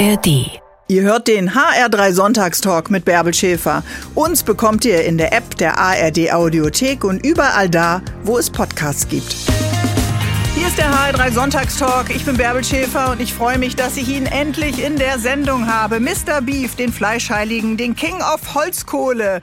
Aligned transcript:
ARD. 0.00 0.58
Ihr 0.88 1.02
hört 1.02 1.28
den 1.28 1.50
HR3 1.50 2.12
Sonntagstalk 2.12 2.90
mit 2.90 3.04
Bärbel 3.04 3.34
Schäfer. 3.34 3.82
Uns 4.14 4.42
bekommt 4.42 4.86
ihr 4.86 5.04
in 5.04 5.18
der 5.18 5.34
App 5.34 5.58
der 5.58 5.76
ARD 5.76 6.32
Audiothek 6.32 7.04
und 7.04 7.24
überall 7.24 7.68
da, 7.68 8.00
wo 8.24 8.38
es 8.38 8.48
Podcasts 8.48 9.06
gibt. 9.06 9.36
Hier 10.54 10.68
ist 10.68 10.78
der 10.78 10.90
HR3 10.90 11.32
Sonntagstalk. 11.32 12.16
Ich 12.16 12.24
bin 12.24 12.38
Bärbel 12.38 12.64
Schäfer 12.64 13.10
und 13.10 13.20
ich 13.20 13.34
freue 13.34 13.58
mich, 13.58 13.76
dass 13.76 13.98
ich 13.98 14.08
ihn 14.08 14.24
endlich 14.24 14.82
in 14.82 14.96
der 14.96 15.18
Sendung 15.18 15.66
habe. 15.66 16.00
Mr. 16.00 16.40
Beef, 16.40 16.76
den 16.76 16.94
Fleischheiligen, 16.94 17.76
den 17.76 17.94
King 17.94 18.22
of 18.22 18.54
Holzkohle. 18.54 19.42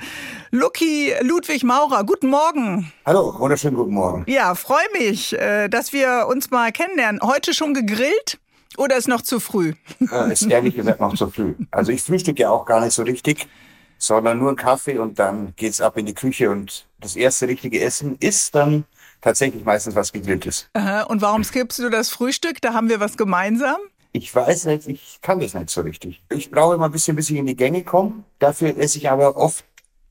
Lucky 0.49 1.13
Ludwig 1.21 1.65
Maurer, 1.65 2.03
guten 2.03 2.29
Morgen. 2.29 2.91
Hallo, 3.05 3.35
wunderschönen 3.37 3.75
guten 3.75 3.93
Morgen. 3.93 4.23
Ja, 4.27 4.55
freue 4.55 4.87
mich, 4.97 5.37
äh, 5.37 5.67
dass 5.67 5.93
wir 5.93 6.25
uns 6.27 6.49
mal 6.49 6.71
kennenlernen. 6.71 7.21
Heute 7.21 7.53
schon 7.53 7.75
gegrillt? 7.75 8.39
Oder 8.77 8.95
ist 8.95 9.07
noch 9.07 9.21
zu 9.23 9.39
früh? 9.39 9.73
Äh, 10.11 10.31
ist 10.31 10.43
ehrlich 10.43 10.75
gesagt 10.75 11.01
noch 11.01 11.15
zu 11.15 11.29
früh. 11.29 11.55
Also 11.71 11.91
ich 11.91 12.01
frühstücke 12.03 12.43
ja 12.43 12.49
auch 12.51 12.65
gar 12.65 12.79
nicht 12.79 12.93
so 12.93 13.03
richtig, 13.03 13.47
sondern 13.97 14.37
nur 14.37 14.49
einen 14.49 14.57
Kaffee 14.57 14.99
und 14.99 15.17
dann 15.19 15.53
geht's 15.55 15.81
ab 15.81 15.97
in 15.97 16.05
die 16.05 16.13
Küche 16.13 16.51
und 16.51 16.87
das 17.01 17.15
erste 17.15 17.47
richtige 17.47 17.81
Essen 17.81 18.17
ist 18.19 18.53
dann 18.53 18.85
tatsächlich 19.21 19.65
meistens 19.65 19.95
was 19.95 20.13
Gegrilltes. 20.13 20.69
Aha, 20.73 21.03
und 21.03 21.21
warum 21.21 21.43
skippst 21.43 21.79
du 21.79 21.89
das 21.89 22.09
Frühstück? 22.09 22.61
Da 22.61 22.73
haben 22.73 22.87
wir 22.87 22.99
was 22.99 23.17
gemeinsam. 23.17 23.77
Ich 24.11 24.33
weiß 24.33 24.65
nicht, 24.65 24.87
ich 24.87 25.19
kann 25.21 25.39
das 25.39 25.55
nicht 25.55 25.69
so 25.69 25.81
richtig. 25.81 26.23
Ich 26.29 26.51
brauche 26.51 26.75
immer 26.75 26.85
ein 26.85 26.91
bisschen, 26.91 27.15
bis 27.15 27.29
ich 27.29 27.37
in 27.37 27.47
die 27.47 27.55
Gänge 27.55 27.83
komme. 27.83 28.23
Dafür 28.39 28.77
esse 28.77 28.99
ich 28.99 29.09
aber 29.09 29.35
oft 29.35 29.65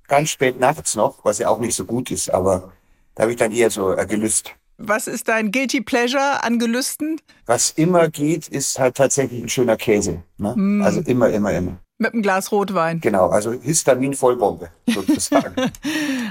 ganz 0.08 0.30
spät 0.30 0.58
nachts 0.58 0.96
noch, 0.96 1.24
was 1.24 1.38
ja 1.38 1.48
auch 1.48 1.58
nicht 1.58 1.74
so 1.74 1.84
gut 1.84 2.10
ist, 2.10 2.30
aber 2.30 2.72
da 3.14 3.22
habe 3.22 3.32
ich 3.32 3.38
dann 3.38 3.52
eher 3.52 3.70
so 3.70 3.94
Gelüst. 4.08 4.54
Was 4.78 5.06
ist 5.06 5.28
dein 5.28 5.52
Guilty 5.52 5.80
Pleasure 5.80 6.42
an 6.44 6.58
Gelüsten? 6.58 7.18
Was 7.46 7.70
immer 7.70 8.08
geht, 8.10 8.46
ist 8.48 8.78
halt 8.78 8.96
tatsächlich 8.96 9.42
ein 9.42 9.48
schöner 9.48 9.76
Käse. 9.76 10.22
Ne? 10.36 10.82
Also 10.84 11.00
immer, 11.00 11.30
immer, 11.30 11.52
immer. 11.52 11.78
Mit 11.98 12.12
einem 12.12 12.20
Glas 12.22 12.52
Rotwein. 12.52 13.00
Genau, 13.00 13.28
also 13.30 13.52
Histamin-Vollbombe 13.52 14.68
sozusagen. 14.86 15.54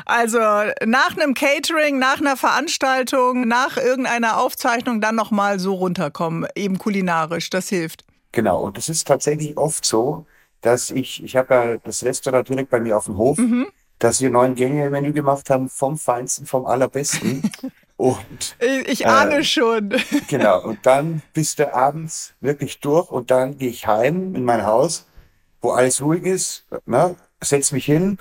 Also 0.07 0.37
nach 0.85 1.17
einem 1.17 1.33
Catering, 1.33 1.97
nach 1.97 2.19
einer 2.19 2.37
Veranstaltung, 2.37 3.47
nach 3.47 3.77
irgendeiner 3.77 4.39
Aufzeichnung 4.39 5.01
dann 5.01 5.15
nochmal 5.15 5.59
so 5.59 5.73
runterkommen, 5.73 6.45
eben 6.53 6.77
kulinarisch, 6.77 7.49
das 7.49 7.69
hilft. 7.69 8.03
genau, 8.31 8.61
und 8.61 8.77
es 8.77 8.87
ist 8.87 9.07
tatsächlich 9.07 9.57
oft 9.57 9.83
so, 9.83 10.27
dass 10.61 10.91
ich, 10.91 11.23
ich 11.23 11.35
habe 11.35 11.53
ja 11.55 11.77
das 11.77 12.03
Restaurant 12.03 12.47
direkt 12.47 12.69
bei 12.69 12.79
mir 12.79 12.95
auf 12.95 13.05
dem 13.05 13.17
Hof, 13.17 13.39
dass 13.97 14.21
wir 14.21 14.29
neun 14.29 14.53
Gänge 14.53 14.85
im 14.85 14.91
Menü 14.91 15.11
gemacht 15.11 15.49
haben, 15.49 15.69
vom 15.69 15.97
Feinsten, 15.97 16.45
vom 16.45 16.67
Allerbesten. 16.67 17.41
und 17.97 18.55
Ich, 18.59 18.87
ich 18.87 19.07
ahne 19.07 19.43
schon. 19.43 19.93
Genau, 20.27 20.61
und 20.63 20.85
dann 20.85 21.21
bist 21.33 21.59
du 21.59 21.73
abends 21.73 22.33
wirklich 22.41 22.79
durch 22.79 23.09
und 23.09 23.31
dann 23.31 23.57
gehe 23.57 23.69
ich 23.69 23.87
heim 23.87 24.35
in 24.35 24.43
mein 24.43 24.65
Haus, 24.65 25.05
wo 25.61 25.71
alles 25.71 26.01
ruhig 26.01 26.23
ist, 26.23 26.65
ne, 26.85 27.15
setz 27.41 27.71
mich 27.71 27.85
hin, 27.85 28.17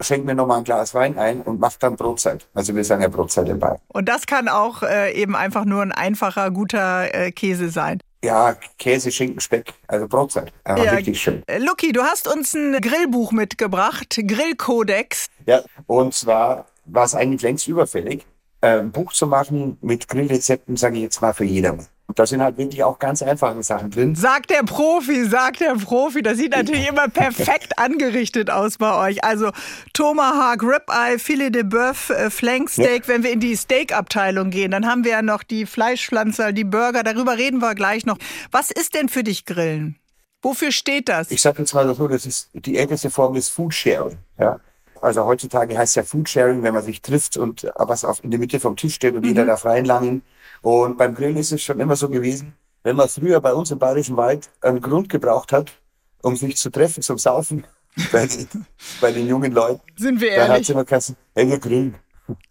schenk 0.00 0.24
mir 0.24 0.34
nochmal 0.34 0.58
ein 0.58 0.64
Glas 0.64 0.94
Wein 0.94 1.18
ein 1.18 1.42
und 1.42 1.60
mach 1.60 1.76
dann 1.76 1.96
Brotzeit. 1.96 2.46
Also 2.54 2.74
wir 2.74 2.84
sagen 2.84 3.02
ja 3.02 3.08
Brotzeit 3.08 3.48
dabei. 3.48 3.78
Und 3.88 4.08
das 4.08 4.26
kann 4.26 4.48
auch 4.48 4.82
äh, 4.82 5.12
eben 5.12 5.36
einfach 5.36 5.64
nur 5.64 5.82
ein 5.82 5.92
einfacher, 5.92 6.50
guter 6.50 7.14
äh, 7.14 7.32
Käse 7.32 7.68
sein. 7.70 8.00
Ja, 8.22 8.54
Käse, 8.78 9.10
Schinken, 9.10 9.40
Speck, 9.40 9.72
also 9.86 10.06
Brotzeit. 10.06 10.52
Einfach 10.64 10.84
Ja. 10.84 10.92
richtig 10.92 11.20
schön. 11.20 11.42
Äh, 11.46 11.58
Lucky, 11.58 11.92
du 11.92 12.02
hast 12.02 12.28
uns 12.28 12.54
ein 12.54 12.78
Grillbuch 12.80 13.32
mitgebracht, 13.32 14.18
Grillkodex. 14.26 15.26
Ja, 15.46 15.62
und 15.86 16.12
zwar 16.14 16.66
war 16.84 17.04
es 17.04 17.14
eigentlich 17.14 17.42
längst 17.42 17.66
überfällig, 17.68 18.26
äh, 18.60 18.78
ein 18.78 18.92
Buch 18.92 19.12
zu 19.12 19.26
machen 19.26 19.78
mit 19.80 20.08
Grillrezepten, 20.08 20.76
sage 20.76 20.96
ich 20.96 21.02
jetzt 21.02 21.20
mal, 21.20 21.32
für 21.32 21.44
jedermann. 21.44 21.86
Und 22.10 22.18
da 22.18 22.26
sind 22.26 22.42
halt 22.42 22.58
wirklich 22.58 22.82
auch 22.82 22.98
ganz 22.98 23.22
einfache 23.22 23.62
Sachen 23.62 23.92
drin. 23.92 24.16
Sagt 24.16 24.50
der 24.50 24.64
Profi, 24.64 25.26
sagt 25.26 25.60
der 25.60 25.76
Profi. 25.76 26.22
Das 26.22 26.38
sieht 26.38 26.50
natürlich 26.50 26.88
immer 26.88 27.06
perfekt 27.06 27.78
angerichtet 27.78 28.50
aus 28.50 28.78
bei 28.78 29.10
euch. 29.10 29.22
Also 29.22 29.52
Tomahawk, 29.92 30.60
Ribeye, 30.64 31.20
Filet 31.20 31.50
de 31.50 31.62
Boeuf, 31.62 32.10
äh, 32.10 32.28
Flanksteak. 32.28 33.06
Wenn 33.06 33.22
wir 33.22 33.30
in 33.30 33.38
die 33.38 33.54
Steak-Abteilung 33.54 34.50
gehen, 34.50 34.72
dann 34.72 34.86
haben 34.86 35.04
wir 35.04 35.12
ja 35.12 35.22
noch 35.22 35.44
die 35.44 35.66
Fleischpflanzer, 35.66 36.52
die 36.52 36.64
Burger. 36.64 37.04
Darüber 37.04 37.38
reden 37.38 37.60
wir 37.60 37.76
gleich 37.76 38.04
noch. 38.06 38.18
Was 38.50 38.72
ist 38.72 38.94
denn 38.94 39.08
für 39.08 39.22
dich 39.22 39.44
Grillen? 39.44 39.96
Wofür 40.42 40.72
steht 40.72 41.08
das? 41.08 41.30
Ich 41.30 41.42
sage 41.42 41.60
jetzt 41.60 41.74
mal 41.74 41.94
so, 41.94 42.08
das 42.08 42.26
ist 42.26 42.50
die 42.54 42.76
älteste 42.76 43.10
Form 43.10 43.34
des 43.34 43.48
Foodsharing. 43.48 44.18
Ja? 44.36 44.58
Also 45.02 45.24
heutzutage 45.24 45.76
heißt 45.76 45.96
ja 45.96 46.02
Foodsharing, 46.02 46.62
wenn 46.62 46.74
man 46.74 46.82
sich 46.82 47.00
trifft 47.02 47.36
und 47.36 47.66
was 47.76 48.04
auf, 48.04 48.22
in 48.22 48.30
der 48.30 48.40
Mitte 48.40 48.60
vom 48.60 48.76
Tisch 48.76 48.94
steht 48.94 49.14
und 49.14 49.24
jeder 49.24 49.44
darf 49.46 49.64
reinlangen. 49.64 50.22
Und 50.62 50.98
beim 50.98 51.14
Grillen 51.14 51.36
ist 51.36 51.52
es 51.52 51.62
schon 51.62 51.80
immer 51.80 51.96
so 51.96 52.08
gewesen, 52.08 52.54
wenn 52.82 52.96
man 52.96 53.08
früher 53.08 53.40
bei 53.40 53.52
uns 53.54 53.70
im 53.70 53.78
Bayerischen 53.78 54.16
Wald 54.16 54.50
einen 54.60 54.80
Grund 54.80 55.08
gebraucht 55.08 55.52
hat, 55.52 55.72
um 56.22 56.36
sich 56.36 56.56
zu 56.56 56.70
treffen 56.70 57.02
zum 57.02 57.18
Saufen 57.18 57.66
bei, 58.12 58.26
den- 58.26 58.66
bei 59.00 59.12
den 59.12 59.26
jungen 59.26 59.52
Leuten, 59.52 59.80
Sind 59.96 60.20
wir 60.20 60.30
dann 60.30 60.40
hat 60.42 60.48
ehrlich? 60.50 60.62
es 60.68 60.70
immer 60.70 60.84
gesagt, 60.84 61.14
hey, 61.34 61.48
wir 61.48 61.58
grillen. 61.58 61.96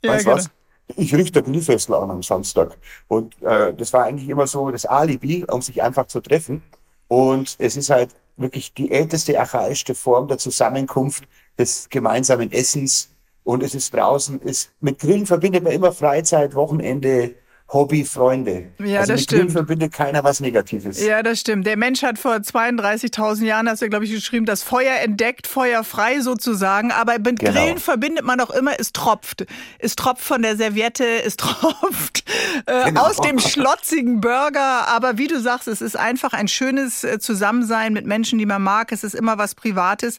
Ja, 0.03 0.11
weißt 0.13 0.25
genau. 0.25 0.37
was? 0.37 0.49
Ich 0.95 1.13
richte 1.13 1.43
Grillfessel 1.43 1.93
an 1.93 2.09
am 2.09 2.23
Samstag. 2.23 2.75
Und 3.07 3.39
äh, 3.43 3.73
das 3.75 3.93
war 3.93 4.05
eigentlich 4.05 4.27
immer 4.27 4.47
so 4.47 4.71
das 4.71 4.85
Alibi, 4.87 5.45
um 5.47 5.61
sich 5.61 5.81
einfach 5.83 6.07
zu 6.07 6.19
treffen. 6.19 6.63
Und 7.07 7.55
es 7.59 7.77
ist 7.77 7.91
halt 7.91 8.09
wirklich 8.39 8.73
die 8.73 8.91
älteste, 8.91 9.39
archaischste 9.39 9.95
Form 9.95 10.27
der 10.27 10.37
Zusammenkunft 10.37 11.27
des 11.57 11.89
gemeinsamen 11.89 12.51
Essens. 12.51 13.13
Und 13.43 13.63
es 13.63 13.75
ist 13.75 13.93
draußen, 13.93 14.41
ist, 14.41 14.71
mit 14.79 14.99
Grillen 14.99 15.25
verbindet 15.25 15.63
man 15.63 15.73
immer 15.73 15.91
Freizeit, 15.91 16.55
Wochenende, 16.55 17.35
Hobby, 17.71 18.03
Freunde. 18.03 18.71
Ja, 18.79 19.01
also 19.01 19.13
das 19.13 19.21
mit 19.21 19.29
Grillen 19.29 19.41
stimmt. 19.43 19.51
verbindet 19.51 19.93
keiner 19.93 20.23
was 20.23 20.39
Negatives. 20.39 20.99
Ja, 21.05 21.21
das 21.21 21.39
stimmt. 21.39 21.67
Der 21.67 21.77
Mensch 21.77 22.01
hat 22.01 22.17
vor 22.17 22.33
32.000 22.33 23.45
Jahren, 23.45 23.69
hast 23.69 23.81
du, 23.83 23.89
glaube 23.89 24.05
ich, 24.05 24.11
geschrieben, 24.11 24.45
das 24.47 24.63
Feuer 24.63 24.95
entdeckt, 25.03 25.45
feuerfrei 25.45 26.21
sozusagen. 26.21 26.91
Aber 26.91 27.19
mit 27.19 27.39
Genau. 27.39 27.51
Grillen 27.51 27.77
verbindet 27.77 28.25
man 28.25 28.39
doch 28.39 28.49
immer, 28.49 28.71
es 28.79 28.91
tropft. 28.91 29.45
Es 29.77 29.95
tropft 29.95 30.23
von 30.23 30.41
der 30.41 30.55
Serviette, 30.57 31.05
es 31.23 31.37
tropft 31.37 32.23
äh, 32.65 32.85
Genau. 32.85 33.01
aus 33.05 33.17
dem 33.17 33.37
schlotzigen 33.37 34.19
Burger. 34.19 34.87
Aber 34.87 35.19
wie 35.19 35.27
du 35.27 35.39
sagst, 35.39 35.67
es 35.67 35.81
ist 35.81 35.95
einfach 35.95 36.33
ein 36.33 36.47
schönes 36.47 37.03
äh, 37.03 37.19
Zusammensein 37.19 37.93
mit 37.93 38.05
Menschen, 38.07 38.39
die 38.39 38.47
man 38.47 38.63
mag. 38.63 38.91
Es 38.91 39.03
ist 39.03 39.13
immer 39.13 39.37
was 39.37 39.53
Privates. 39.53 40.17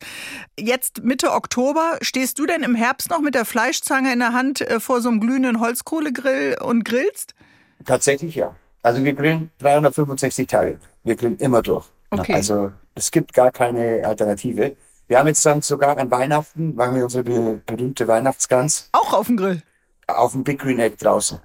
Jetzt 0.58 1.02
Mitte 1.02 1.32
Oktober, 1.32 1.98
stehst 2.00 2.38
du 2.38 2.46
denn 2.46 2.62
im 2.62 2.76
Herbst 2.76 3.10
noch 3.10 3.20
mit 3.20 3.34
der 3.34 3.44
Fleischzange 3.44 4.12
in 4.12 4.20
der 4.20 4.32
Hand 4.34 4.60
äh, 4.60 4.78
vor 4.78 5.00
so 5.00 5.08
einem 5.08 5.18
glühenden 5.20 5.58
Holzkohlegrill 5.58 6.56
und 6.62 6.84
grillst? 6.84 7.34
Tatsächlich 7.84 8.34
ja. 8.34 8.54
Also 8.82 9.04
wir 9.04 9.12
grillen 9.12 9.50
365 9.58 10.46
Tage. 10.46 10.78
Wir 11.04 11.16
grillen 11.16 11.36
immer 11.38 11.62
durch. 11.62 11.86
Okay. 12.10 12.34
Also 12.34 12.72
es 12.94 13.10
gibt 13.10 13.32
gar 13.34 13.50
keine 13.50 14.02
Alternative. 14.06 14.76
Wir 15.06 15.18
haben 15.18 15.26
jetzt 15.26 15.44
dann 15.44 15.60
sogar 15.60 15.98
an 15.98 16.10
Weihnachten, 16.10 16.74
machen 16.74 16.94
wir 16.96 17.04
unsere 17.04 17.24
be 17.24 17.60
berühmte 17.66 18.06
Weihnachtsgans 18.06 18.88
Auch 18.92 19.12
auf 19.12 19.26
dem 19.26 19.36
Grill. 19.36 19.62
auf 20.06 20.32
dem 20.32 20.44
Big 20.44 20.60
Green 20.60 20.78
Egg 20.78 20.96
draußen. 21.00 21.40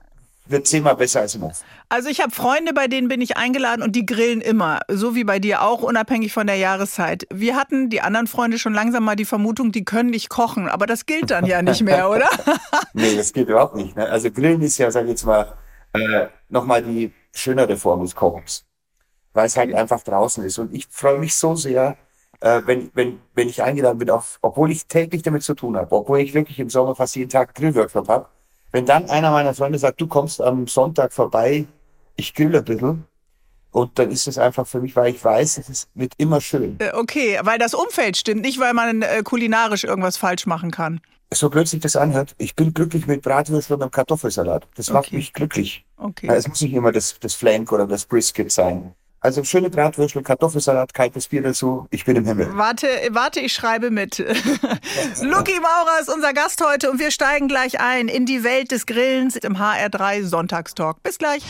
Wird 0.47 0.68
zehnmal 0.68 0.96
besser 0.96 1.22
als 1.22 1.34
im 1.34 1.44
Ofen. 1.44 1.66
Also 1.90 2.07
ich 2.07 2.22
habe 2.22 2.29
Freunde, 2.31 2.72
bei 2.73 2.88
denen 2.88 3.07
bin 3.07 3.19
ich 3.19 3.35
eingeladen 3.35 3.81
und 3.81 3.96
die 3.96 4.06
grillen 4.06 4.41
immer, 4.41 4.81
so 4.88 5.16
wie 5.16 5.23
bei 5.23 5.40
dir 5.40 5.63
auch, 5.63 5.81
unabhängig 5.81 6.34
von 6.34 6.46
der 6.46 6.57
Jahreszeit. 6.57 7.25
Wir 7.34 7.56
hatten, 7.56 7.90
die 7.90 8.02
anderen 8.02 8.28
Freunde, 8.28 8.59
schon 8.59 8.73
langsam 8.75 9.03
mal 9.03 9.16
die 9.16 9.25
Vermutung, 9.25 9.72
die 9.72 9.84
können 9.84 10.12
nicht 10.12 10.29
kochen, 10.29 10.67
aber 10.69 10.85
das 10.85 11.07
gilt 11.07 11.31
dann 11.31 11.47
ja 11.47 11.63
nicht 11.63 11.81
mehr, 11.81 12.09
oder? 12.12 12.29
Nee, 12.94 13.16
das 13.17 13.34
geht 13.34 13.50
überhaupt 13.50 13.75
nicht. 13.75 13.96
Ne? 13.96 14.07
Also 14.07 14.29
Grillen 14.31 14.62
ist 14.62 14.78
ja, 14.78 14.90
sag 14.91 15.03
ich 15.06 15.09
jetzt 15.09 15.25
mal, 15.25 15.52
äh, 15.96 16.28
nochmal 16.50 16.84
die 16.84 17.12
schönere 17.34 17.78
Form 17.78 18.02
des 18.02 18.16
Kochens. 18.16 18.66
Weil 19.34 19.48
es 19.48 19.58
halt 19.58 19.74
einfach 19.74 20.02
draußen 20.02 20.44
ist. 20.44 20.58
Und 20.60 20.74
ich 20.74 20.88
freue 20.88 21.20
mich 21.20 21.36
so 21.36 21.56
sehr, 21.56 21.98
äh, 22.40 22.62
wenn, 22.66 22.92
wenn, 22.94 23.20
wenn 23.34 23.50
ich 23.50 23.62
eingeladen 23.62 23.98
bin, 23.98 24.10
auf, 24.10 24.40
obwohl 24.42 24.72
ich 24.72 24.88
täglich 24.88 25.22
damit 25.24 25.44
zu 25.44 25.54
tun 25.56 25.76
habe, 25.78 25.94
obwohl 25.96 26.20
ich 26.20 26.34
wirklich 26.34 26.60
im 26.60 26.70
Sommer 26.70 26.96
fast 26.96 27.16
jeden 27.16 27.30
Tag 27.30 27.56
Grillworkshop 27.56 28.08
habe, 28.08 28.28
wenn 28.72 28.86
dann 28.86 29.10
einer 29.10 29.32
meiner 29.32 29.54
Freunde 29.54 29.80
sagt, 29.80 30.02
du 30.02 30.08
kommst 30.08 30.42
am 30.42 30.68
Sonntag 30.68 31.14
vorbei, 31.14 31.66
ich 32.16 32.34
grill 32.34 32.56
ein 32.56 32.64
bisschen, 32.64 33.06
und 33.76 34.00
dann 34.00 34.10
ist 34.10 34.26
es 34.26 34.38
einfach 34.38 34.66
für 34.66 34.80
mich, 34.80 34.96
weil 34.96 35.14
ich 35.14 35.22
weiß, 35.24 35.58
es 35.58 35.68
ist, 35.68 35.90
wird 35.96 36.14
immer 36.18 36.40
schön. 36.40 36.78
Äh, 36.80 36.94
okay, 36.94 37.38
weil 37.44 37.60
das 37.60 37.74
Umfeld 37.74 38.16
stimmt, 38.16 38.42
nicht 38.42 38.58
weil 38.58 38.74
man 38.74 39.02
äh, 39.02 39.22
kulinarisch 39.22 39.84
irgendwas 39.84 40.16
falsch 40.16 40.46
machen 40.46 40.72
kann. 40.72 41.02
So 41.34 41.50
blöd 41.50 41.68
sich 41.68 41.82
das 41.82 41.98
anhört, 41.98 42.36
ich 42.38 42.56
bin 42.56 42.74
glücklich 42.74 43.06
mit 43.06 43.22
Bratwürsten 43.22 43.76
und 43.76 43.82
einem 43.82 43.92
Kartoffelsalat. 43.92 44.66
Das 44.76 44.90
macht 44.92 45.08
Okay. 45.08 45.18
mich 45.18 45.34
glücklich. 45.34 45.84
Okay. 45.98 46.28
Es 46.32 46.48
muss 46.48 46.62
nicht 46.62 46.74
immer 46.74 46.94
das, 46.94 47.20
das 47.20 47.34
Flank 47.34 47.74
oder 47.74 47.86
das 47.86 48.06
Brisket 48.06 48.50
sein. 48.50 48.94
Also 49.20 49.44
schöne 49.44 49.70
Bratwürstel, 49.70 50.24
Kartoffelsalat, 50.24 50.94
kaltes 50.94 51.28
Bier 51.28 51.42
dazu. 51.42 51.88
Ich 51.90 52.06
bin 52.06 52.16
im 52.16 52.26
Himmel. 52.26 52.56
Warte, 52.56 52.88
warte, 53.10 53.42
ich 53.42 53.52
schreibe 53.54 53.90
mit. 53.92 54.20
Lucky 55.22 55.60
Maurer 55.60 56.00
ist 56.00 56.14
unser 56.14 56.32
Gast 56.32 56.64
heute 56.66 56.92
und 56.92 57.00
wir 57.00 57.12
steigen 57.12 57.50
gleich 57.50 57.82
ein 57.82 58.08
in 58.08 58.26
die 58.26 58.44
Welt 58.46 58.72
des 58.72 58.86
Grillens 58.86 59.36
im 59.36 59.58
HR3 59.58 60.24
Sonntagstalk. 60.24 61.04
Bis 61.04 61.18
gleich. 61.18 61.42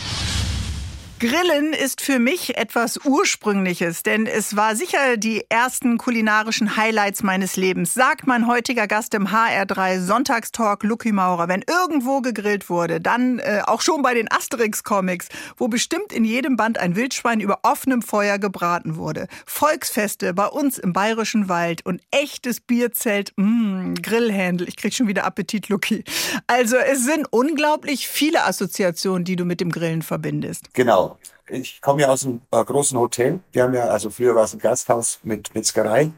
Grillen 1.18 1.72
ist 1.72 2.02
für 2.02 2.18
mich 2.18 2.58
etwas 2.58 3.02
Ursprüngliches, 3.02 4.02
denn 4.02 4.26
es 4.26 4.54
war 4.54 4.76
sicher 4.76 5.16
die 5.16 5.46
ersten 5.48 5.96
kulinarischen 5.96 6.76
Highlights 6.76 7.22
meines 7.22 7.56
Lebens, 7.56 7.94
sagt 7.94 8.26
mein 8.26 8.46
heutiger 8.46 8.86
Gast 8.86 9.14
im 9.14 9.28
HR3 9.28 9.98
Sonntagstalk 10.00 10.82
Lucky 10.82 11.12
Maurer. 11.12 11.48
Wenn 11.48 11.64
irgendwo 11.66 12.20
gegrillt 12.20 12.68
wurde, 12.68 13.00
dann 13.00 13.38
äh, 13.38 13.62
auch 13.64 13.80
schon 13.80 14.02
bei 14.02 14.12
den 14.12 14.30
Asterix-Comics, 14.30 15.30
wo 15.56 15.68
bestimmt 15.68 16.12
in 16.12 16.26
jedem 16.26 16.58
Band 16.58 16.76
ein 16.76 16.96
Wildschwein 16.96 17.40
über 17.40 17.60
offenem 17.62 18.02
Feuer 18.02 18.38
gebraten 18.38 18.96
wurde. 18.96 19.26
Volksfeste 19.46 20.34
bei 20.34 20.48
uns 20.48 20.76
im 20.76 20.92
Bayerischen 20.92 21.48
Wald 21.48 21.80
und 21.86 22.02
echtes 22.10 22.60
Bierzelt, 22.60 23.32
mh, 23.36 23.46
mm, 23.46 23.94
Grillhändel. 24.02 24.68
Ich 24.68 24.76
krieg 24.76 24.92
schon 24.92 25.08
wieder 25.08 25.24
Appetit, 25.24 25.70
Lucky. 25.70 26.04
Also 26.46 26.76
es 26.76 27.06
sind 27.06 27.26
unglaublich 27.30 28.06
viele 28.06 28.44
Assoziationen, 28.44 29.24
die 29.24 29.36
du 29.36 29.46
mit 29.46 29.62
dem 29.62 29.72
Grillen 29.72 30.02
verbindest. 30.02 30.74
Genau. 30.74 31.06
Ich 31.48 31.80
komme 31.80 32.02
ja 32.02 32.08
aus 32.08 32.24
einem 32.24 32.40
äh, 32.50 32.64
großen 32.64 32.98
Hotel. 32.98 33.40
Wir 33.52 33.62
haben 33.62 33.74
ja, 33.74 33.84
also 33.84 34.10
früher 34.10 34.34
war 34.34 34.44
es 34.44 34.52
ein 34.52 34.58
Gasthaus 34.58 35.20
mit 35.22 35.54
Metzgerei. 35.54 36.10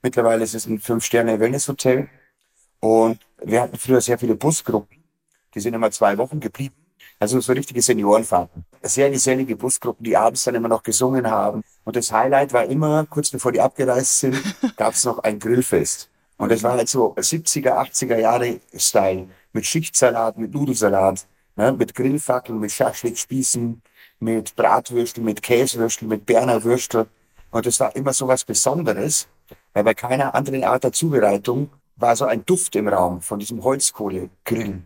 Mittlerweile 0.00 0.44
ist 0.44 0.54
es 0.54 0.66
ein 0.66 0.78
Fünf-Sterne-Wellness-Hotel. 0.80 2.08
Und 2.80 3.20
wir 3.42 3.60
hatten 3.60 3.76
früher 3.76 4.00
sehr 4.00 4.18
viele 4.18 4.34
Busgruppen. 4.34 5.04
Die 5.54 5.60
sind 5.60 5.74
immer 5.74 5.90
zwei 5.90 6.16
Wochen 6.16 6.40
geblieben. 6.40 6.74
Also 7.20 7.38
so 7.40 7.52
richtige 7.52 7.82
Seniorenfahrten. 7.82 8.64
Sehr 8.82 9.10
gesellige 9.10 9.56
Busgruppen, 9.56 10.04
die 10.04 10.16
abends 10.16 10.44
dann 10.44 10.54
immer 10.54 10.68
noch 10.68 10.82
gesungen 10.82 11.30
haben. 11.30 11.62
Und 11.84 11.94
das 11.94 12.10
Highlight 12.10 12.52
war 12.54 12.64
immer, 12.64 13.04
kurz 13.06 13.30
bevor 13.30 13.52
die 13.52 13.60
abgereist 13.60 14.20
sind, 14.20 14.42
gab 14.76 14.94
es 14.94 15.04
noch 15.04 15.18
ein 15.18 15.38
Grillfest. 15.38 16.10
Und 16.38 16.50
das 16.50 16.62
war 16.62 16.72
halt 16.72 16.88
so 16.88 17.14
70er, 17.14 17.74
80er 17.74 18.18
Jahre 18.18 18.58
Style. 18.74 19.28
Mit 19.52 19.66
Schichtsalat, 19.66 20.38
mit 20.38 20.54
Nudelsalat, 20.54 21.26
ne, 21.56 21.72
mit 21.72 21.94
Grillfackeln, 21.94 22.58
mit 22.58 22.72
Schaschlikspießen, 22.72 23.82
mit 24.22 24.54
Bratwürstel, 24.54 25.22
mit 25.22 25.42
Käsewürstel, 25.42 26.06
mit 26.06 26.24
Berner 26.24 26.62
Würstel. 26.62 27.06
Und 27.50 27.66
das 27.66 27.80
war 27.80 27.94
immer 27.96 28.12
so 28.12 28.28
was 28.28 28.44
Besonderes, 28.44 29.26
weil 29.74 29.84
bei 29.84 29.94
keiner 29.94 30.34
anderen 30.34 30.64
Art 30.64 30.84
der 30.84 30.92
Zubereitung 30.92 31.70
war 31.96 32.14
so 32.16 32.24
ein 32.24 32.44
Duft 32.46 32.76
im 32.76 32.88
Raum 32.88 33.20
von 33.20 33.40
diesem 33.40 33.62
Holzkohlegrill, 33.62 34.82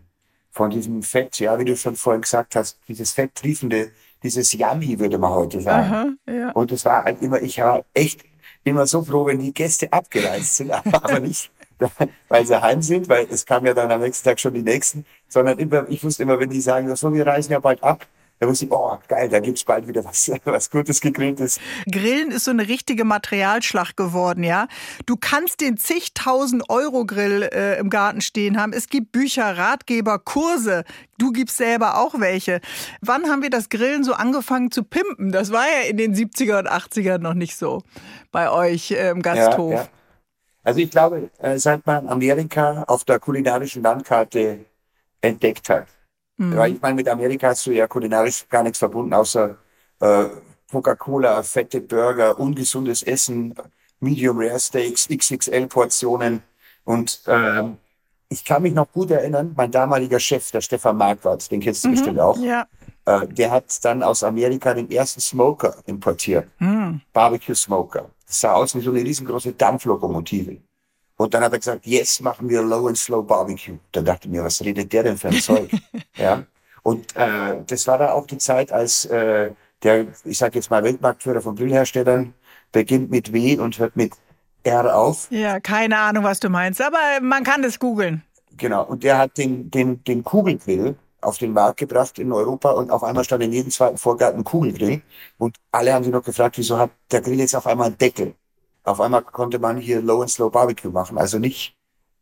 von 0.51 0.69
diesem 0.71 1.03
Fett, 1.03 1.39
ja, 1.39 1.57
wie 1.59 1.65
du 1.65 1.77
schon 1.77 1.95
vorhin 1.95 2.21
gesagt 2.21 2.55
hast, 2.55 2.79
dieses 2.87 3.11
fetttriefende, 3.11 3.91
dieses 4.23 4.51
Yummy, 4.53 4.99
würde 4.99 5.19
man 5.19 5.31
heute 5.31 5.61
sagen. 5.61 5.93
Aha, 5.93 6.33
ja. 6.33 6.51
Und 6.51 6.71
das 6.71 6.83
war 6.83 7.03
halt 7.03 7.21
immer, 7.21 7.39
ich 7.41 7.59
war 7.59 7.85
echt 7.93 8.25
immer 8.63 8.87
so 8.87 9.03
froh, 9.03 9.27
wenn 9.27 9.39
die 9.39 9.53
Gäste 9.53 9.93
abgereist 9.93 10.55
sind, 10.57 10.71
aber 10.93 11.19
nicht, 11.19 11.51
weil 12.27 12.45
sie 12.45 12.59
heim 12.59 12.81
sind, 12.81 13.07
weil 13.07 13.27
es 13.29 13.45
kam 13.45 13.67
ja 13.67 13.75
dann 13.75 13.91
am 13.91 14.01
nächsten 14.01 14.27
Tag 14.27 14.39
schon 14.39 14.55
die 14.55 14.63
nächsten, 14.63 15.05
sondern 15.27 15.59
immer, 15.59 15.87
ich 15.89 16.03
wusste 16.03 16.23
immer, 16.23 16.39
wenn 16.39 16.49
die 16.49 16.59
sagen, 16.59 16.93
so, 16.95 17.13
wir 17.13 17.25
reisen 17.25 17.51
ja 17.51 17.59
bald 17.59 17.83
ab, 17.83 18.07
da 18.39 18.47
muss 18.47 18.61
ich, 18.61 18.71
oh 18.71 18.97
geil, 19.07 19.29
da 19.29 19.39
gibt's 19.39 19.63
bald 19.63 19.87
wieder 19.87 20.05
was, 20.05 20.31
was 20.45 20.69
Gutes 20.69 21.01
gegrilltes. 21.01 21.59
Grillen 21.91 22.31
ist 22.31 22.45
so 22.45 22.51
eine 22.51 22.67
richtige 22.67 23.03
Materialschlacht 23.03 23.97
geworden, 23.97 24.43
ja. 24.43 24.67
Du 25.05 25.15
kannst 25.15 25.61
den 25.61 25.77
zigtausend 25.77 26.69
Euro 26.69 27.05
Grill 27.05 27.43
äh, 27.43 27.79
im 27.79 27.89
Garten 27.89 28.21
stehen 28.21 28.59
haben. 28.59 28.73
Es 28.73 28.87
gibt 28.87 29.11
Bücher, 29.11 29.57
Ratgeber, 29.57 30.19
Kurse. 30.19 30.83
Du 31.17 31.31
gibst 31.31 31.57
selber 31.57 31.97
auch 31.97 32.19
welche. 32.19 32.61
Wann 33.01 33.27
haben 33.29 33.41
wir 33.41 33.49
das 33.49 33.69
Grillen 33.69 34.03
so 34.03 34.13
angefangen 34.13 34.69
zu 34.71 34.83
pimpen? 34.83 35.31
Das 35.31 35.51
war 35.51 35.65
ja 35.65 35.89
in 35.89 35.97
den 35.97 36.13
70er 36.13 36.59
und 36.59 36.69
80er 36.69 37.17
noch 37.17 37.33
nicht 37.33 37.57
so 37.57 37.81
bei 38.31 38.51
euch 38.51 38.91
äh, 38.91 39.09
im 39.09 39.21
Gasthof. 39.21 39.71
Ja, 39.71 39.81
ja. 39.81 39.87
Also 40.63 40.79
ich 40.81 40.91
glaube, 40.91 41.31
äh, 41.39 41.57
seit 41.57 41.85
man 41.85 42.07
Amerika 42.07 42.83
auf 42.87 43.05
der 43.05 43.19
kulinarischen 43.19 43.81
Landkarte 43.83 44.65
entdeckt 45.21 45.69
hat, 45.69 45.87
Mhm. 46.37 46.55
Weil 46.55 46.73
ich 46.73 46.81
meine, 46.81 46.95
mit 46.95 47.07
Amerika 47.09 47.49
hast 47.49 47.65
du 47.65 47.71
ja 47.71 47.87
kulinarisch 47.87 48.47
gar 48.49 48.63
nichts 48.63 48.79
verbunden, 48.79 49.13
außer 49.13 49.57
äh, 49.99 50.25
Coca-Cola, 50.71 51.43
fette 51.43 51.81
Burger, 51.81 52.39
ungesundes 52.39 53.03
Essen, 53.03 53.55
Medium 53.99 54.37
Rare 54.39 54.59
Steaks, 54.59 55.07
XXL-Portionen. 55.09 56.43
Und 56.83 57.21
ähm, 57.27 57.77
ich 58.29 58.43
kann 58.43 58.61
mich 58.61 58.73
noch 58.73 58.91
gut 58.91 59.11
erinnern, 59.11 59.53
mein 59.55 59.71
damaliger 59.71 60.19
Chef, 60.19 60.51
der 60.51 60.61
Stefan 60.61 60.97
Marquardt, 60.97 61.49
den 61.49 61.61
kennst 61.61 61.83
du 61.83 61.89
mhm, 61.89 61.93
bestimmt 61.93 62.19
auch, 62.19 62.37
ja. 62.39 62.67
äh, 63.05 63.27
der 63.27 63.51
hat 63.51 63.83
dann 63.83 64.03
aus 64.03 64.23
Amerika 64.23 64.73
den 64.73 64.91
ersten 64.91 65.21
Smoker 65.21 65.75
importiert. 65.85 66.47
Mhm. 66.59 67.01
Barbecue 67.13 67.55
Smoker. 67.55 68.09
Das 68.25 68.41
sah 68.41 68.53
aus 68.53 68.75
wie 68.75 68.81
so 68.81 68.91
eine 68.91 68.99
riesengroße 68.99 69.53
Dampflokomotive. 69.53 70.57
Und 71.17 71.33
dann 71.33 71.43
hat 71.43 71.51
er 71.51 71.57
gesagt, 71.59 71.85
jetzt 71.85 72.21
machen 72.21 72.47
wir 72.47 72.61
Low 72.61 72.87
and 72.87 72.97
Slow 72.97 73.23
Barbecue. 73.23 73.77
Dann 73.91 74.05
dachte 74.05 74.27
ich 74.27 74.31
mir, 74.31 74.43
was 74.43 74.63
redet 74.63 74.93
der 74.93 75.03
denn 75.03 75.17
für 75.17 75.29
ein 75.29 75.33
Zeug? 75.41 75.69
ja. 76.15 76.43
Und 76.83 77.15
äh, 77.15 77.55
das 77.65 77.85
war 77.87 77.97
da 77.97 78.13
auch 78.13 78.27
die 78.27 78.37
Zeit, 78.37 78.71
als 78.71 79.05
äh, 79.05 79.51
der, 79.83 80.07
ich 80.23 80.37
sage 80.37 80.55
jetzt 80.55 80.69
mal, 80.69 80.83
Weltmarktführer 80.83 81.41
von 81.41 81.55
Grillherstellern 81.55 82.33
beginnt 82.71 83.09
mit 83.09 83.33
W 83.33 83.57
und 83.57 83.77
hört 83.79 83.95
mit 83.95 84.13
R 84.63 84.95
auf. 84.95 85.27
Ja, 85.31 85.59
keine 85.59 85.97
Ahnung, 85.97 86.23
was 86.23 86.39
du 86.39 86.49
meinst, 86.49 86.81
aber 86.81 86.97
man 87.21 87.43
kann 87.43 87.61
das 87.61 87.79
googeln. 87.79 88.23
Genau. 88.55 88.85
Und 88.85 89.03
der 89.03 89.17
hat 89.17 89.37
den, 89.37 89.69
den, 89.71 90.03
den 90.03 90.23
Kugelgrill 90.23 90.95
auf 91.21 91.37
den 91.37 91.53
Markt 91.53 91.79
gebracht 91.79 92.19
in 92.19 92.31
Europa 92.31 92.71
und 92.71 92.91
auf 92.91 93.03
einmal 93.03 93.23
stand 93.23 93.43
in 93.43 93.51
jedem 93.51 93.71
zweiten 93.71 93.97
Vorgarten 93.97 94.41
ein 94.41 94.43
Kugelgrill. 94.43 95.01
Und 95.37 95.57
alle 95.71 95.93
haben 95.93 96.03
sich 96.03 96.13
noch 96.13 96.23
gefragt, 96.23 96.57
wieso 96.57 96.77
hat 96.77 96.91
der 97.11 97.21
Grill 97.21 97.39
jetzt 97.39 97.55
auf 97.55 97.67
einmal 97.67 97.87
einen 97.87 97.97
Deckel? 97.97 98.35
Auf 98.87 99.01
einmal 99.01 99.21
konnte 99.21 99.59
man 99.59 99.75
hier 99.75 100.01
Low 100.01 100.21
and 100.21 100.31
Slow 100.31 100.49
Barbecue 100.49 100.89
machen. 100.89 101.17
Also 101.17 101.39
nicht 101.39 101.75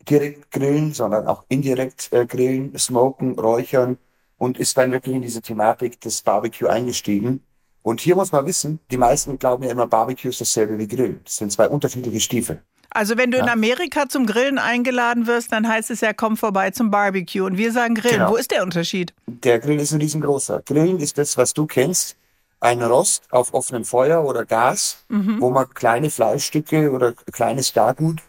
direkt 0.10 0.50
grillen, 0.50 0.94
sondern 0.94 1.28
auch 1.28 1.46
indirekt 1.48 2.12
äh, 2.12 2.26
grillen, 2.26 2.76
smoken, 2.76 3.38
räuchern 3.38 4.00
und 4.38 4.58
ist 4.58 4.76
dann 4.76 4.92
wirklich 4.92 5.16
in 5.16 5.22
diese 5.22 5.44
Thematik 5.44 6.02
des 6.02 6.24
Barbecue 6.24 6.68
eingestiegen. 6.68 7.44
Und 7.84 8.02
hier 8.02 8.16
muss 8.16 8.32
man 8.32 8.48
wissen, 8.48 8.80
die 8.90 8.98
meisten 8.98 9.38
glauben 9.38 9.64
ja 9.64 9.70
immer, 9.70 9.86
Barbecue 9.86 10.30
ist 10.30 10.42
dasselbe 10.42 10.80
wie 10.80 10.88
Grillen. 10.88 11.22
Das 11.24 11.38
sind 11.38 11.52
zwei 11.52 11.70
unterschiedliche 11.70 12.20
Stiefel. 12.20 12.64
Also 12.90 13.16
wenn 13.16 13.30
du 13.30 13.38
ja. 13.38 13.44
in 13.44 13.50
Amerika 13.50 14.10
zum 14.10 14.26
Grillen 14.26 14.58
eingeladen 14.58 15.28
wirst, 15.28 15.52
dann 15.52 15.68
heißt 15.68 15.92
es 15.92 16.02
ja, 16.02 16.14
komm 16.14 16.36
vorbei 16.36 16.72
zum 16.72 16.90
Barbecue. 16.90 17.46
Und 17.46 17.60
wir 17.60 17.72
sagen 17.74 17.94
Grillen. 17.94 18.16
Genau. 18.16 18.32
Wo 18.32 18.38
ist 18.38 18.50
der 18.50 18.64
Unterschied? 18.64 19.14
Der 19.28 19.60
Grill 19.60 19.80
ist 19.80 19.92
ein 19.92 20.02
riesengroßer. 20.02 20.64
Grillen 20.66 21.00
ist 21.00 21.20
das, 21.20 21.38
was 21.38 21.54
du 21.54 21.68
kennst 21.68 22.18
ein 22.60 22.82
Rost 22.82 23.24
auf 23.32 23.54
offenem 23.54 23.86
Feuer 23.86 24.24
oder 24.24 24.46
Gas, 24.46 25.06
mhm. 25.10 25.40
wo 25.40 25.50
man 25.50 25.70
kleine 25.74 26.10
Fleischstücke 26.10 26.92
oder 26.92 27.14
kleines 27.14 27.74
Gargut 27.74 28.22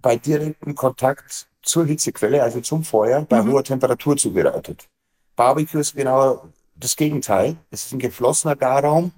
bei 0.00 0.16
direktem 0.16 0.74
Kontakt 0.74 1.48
zur 1.62 1.86
Hitzequelle, 1.86 2.42
also 2.42 2.60
zum 2.60 2.84
Feuer, 2.84 3.22
bei 3.22 3.42
mhm. 3.42 3.52
hoher 3.52 3.64
Temperatur 3.64 4.16
zubereitet. 4.16 4.88
Barbecue 5.36 5.80
ist 5.80 5.96
genau 5.96 6.48
das 6.76 6.96
Gegenteil. 6.96 7.56
Es 7.70 7.86
ist 7.86 7.92
ein 7.92 7.98
geflossener 7.98 8.56
Garraum, 8.56 9.12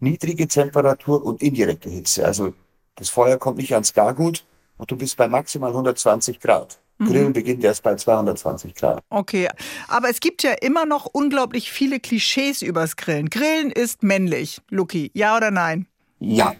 niedrige 0.00 0.48
Temperatur 0.48 1.24
und 1.24 1.42
indirekte 1.42 1.88
Hitze. 1.88 2.24
Also 2.24 2.54
das 2.96 3.08
Feuer 3.08 3.38
kommt 3.38 3.58
nicht 3.58 3.72
ans 3.72 3.94
Gargut 3.94 4.44
und 4.76 4.90
du 4.90 4.96
bist 4.96 5.16
bei 5.16 5.28
maximal 5.28 5.70
120 5.70 6.40
Grad. 6.40 6.78
Mhm. 7.02 7.06
Grillen 7.08 7.32
beginnt 7.32 7.64
erst 7.64 7.82
bei 7.82 7.94
220 7.94 8.74
Grad. 8.74 9.02
Okay, 9.10 9.48
aber 9.88 10.08
es 10.08 10.20
gibt 10.20 10.42
ja 10.42 10.52
immer 10.52 10.86
noch 10.86 11.06
unglaublich 11.06 11.70
viele 11.70 12.00
Klischees 12.00 12.62
übers 12.62 12.96
Grillen. 12.96 13.30
Grillen 13.30 13.70
ist 13.70 14.02
männlich, 14.02 14.60
Lucky, 14.70 15.10
ja 15.14 15.36
oder 15.36 15.50
nein? 15.50 15.86
Ja. 16.20 16.54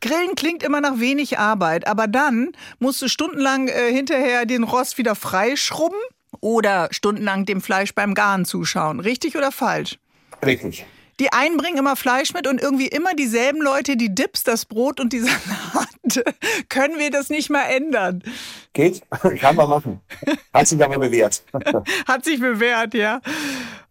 Grillen 0.00 0.34
klingt 0.36 0.62
immer 0.62 0.80
nach 0.80 1.00
wenig 1.00 1.38
Arbeit, 1.38 1.86
aber 1.86 2.06
dann 2.06 2.52
musst 2.78 3.02
du 3.02 3.08
stundenlang 3.08 3.68
äh, 3.68 3.92
hinterher 3.92 4.46
den 4.46 4.62
Rost 4.62 4.98
wieder 4.98 5.14
freischrubben 5.14 5.98
oder 6.40 6.88
stundenlang 6.90 7.46
dem 7.46 7.60
Fleisch 7.60 7.94
beim 7.94 8.14
Garen 8.14 8.44
zuschauen. 8.44 9.00
Richtig 9.00 9.36
oder 9.36 9.50
falsch? 9.50 9.98
Richtig. 10.44 10.86
Die 11.18 11.32
einen 11.32 11.56
bringen 11.56 11.78
immer 11.78 11.96
Fleisch 11.96 12.34
mit 12.34 12.46
und 12.46 12.60
irgendwie 12.60 12.88
immer 12.88 13.14
dieselben 13.14 13.62
Leute, 13.62 13.96
die 13.96 14.14
Dips, 14.14 14.42
das 14.44 14.66
Brot 14.66 15.00
und 15.00 15.12
die 15.12 15.20
Salate. 15.20 16.24
Können 16.68 16.98
wir 16.98 17.10
das 17.10 17.30
nicht 17.30 17.48
mal 17.50 17.62
ändern? 17.62 18.22
Geht, 18.72 19.02
kann 19.40 19.56
man 19.56 19.68
machen. 19.68 20.00
Hat 20.52 20.68
sich 20.68 20.82
aber 20.82 20.98
bewährt. 20.98 21.42
Hat 22.06 22.24
sich 22.24 22.40
bewährt, 22.40 22.94
ja. 22.94 23.20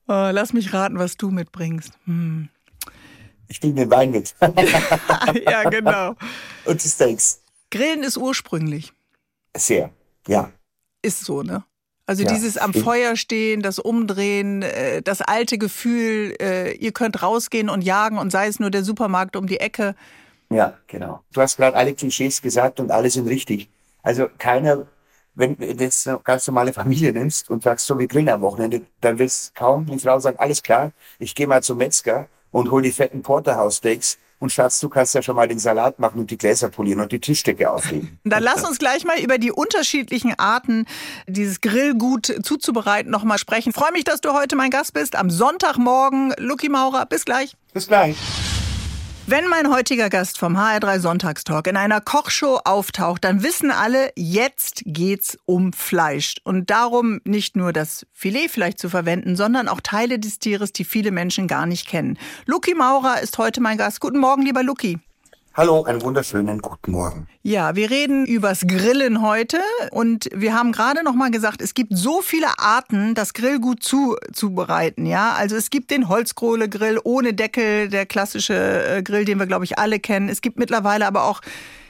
Oh, 0.08 0.30
lass 0.32 0.54
mich 0.54 0.72
raten, 0.72 1.00
was 1.00 1.18
du 1.18 1.32
mitbringst. 1.32 1.94
Hm. 2.06 2.50
Ich 3.48 3.60
bringe 3.60 3.76
den 3.76 3.92
Wein 3.92 4.12
mit. 4.12 4.36
ja, 5.46 5.70
genau. 5.70 6.16
Und 6.66 6.84
die 6.84 6.88
Steaks. 6.88 7.42
Grillen 7.72 8.04
ist 8.04 8.18
ursprünglich. 8.18 8.94
Sehr, 9.56 9.92
ja. 10.28 10.52
Ist 11.02 11.26
so, 11.26 11.44
ne? 11.44 11.64
Also 12.08 12.24
ja, 12.24 12.32
dieses 12.32 12.58
am 12.58 12.74
Feuer 12.74 13.16
stehen, 13.16 13.62
das 13.62 13.80
Umdrehen, 13.80 14.62
äh, 14.62 15.02
das 15.02 15.22
alte 15.22 15.58
Gefühl, 15.58 16.36
äh, 16.40 16.74
ihr 16.74 16.92
könnt 16.92 17.24
rausgehen 17.24 17.70
und 17.70 17.84
jagen 17.84 18.20
und 18.20 18.32
sei 18.32 18.48
es 18.48 18.60
nur 18.60 18.70
der 18.70 18.84
Supermarkt 18.84 19.36
um 19.36 19.48
die 19.48 19.60
Ecke. 19.60 19.96
Ja, 20.50 20.78
genau. 20.88 21.22
Du 21.34 21.42
hast 21.42 21.58
gerade 21.58 21.76
alle 21.76 21.94
Klischees 21.94 22.42
gesagt 22.42 22.80
und 22.80 22.92
alle 22.92 23.10
sind 23.10 23.28
richtig. 23.28 23.70
Also 24.04 24.28
keiner, 24.38 24.86
wenn 25.34 25.58
du 25.58 25.66
jetzt 25.66 26.08
eine 26.08 26.20
ganz 26.20 26.46
normale 26.46 26.74
Familie 26.74 27.12
nimmst 27.12 27.50
und 27.50 27.64
sagst, 27.64 27.88
so 27.88 27.98
wie 27.98 28.08
grillen 28.08 28.30
am 28.30 28.42
Wochenende, 28.42 28.82
dann 29.02 29.18
willst 29.18 29.56
kaum 29.56 29.88
die 29.88 29.98
Frau 29.98 30.20
sagen, 30.20 30.38
alles 30.38 30.62
klar, 30.62 30.92
ich 31.18 31.34
gehe 31.34 31.48
mal 31.48 31.64
zum 31.64 31.80
Metzger 31.80 32.28
und 32.52 32.70
hol 32.70 32.84
die 32.84 32.92
fetten 32.92 33.24
Porterhouse 33.24 33.78
Steaks 33.78 34.20
Und 34.46 34.52
Schatz, 34.52 34.80
du 34.80 34.90
kannst 34.90 35.16
ja 35.16 35.24
schon 35.24 35.36
mal 35.36 35.48
den 35.48 35.58
Salat 35.58 35.98
machen 35.98 36.20
und 36.20 36.30
die 36.30 36.38
Gläser 36.38 36.70
polieren 36.70 37.00
und 37.00 37.12
die 37.12 37.20
Tischdecke 37.20 37.68
auflegen. 37.68 38.20
Dann 38.26 38.44
lass 38.44 38.64
uns 38.64 38.78
gleich 38.78 39.04
mal 39.04 39.20
über 39.20 39.40
die 39.40 39.52
unterschiedlichen 39.52 40.36
Arten, 40.38 40.86
dieses 41.26 41.62
Grillgut 41.62 42.32
zuzubereiten, 42.44 43.10
nochmal 43.10 43.40
sprechen. 43.40 43.74
Freue 43.74 43.92
mich, 43.92 44.04
dass 44.04 44.22
du 44.22 44.34
heute 44.34 44.56
mein 44.56 44.70
Gast 44.70 44.94
bist. 44.94 45.16
Am 45.16 45.32
Sonntagmorgen, 45.32 46.36
Lucky 46.38 46.70
Maurer. 46.70 47.08
Bis 47.08 47.26
gleich. 47.26 47.56
Bis 47.74 47.88
gleich. 47.88 48.18
Wenn 49.28 49.48
mein 49.48 49.74
heutiger 49.74 50.12
Gast 50.12 50.38
vom 50.38 50.56
HR3 50.56 51.00
Sonntagstalk 51.00 51.66
in 51.66 51.78
einer 51.78 52.00
Kochshow 52.00 52.60
auftaucht, 52.64 53.24
dann 53.24 53.42
wissen 53.42 53.72
alle, 53.72 54.12
jetzt 54.16 54.84
geht's 54.86 55.36
um 55.46 55.74
Fleisch. 55.74 56.36
Und 56.44 56.70
darum 56.70 57.22
nicht 57.24 57.56
nur 57.56 57.74
das 57.74 58.06
Filet 58.14 58.50
vielleicht 58.50 58.78
zu 58.78 58.88
verwenden, 58.88 59.36
sondern 59.36 59.68
auch 59.68 59.82
Teile 59.82 60.20
des 60.20 60.38
Tieres, 60.38 60.74
die 60.74 60.84
viele 60.84 61.10
Menschen 61.10 61.48
gar 61.48 61.66
nicht 61.66 61.88
kennen. 61.88 62.20
Luki 62.46 62.76
Maurer 62.76 63.20
ist 63.20 63.40
heute 63.40 63.62
mein 63.62 63.80
Gast. 63.80 64.00
Guten 64.00 64.20
Morgen, 64.20 64.44
lieber 64.44 64.62
Luki. 64.62 65.00
Hallo, 65.58 65.86
einen 65.86 66.02
wunderschönen 66.02 66.60
guten 66.60 66.92
Morgen. 66.92 67.30
Ja, 67.42 67.78
wir 67.78 67.90
reden 67.90 68.26
übers 68.26 68.68
Grillen 68.68 69.22
heute 69.22 69.58
und 69.92 70.28
wir 70.36 70.54
haben 70.54 70.74
gerade 70.74 71.02
noch 71.02 71.14
mal 71.14 71.32
gesagt, 71.32 71.62
es 71.62 71.74
gibt 71.74 71.96
so 71.96 72.22
viele 72.22 72.60
Arten, 72.60 73.16
das 73.16 73.34
Grillgut 73.34 73.82
zuzubereiten, 73.82 75.06
ja? 75.06 75.32
Also 75.32 75.56
es 75.56 75.70
gibt 75.70 75.92
den 75.92 76.10
Holzkohlegrill 76.10 77.00
ohne 77.06 77.34
Deckel, 77.34 77.88
der 77.88 78.06
klassische 78.06 78.54
äh, 78.98 79.02
Grill, 79.02 79.24
den 79.24 79.40
wir 79.40 79.46
glaube 79.46 79.64
ich 79.64 79.80
alle 79.80 80.02
kennen. 80.02 80.28
Es 80.28 80.42
gibt 80.42 80.60
mittlerweile 80.60 81.08
aber 81.08 81.24
auch 81.24 81.40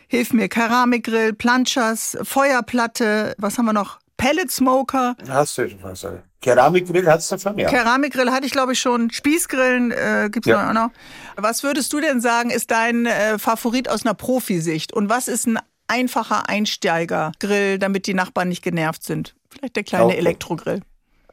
Hilf 0.08 0.32
mir, 0.32 0.48
Keramikgrill, 0.48 1.34
Planchas, 1.34 2.20
Feuerplatte, 2.22 3.34
was 3.40 3.58
haben 3.58 3.66
wir 3.66 3.74
noch? 3.74 3.98
Pellet 4.18 4.52
Smoker. 4.52 5.16
Hast 5.28 5.58
du 5.58 5.68
schon 5.68 5.82
was? 5.82 6.06
Keramikgrill 6.42 7.08
hattest 7.08 7.32
du 7.32 7.40
schon, 7.40 7.58
ja. 7.58 7.68
Keramikgrill 7.68 8.32
hatte 8.32 8.46
ich, 8.46 8.52
glaube 8.52 8.74
ich, 8.74 8.80
schon. 8.80 9.10
Spießgrillen 9.10 9.92
äh, 9.92 10.30
gibt's 10.32 10.48
ja. 10.48 10.70
auch 10.70 10.74
noch. 10.74 10.92
Was 11.38 11.64
würdest 11.64 11.92
du 11.94 12.00
denn 12.00 12.22
sagen, 12.22 12.50
ist 12.50 12.72
dein 12.72 13.06
äh, 13.06 13.38
Favorit 13.38 13.90
aus 13.90 14.06
einer 14.06 14.14
Profisicht? 14.14 14.94
Und 14.94 15.10
was 15.10 15.28
ist 15.28 15.48
ein 15.48 15.60
einfacher 15.88 16.50
Einsteigergrill, 16.50 17.78
damit 17.80 18.08
die 18.08 18.14
Nachbarn 18.14 18.50
nicht 18.50 18.64
genervt 18.64 19.04
sind? 19.04 19.36
Vielleicht 19.50 19.76
der 19.76 19.84
kleine 19.84 20.06
okay. 20.06 20.18
Elektrogrill. 20.18 20.82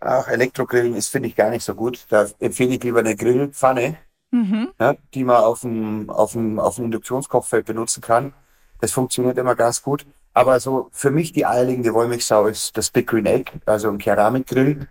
Ach, 0.01 0.27
Elektrogrillen 0.29 0.95
ist, 0.95 1.09
finde 1.09 1.29
ich, 1.29 1.37
gar 1.37 1.51
nicht 1.51 1.65
so 1.65 1.75
gut. 1.75 2.07
Da 2.09 2.27
empfehle 2.41 2.75
ich 2.75 2.83
lieber 2.83 3.01
eine 3.01 3.15
Grillpfanne, 3.15 3.97
mhm. 4.33 4.69
ja, 4.81 4.97
die 5.15 5.25
man 5.25 5.37
auf 5.37 5.61
dem, 5.61 6.11
auf 6.11 6.33
dem, 6.33 6.59
auf 6.59 6.77
dem 6.77 6.87
Induktionskochfeld 6.87 7.67
benutzen 7.67 8.01
kann. 8.01 8.35
Das 8.81 8.91
funktioniert 8.91 9.39
immer 9.39 9.55
ganz 9.55 9.83
gut. 9.83 10.05
Aber 10.35 10.59
so 10.61 10.89
für 10.93 11.11
mich 11.11 11.33
die 11.33 11.47
eierlegende 11.47 11.95
Wollmilchsau 11.95 12.47
ist 12.47 12.77
das 12.77 12.91
Big 12.91 13.07
Green 13.07 13.27
Egg, 13.27 13.53
also 13.67 13.91
ein 13.91 13.99
Keramikgrill, 13.99 14.89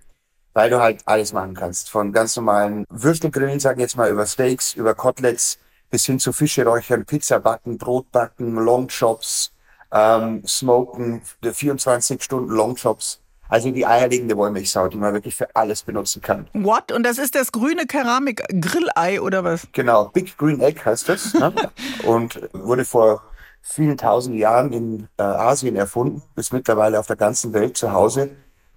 weil 0.54 0.70
du 0.70 0.80
halt 0.80 1.02
alles 1.06 1.34
machen 1.34 1.54
kannst. 1.54 1.90
Von 1.90 2.12
ganz 2.12 2.36
normalen 2.36 2.86
Würstelgrillen, 2.90 3.60
sagen 3.60 3.80
jetzt 3.80 3.98
mal, 3.98 4.10
über 4.10 4.26
Steaks, 4.26 4.74
über 4.74 4.94
Koteletts, 4.94 5.60
bis 5.90 6.06
hin 6.06 6.20
zu 6.20 6.34
Fische 6.34 6.66
räuchern, 6.66 7.06
Pizza 7.06 7.40
backen, 7.40 7.78
Brot 7.78 8.12
backen, 8.12 8.56
Longchops, 8.56 9.52
ähm, 9.92 10.44
Smoken, 10.48 11.22
24 11.42 12.22
Stunden 12.24 12.50
Longchops. 12.50 13.20
Also 13.50 13.70
die 13.70 13.86
eierlegende 13.86 14.38
Wollmilchsau, 14.38 14.88
die 14.88 14.96
man 14.96 15.14
wirklich 15.14 15.36
für 15.36 15.54
alles 15.54 15.84
benutzen 15.84 16.22
kann. 16.22 16.48
What? 16.54 16.94
Und 16.94 17.04
das 17.04 17.18
ist 17.18 17.36
das 17.36 17.52
grüne 17.52 17.86
Keramik-Grillei 17.86 19.20
oder 19.20 19.44
was? 19.44 19.68
Genau, 19.74 20.06
Big 20.06 20.38
Green 20.38 20.62
Egg 20.62 20.80
heißt 20.86 21.10
das. 21.10 21.34
ne? 21.34 21.54
Und 22.06 22.40
wurde 22.54 22.86
vor 22.86 23.24
vielen 23.62 23.98
tausend 23.98 24.38
Jahren 24.38 24.72
in 24.72 25.08
äh, 25.18 25.24
Asien 25.24 25.76
erfunden, 25.76 26.24
ist 26.38 26.54
mittlerweile 26.54 26.98
auf 26.98 27.08
der 27.08 27.18
ganzen 27.18 27.52
Welt 27.52 27.76
zu 27.76 27.92
Hause 27.92 28.32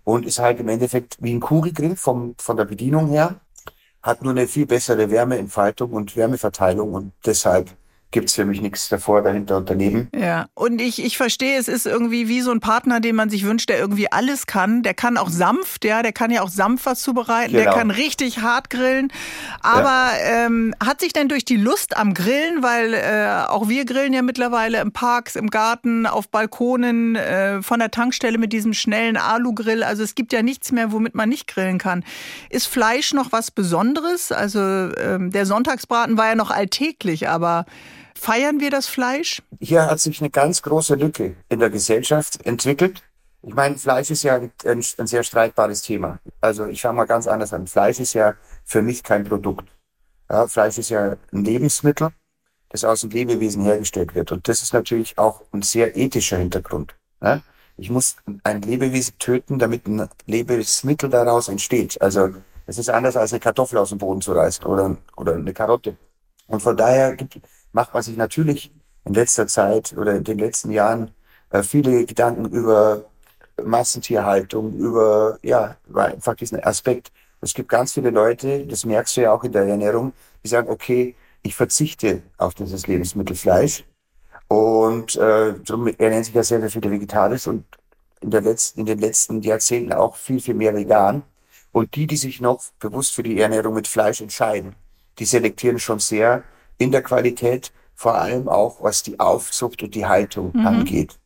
und 0.05 0.27
ist 0.27 0.39
halt 0.39 0.61
im 0.61 0.69
Endeffekt 0.69 1.17
wie 1.21 1.35
ein 1.35 1.41
Kugelgrill 1.41 1.97
vom, 1.97 2.35
von 2.39 2.57
der 2.57 2.67
Bedienung 2.67 3.09
her, 3.09 3.41
hat 4.03 4.23
nur 4.23 4.33
eine 4.33 4.47
viel 4.47 4.67
bessere 4.67 5.11
Wärmeentfaltung 5.11 5.93
und 5.93 6.15
Wärmeverteilung 6.17 6.93
und 6.93 7.13
deshalb 7.25 7.71
gibt 8.15 8.29
es 8.29 8.37
für 8.37 8.45
mich 8.45 8.63
nichts 8.63 8.89
davor, 8.89 9.23
dahinter 9.23 9.57
unternehmen. 9.57 10.09
Ja, 10.15 10.47
und 10.55 10.81
ich, 10.81 11.05
ich 11.05 11.17
verstehe, 11.17 11.59
es 11.59 11.67
ist 11.67 11.85
irgendwie 11.85 12.29
wie 12.29 12.43
so 12.43 12.53
ein 12.53 12.61
Partner, 12.61 13.01
den 13.01 13.17
man 13.17 13.29
sich 13.29 13.45
wünscht, 13.45 13.69
der 13.69 13.81
irgendwie 13.81 14.11
alles 14.11 14.47
kann. 14.47 14.85
Der 14.85 14.95
kann 14.95 15.17
auch 15.17 15.29
sanft, 15.29 15.85
ja, 15.85 16.01
der 16.01 16.13
kann 16.13 16.31
ja 16.31 16.43
auch 16.43 16.49
sanft 16.49 16.87
was 16.87 17.03
zubereiten, 17.03 17.53
genau. 17.53 17.65
der 17.65 17.73
kann 17.73 17.91
richtig 17.91 18.41
hart 18.41 18.71
grillen. 18.71 19.13
Aber 19.63 20.11
ja. 20.17 20.47
ähm, 20.47 20.77
hat 20.83 21.01
sich 21.01 21.13
denn 21.13 21.29
durch 21.29 21.45
die 21.45 21.57
Lust 21.57 21.97
am 21.97 22.15
Grillen, 22.15 22.63
weil 22.63 22.95
äh, 22.95 23.49
auch 23.49 23.69
wir 23.69 23.85
grillen 23.85 24.13
ja 24.13 24.23
mittlerweile 24.23 24.81
im 24.81 24.93
Parks, 24.93 25.35
im 25.35 25.51
Garten, 25.51 26.07
auf 26.07 26.29
Balkonen, 26.29 27.17
äh, 27.17 27.63
von 27.63 27.81
der 27.81 27.91
Tankstelle 27.91 28.39
mit 28.39 28.53
diesem 28.53 28.75
schnellen 28.75 29.17
Alu-Grill. 29.17 29.83
Also 29.83 30.05
es 30.05 30.15
gibt 30.15 30.33
ja 30.33 30.43
nichts 30.43 30.71
mehr, 30.71 30.93
womit 30.93 31.17
man 31.17 31.29
nicht 31.29 31.49
grillen 31.49 31.79
kann. 31.79 32.05
Ist 32.49 32.69
Fleisch 32.69 33.13
noch 33.13 33.33
was 33.33 33.51
Besonderes? 33.51 34.31
Also 34.31 34.61
ähm, 34.61 35.33
der 35.33 35.47
Sonntagsbraten 35.47 36.17
war 36.17 36.29
ja 36.29 36.35
noch 36.37 36.53
alltäglich, 36.53 37.29
aber 37.29 37.67
Feiern 38.17 38.61
wir 38.61 38.71
das 38.71 38.87
Fleisch? 38.87 39.43
Hier 39.61 39.87
hat 39.87 40.01
sich 40.01 40.21
eine 40.21 40.31
ganz 40.31 40.63
große 40.63 40.95
Lücke 40.95 41.37
in 41.49 41.59
der 41.59 41.71
Gesellschaft 41.71 42.45
entwickelt. 42.47 43.03
Ich 43.43 43.55
meine, 43.55 43.77
Fleisch 43.77 44.11
ist 44.11 44.23
ja 44.23 44.37
ein, 44.37 44.53
ein 44.65 45.07
sehr 45.07 45.23
streitbares 45.23 45.83
Thema. 45.83 46.19
Also 46.41 46.67
ich 46.67 46.81
fange 46.81 46.97
mal 46.97 47.05
ganz 47.05 47.27
anders 47.27 47.53
an. 47.53 47.67
Fleisch 47.67 48.01
ist 48.01 48.15
ja 48.15 48.35
für 48.65 48.81
mich 48.81 49.03
kein 49.03 49.25
Produkt. 49.25 49.69
Ja, 50.31 50.47
Fleisch 50.47 50.79
ist 50.79 50.89
ja 50.89 51.17
ein 51.33 51.45
Lebensmittel, 51.45 52.09
das 52.71 52.85
aus 52.85 53.03
dem 53.03 53.11
Lebewesen 53.11 53.63
hergestellt 53.65 54.15
wird. 54.15 54.33
Und 54.33 54.49
das 54.49 54.63
ist 54.63 54.73
natürlich 54.73 55.19
auch 55.19 55.43
ein 55.53 55.61
sehr 55.61 55.97
ethischer 55.97 56.39
Hintergrund. 56.39 56.95
Ja? 57.23 57.43
Ich 57.77 57.91
muss 57.91 58.17
ein 58.45 58.63
Lebewesen 58.63 59.19
töten, 59.19 59.59
damit 59.59 59.87
ein 59.87 60.09
Lebensmittel 60.27 61.11
daraus 61.11 61.49
entsteht. 61.49 62.01
Also 62.01 62.31
es 62.67 62.79
ist 62.79 62.89
anders 62.89 63.17
als 63.17 63.33
eine 63.33 63.41
Kartoffel 63.41 63.79
aus 63.79 63.91
dem 63.91 63.99
Boden 63.99 64.23
zu 64.23 64.33
reißen 64.33 64.65
oder, 64.65 64.97
oder 65.17 65.35
eine 65.35 65.53
Karotte. 65.53 65.97
Und 66.47 66.61
von 66.61 66.77
daher 66.77 67.15
gibt, 67.17 67.39
macht 67.75 67.93
man 67.93 68.03
sich 68.03 68.17
natürlich 68.17 68.73
in 69.05 69.15
letzter 69.15 69.47
Zeit 69.47 69.95
oder 69.99 70.15
in 70.15 70.25
den 70.25 70.39
letzten 70.39 70.71
Jahren 70.71 71.11
äh, 71.51 71.63
viele 71.63 72.07
Gedanken 72.07 72.47
über 72.47 73.05
Massentierhaltung, 73.63 74.73
über, 74.75 75.39
ja, 75.43 75.77
über 75.89 76.07
einfach 76.07 76.35
diesen 76.35 76.63
Aspekt. 76.65 77.13
Es 77.41 77.53
gibt 77.53 77.69
ganz 77.69 77.93
viele 77.93 78.11
Leute, 78.11 78.67
das 78.67 78.87
merkst 78.87 79.17
du 79.17 79.23
ja 79.23 79.33
auch 79.33 79.45
in 79.45 79.53
der 79.53 79.65
Ernährung, 79.65 80.13
die 80.43 80.49
sagen, 80.49 80.71
okay, 80.71 81.15
ich 81.43 81.55
verzichte 81.55 82.23
auf 82.39 82.55
dieses 82.55 82.87
Lebensmittel 82.87 83.37
Fleisch. 83.37 83.85
Und 84.49 85.17
äh, 85.17 85.55
darum 85.65 85.89
ernähren 85.89 86.25
sich 86.25 86.35
ja 86.35 86.43
sehr, 86.43 86.61
sehr 86.61 86.71
viele 86.71 86.91
vegetarisch 86.91 87.47
und 87.49 87.65
in, 88.21 88.31
der 88.31 88.41
letzten, 88.41 88.81
in 88.81 88.87
den 88.87 89.01
letzten 89.01 89.43
Jahrzehnten 89.43 89.93
auch 89.93 90.17
viel, 90.17 90.41
viel 90.41 90.55
mehr 90.55 90.75
vegan. 90.75 91.23
Und 91.73 91.97
die, 91.97 92.07
die 92.07 92.17
sich 92.17 92.41
noch 92.41 92.63
bewusst 92.79 93.15
für 93.15 93.25
die 93.25 93.41
Ernährung 93.41 93.75
mit 93.75 93.89
Fleisch 93.89 94.21
entscheiden, 94.21 94.77
die 95.19 95.25
selektieren 95.25 95.81
schon 95.81 95.99
sehr 95.99 96.45
in 96.79 96.91
der 96.93 97.03
Qualität, 97.03 97.73
vor 97.95 98.15
allem 98.15 98.49
auch 98.49 98.83
was 98.83 99.03
die 99.03 99.21
Aufzucht 99.21 99.83
und 99.83 99.95
die 99.95 100.07
Haltung 100.07 100.51
mhm. 100.55 100.67
angeht. 100.67 101.19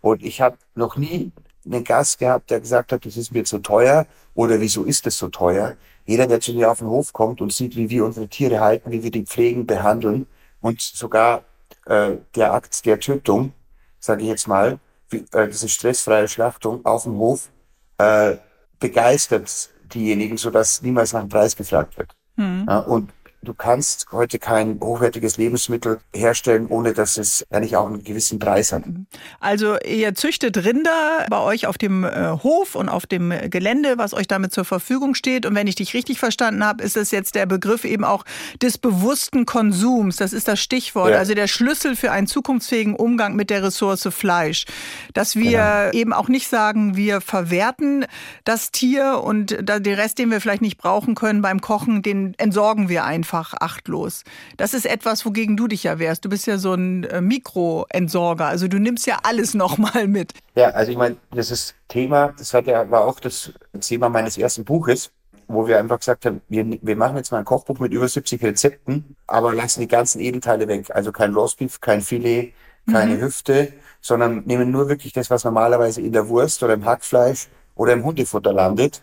Und 0.00 0.22
ich 0.22 0.40
habe 0.40 0.56
noch 0.74 0.96
nie 0.96 1.32
einen 1.64 1.84
Gast 1.84 2.18
gehabt, 2.18 2.50
der 2.50 2.60
gesagt 2.60 2.92
hat, 2.92 3.04
das 3.04 3.16
ist 3.16 3.32
mir 3.32 3.44
zu 3.44 3.58
teuer 3.58 4.06
oder 4.34 4.60
wieso 4.60 4.84
ist 4.84 5.06
das 5.06 5.18
so 5.18 5.28
teuer. 5.28 5.76
Jeder, 6.04 6.26
der 6.26 6.40
zu 6.40 6.52
mir 6.52 6.70
auf 6.70 6.78
den 6.78 6.88
Hof 6.88 7.12
kommt 7.12 7.40
und 7.40 7.52
sieht, 7.52 7.76
wie 7.76 7.90
wir 7.90 8.04
unsere 8.04 8.28
Tiere 8.28 8.60
halten, 8.60 8.92
wie 8.92 9.02
wir 9.02 9.10
die 9.10 9.24
pflegen, 9.24 9.66
behandeln 9.66 10.26
und 10.60 10.80
sogar 10.80 11.44
äh, 11.86 12.16
der 12.34 12.52
Akt 12.52 12.86
der 12.86 13.00
Tötung, 13.00 13.52
sage 13.98 14.22
ich 14.22 14.28
jetzt 14.28 14.46
mal, 14.46 14.78
wie, 15.10 15.24
äh, 15.32 15.48
diese 15.48 15.68
stressfreie 15.68 16.28
Schlachtung 16.28 16.84
auf 16.84 17.04
dem 17.04 17.18
Hof, 17.18 17.50
äh, 17.98 18.36
begeistert 18.78 19.70
diejenigen, 19.92 20.36
sodass 20.36 20.82
niemals 20.82 21.12
nach 21.12 21.20
dem 21.20 21.28
Preis 21.28 21.56
gefragt 21.56 21.96
wird. 21.96 22.14
Mhm. 22.36 22.66
Ja, 22.68 22.78
und 22.80 23.12
Du 23.46 23.54
kannst 23.54 24.08
heute 24.10 24.40
kein 24.40 24.80
hochwertiges 24.80 25.36
Lebensmittel 25.36 26.00
herstellen, 26.12 26.66
ohne 26.66 26.92
dass 26.94 27.16
es 27.16 27.46
eigentlich 27.48 27.76
auch 27.76 27.86
einen 27.86 28.02
gewissen 28.02 28.40
Preis 28.40 28.72
hat. 28.72 28.82
Also 29.38 29.78
ihr 29.78 30.16
züchtet 30.16 30.56
Rinder 30.64 31.26
bei 31.30 31.38
euch 31.38 31.68
auf 31.68 31.78
dem 31.78 32.02
äh, 32.02 32.32
Hof 32.42 32.74
und 32.74 32.88
auf 32.88 33.06
dem 33.06 33.32
Gelände, 33.48 33.98
was 33.98 34.14
euch 34.14 34.26
damit 34.26 34.52
zur 34.52 34.64
Verfügung 34.64 35.14
steht. 35.14 35.46
Und 35.46 35.54
wenn 35.54 35.68
ich 35.68 35.76
dich 35.76 35.94
richtig 35.94 36.18
verstanden 36.18 36.64
habe, 36.64 36.82
ist 36.82 36.96
es 36.96 37.12
jetzt 37.12 37.36
der 37.36 37.46
Begriff 37.46 37.84
eben 37.84 38.02
auch 38.02 38.24
des 38.60 38.78
bewussten 38.78 39.46
Konsums. 39.46 40.16
Das 40.16 40.32
ist 40.32 40.48
das 40.48 40.58
Stichwort. 40.58 41.10
Ja. 41.10 41.18
Also 41.18 41.34
der 41.34 41.46
Schlüssel 41.46 41.94
für 41.94 42.10
einen 42.10 42.26
zukunftsfähigen 42.26 42.96
Umgang 42.96 43.36
mit 43.36 43.50
der 43.50 43.62
Ressource 43.62 44.08
Fleisch. 44.10 44.64
Dass 45.14 45.36
wir 45.36 45.90
genau. 45.90 45.90
eben 45.92 46.12
auch 46.12 46.26
nicht 46.26 46.48
sagen, 46.48 46.96
wir 46.96 47.20
verwerten 47.20 48.06
das 48.42 48.72
Tier 48.72 49.20
und 49.22 49.56
den 49.68 49.94
Rest, 49.94 50.18
den 50.18 50.32
wir 50.32 50.40
vielleicht 50.40 50.62
nicht 50.62 50.78
brauchen 50.78 51.14
können 51.14 51.42
beim 51.42 51.60
Kochen, 51.60 52.02
den 52.02 52.34
entsorgen 52.38 52.88
wir 52.88 53.04
einfach 53.04 53.35
einfach 53.36 53.54
achtlos. 53.60 54.22
Das 54.56 54.74
ist 54.74 54.86
etwas, 54.86 55.24
wogegen 55.26 55.56
du 55.56 55.68
dich 55.68 55.84
ja 55.84 55.98
wehrst. 55.98 56.24
Du 56.24 56.28
bist 56.28 56.46
ja 56.46 56.58
so 56.58 56.72
ein 56.72 57.04
äh, 57.04 57.20
Mikroentsorger, 57.20 58.46
also 58.46 58.68
du 58.68 58.78
nimmst 58.78 59.06
ja 59.06 59.18
alles 59.22 59.54
nochmal 59.64 60.06
mit. 60.08 60.32
Ja, 60.54 60.70
also 60.70 60.90
ich 60.90 60.98
meine, 60.98 61.16
das 61.32 61.50
ist 61.50 61.74
Thema, 61.88 62.32
das 62.38 62.54
hat 62.54 62.66
ja, 62.66 62.90
war 62.90 63.04
auch 63.04 63.20
das 63.20 63.52
Thema 63.80 64.08
meines 64.08 64.38
ersten 64.38 64.64
Buches, 64.64 65.10
wo 65.48 65.66
wir 65.66 65.78
einfach 65.78 65.98
gesagt 65.98 66.26
haben, 66.26 66.40
wir, 66.48 66.78
wir 66.80 66.96
machen 66.96 67.16
jetzt 67.16 67.30
mal 67.30 67.38
ein 67.38 67.44
Kochbuch 67.44 67.78
mit 67.78 67.92
über 67.92 68.08
70 68.08 68.42
Rezepten, 68.42 69.16
aber 69.26 69.54
lassen 69.54 69.80
die 69.80 69.88
ganzen 69.88 70.20
Edelteile 70.20 70.66
weg. 70.66 70.90
Also 70.90 71.12
kein 71.12 71.34
Roastbeef, 71.34 71.80
kein 71.80 72.00
Filet, 72.00 72.52
keine 72.90 73.16
mhm. 73.16 73.20
Hüfte, 73.20 73.72
sondern 74.00 74.44
nehmen 74.46 74.70
nur 74.70 74.88
wirklich 74.88 75.12
das, 75.12 75.30
was 75.30 75.44
normalerweise 75.44 76.00
in 76.00 76.12
der 76.12 76.28
Wurst 76.28 76.62
oder 76.62 76.74
im 76.74 76.84
Hackfleisch 76.84 77.48
oder 77.74 77.92
im 77.92 78.04
Hundefutter 78.04 78.52
landet, 78.52 79.02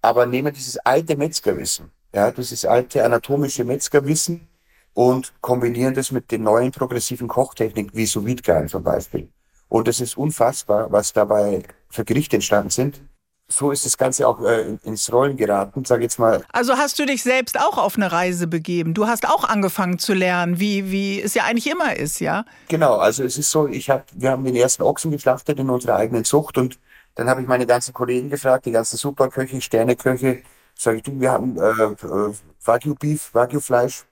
aber 0.00 0.26
nehmen 0.26 0.52
dieses 0.52 0.78
alte 0.78 1.16
Metzgerwissen. 1.16 1.90
Ja, 2.14 2.30
das 2.30 2.52
ist 2.52 2.64
alte 2.64 3.04
anatomische 3.04 3.64
Metzgerwissen, 3.64 4.48
und 4.94 5.32
kombinieren 5.40 5.94
das 5.94 6.12
mit 6.12 6.30
den 6.30 6.44
neuen 6.44 6.70
progressiven 6.70 7.28
Kochtechniken 7.28 7.90
wie 7.94 8.06
sous 8.06 8.24
vide 8.24 8.66
zum 8.66 8.82
Beispiel. 8.82 9.28
Und 9.68 9.88
es 9.88 10.00
ist 10.00 10.16
unfassbar, 10.16 10.90
was 10.90 11.12
dabei 11.12 11.64
für 11.88 12.04
Gerichte 12.04 12.36
entstanden 12.36 12.70
sind. 12.70 13.00
So 13.48 13.72
ist 13.72 13.84
das 13.84 13.98
Ganze 13.98 14.26
auch 14.26 14.40
äh, 14.40 14.78
ins 14.84 15.12
Rollen 15.12 15.36
geraten, 15.36 15.84
sag 15.84 16.00
jetzt 16.00 16.18
mal. 16.18 16.42
Also 16.52 16.76
hast 16.76 16.98
du 16.98 17.04
dich 17.04 17.22
selbst 17.22 17.60
auch 17.60 17.76
auf 17.76 17.96
eine 17.96 18.10
Reise 18.10 18.46
begeben. 18.46 18.94
Du 18.94 19.06
hast 19.06 19.28
auch 19.28 19.44
angefangen 19.44 19.98
zu 19.98 20.14
lernen, 20.14 20.60
wie, 20.60 20.90
wie 20.90 21.20
es 21.20 21.34
ja 21.34 21.44
eigentlich 21.44 21.70
immer 21.70 21.94
ist, 21.94 22.20
ja? 22.20 22.46
Genau, 22.68 22.96
also 22.96 23.22
es 23.22 23.36
ist 23.36 23.50
so, 23.50 23.66
ich 23.66 23.90
hab, 23.90 24.06
wir 24.14 24.30
haben 24.30 24.44
den 24.44 24.56
ersten 24.56 24.82
Ochsen 24.82 25.10
geschlachtet 25.10 25.58
in 25.58 25.68
unserer 25.68 25.96
eigenen 25.96 26.24
Zucht 26.24 26.56
und 26.56 26.78
dann 27.16 27.28
habe 27.28 27.42
ich 27.42 27.46
meine 27.46 27.66
ganzen 27.66 27.92
Kollegen 27.92 28.30
gefragt, 28.30 28.64
die 28.64 28.72
ganzen 28.72 28.96
Superköche, 28.96 29.60
Sterneköche, 29.60 30.42
sage 30.74 30.98
ich, 30.98 31.02
du, 31.02 31.18
wir 31.20 31.32
haben 31.32 31.56
äh, 31.56 31.70
äh, 31.70 32.32
Wagyu 32.64 32.94
Beef, 32.94 33.32
Wagyu 33.32 33.60
Fleisch, 33.60 34.04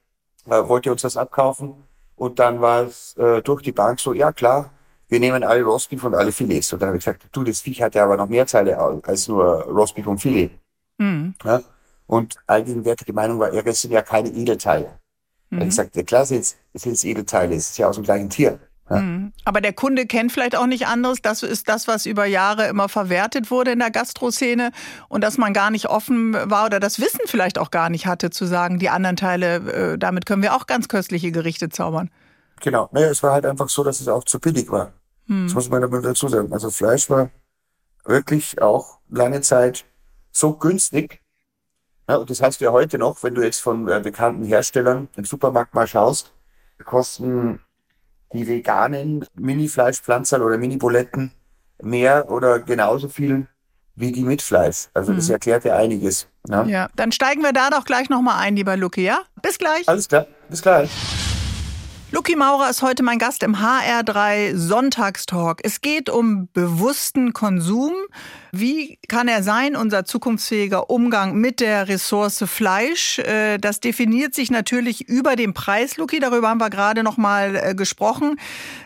äh, 0.47 0.69
wollt 0.69 0.87
ihr 0.87 0.92
uns 0.92 1.02
das 1.02 1.16
abkaufen? 1.16 1.75
Und 2.16 2.38
dann 2.38 2.61
war 2.61 2.83
es 2.83 3.16
äh, 3.16 3.42
durch 3.42 3.62
die 3.62 3.73
Bank 3.73 4.00
so, 4.00 4.12
ja 4.12 4.33
klar, 4.33 4.71
wir 5.09 5.21
nehmen 5.21 5.45
alle 5.45 5.62
Rostbeef 5.62 6.04
und 6.04 6.14
alle 6.14 6.33
Filets. 6.33 6.73
Und 6.73 6.81
dann 6.81 6.88
habe 6.88 6.99
ich 6.99 7.04
gesagt, 7.04 7.26
du, 7.33 7.45
das 7.45 7.61
Viech 7.61 7.83
hat 7.83 7.95
ja 7.95 8.04
aber 8.04 8.16
noch 8.16 8.28
mehr 8.28 8.47
Teile 8.47 8.78
als 8.78 9.28
nur 9.28 9.62
Rostbeef 9.64 10.07
und 10.07 10.19
Filet. 10.19 10.50
Mhm. 10.99 11.35
Ja? 11.45 11.61
Und 12.07 12.37
allgegenwärtige 12.47 13.12
Meinung 13.12 13.38
war, 13.38 13.52
ja, 13.52 13.62
das 13.62 13.81
sind 13.81 13.90
ja 13.90 14.02
keine 14.02 14.31
Edelteile. 14.31 14.99
Mhm. 15.50 15.61
Und 15.61 15.69
ich 15.69 15.75
sagte, 15.75 15.99
ja, 15.99 16.04
klar 16.04 16.25
sind 16.25 16.57
es 16.73 17.04
Edelteile, 17.04 17.54
es 17.54 17.71
ist 17.71 17.78
ja 17.78 17.88
aus 17.88 17.97
dem 17.97 18.04
gleichen 18.04 18.31
Tier. 18.31 18.59
Ja. 18.91 19.01
Mhm. 19.01 19.33
Aber 19.45 19.61
der 19.61 19.73
Kunde 19.73 20.07
kennt 20.07 20.33
vielleicht 20.33 20.57
auch 20.57 20.67
nicht 20.67 20.87
anderes. 20.87 21.23
Das 21.23 21.43
ist 21.43 21.69
das, 21.69 21.89
was 21.89 22.07
über 22.07 22.27
Jahre 22.27 22.67
immer 22.67 22.89
verwertet 22.89 23.51
wurde 23.51 23.73
in 23.73 23.79
der 23.79 23.91
Gastroszene 23.91 24.73
und 25.09 25.23
dass 25.23 25.39
man 25.39 25.53
gar 25.53 25.71
nicht 25.71 25.89
offen 25.89 26.35
war 26.35 26.67
oder 26.67 26.81
das 26.81 27.01
Wissen 27.01 27.21
vielleicht 27.27 27.59
auch 27.59 27.71
gar 27.71 27.91
nicht 27.91 28.07
hatte, 28.07 28.31
zu 28.31 28.45
sagen, 28.45 28.79
die 28.79 28.89
anderen 28.89 29.17
Teile, 29.17 29.93
äh, 29.93 29.99
damit 29.99 30.27
können 30.27 30.43
wir 30.43 30.55
auch 30.55 30.67
ganz 30.67 30.89
köstliche 30.89 31.33
Gerichte 31.33 31.69
zaubern. 31.69 32.11
Genau. 32.61 32.89
Naja, 32.93 33.09
es 33.09 33.23
war 33.23 33.33
halt 33.33 33.47
einfach 33.47 33.69
so, 33.69 33.83
dass 33.83 34.01
es 34.01 34.09
auch 34.09 34.25
zu 34.25 34.39
billig 34.39 34.71
war. 34.71 34.93
Hm. 35.27 35.47
Das 35.47 35.55
muss 35.55 35.69
man 35.69 35.83
aber 35.83 36.01
dazu 36.01 36.29
sagen. 36.29 36.53
Also 36.53 36.71
Fleisch 36.71 37.09
war 37.11 37.31
wirklich 38.05 38.61
auch 38.61 38.99
lange 39.09 39.41
Zeit 39.41 39.85
so 40.33 40.55
günstig. 40.55 41.21
Ja, 42.09 42.17
und 42.17 42.31
das 42.31 42.43
heißt 42.43 42.61
ja 42.61 42.73
heute 42.73 42.99
noch, 42.99 43.23
wenn 43.23 43.35
du 43.35 43.43
jetzt 43.43 43.61
von 43.61 43.89
äh, 43.89 44.01
bekannten 44.01 44.45
Herstellern 44.45 45.09
im 45.17 45.25
Supermarkt 45.25 45.75
mal 45.75 45.87
schaust, 45.87 46.33
kosten 46.85 47.61
die 48.33 48.47
veganen 48.47 49.25
Mini-Fleischpflanzer 49.35 50.45
oder 50.45 50.59
Mini-Buletten 50.59 51.33
mehr 51.83 52.31
oder 52.31 52.61
genauso 52.61 53.09
viel 53.09 53.47
wie 53.95 54.12
die 54.12 54.23
mit 54.23 54.41
Fleisch. 54.43 54.89
Also 54.95 55.12
das 55.12 55.27
hm. 55.27 55.35
erklärt 55.35 55.65
ja 55.65 55.77
einiges. 55.77 56.27
Ja. 56.49 56.65
ja, 56.65 56.89
dann 56.97 57.12
steigen 57.12 57.43
wir 57.43 57.53
da 57.53 57.71
doch 57.71 57.85
gleich 57.85 58.09
nochmal 58.09 58.39
ein, 58.39 58.57
lieber 58.57 58.77
Luki, 58.77 59.05
ja? 59.05 59.21
Bis 59.43 59.59
gleich. 59.59 59.89
Alles 59.89 60.09
klar, 60.09 60.27
bis 60.49 60.62
gleich. 60.62 60.91
Luki 62.14 62.37
Maurer 62.37 62.69
ist 62.69 62.83
heute 62.83 63.02
mein 63.02 63.19
Gast 63.19 63.42
im 63.42 63.57
HR3 63.57 64.54
Sonntagstalk. 64.54 65.61
Es 65.64 65.81
geht 65.81 66.11
um 66.11 66.47
bewussten 66.52 67.33
Konsum. 67.33 67.95
Wie 68.52 68.99
kann 69.09 69.28
er 69.28 69.42
sein, 69.42 69.76
unser 69.76 70.04
zukunftsfähiger 70.04 70.90
Umgang 70.90 71.37
mit 71.37 71.61
der 71.61 71.88
Ressource 71.88 72.45
Fleisch? 72.47 73.19
Äh, 73.21 73.57
das 73.57 73.81
definiert 73.81 74.35
sich 74.35 74.50
natürlich 74.50 75.09
über 75.09 75.37
den 75.37 75.54
Preis, 75.54 75.97
Luki. 75.97 76.21
Darüber 76.21 76.50
haben 76.50 76.61
wir 76.61 76.69
gerade 76.69 77.02
noch 77.02 77.16
mal 77.16 77.57
äh, 77.57 77.75
gesprochen. 77.75 78.38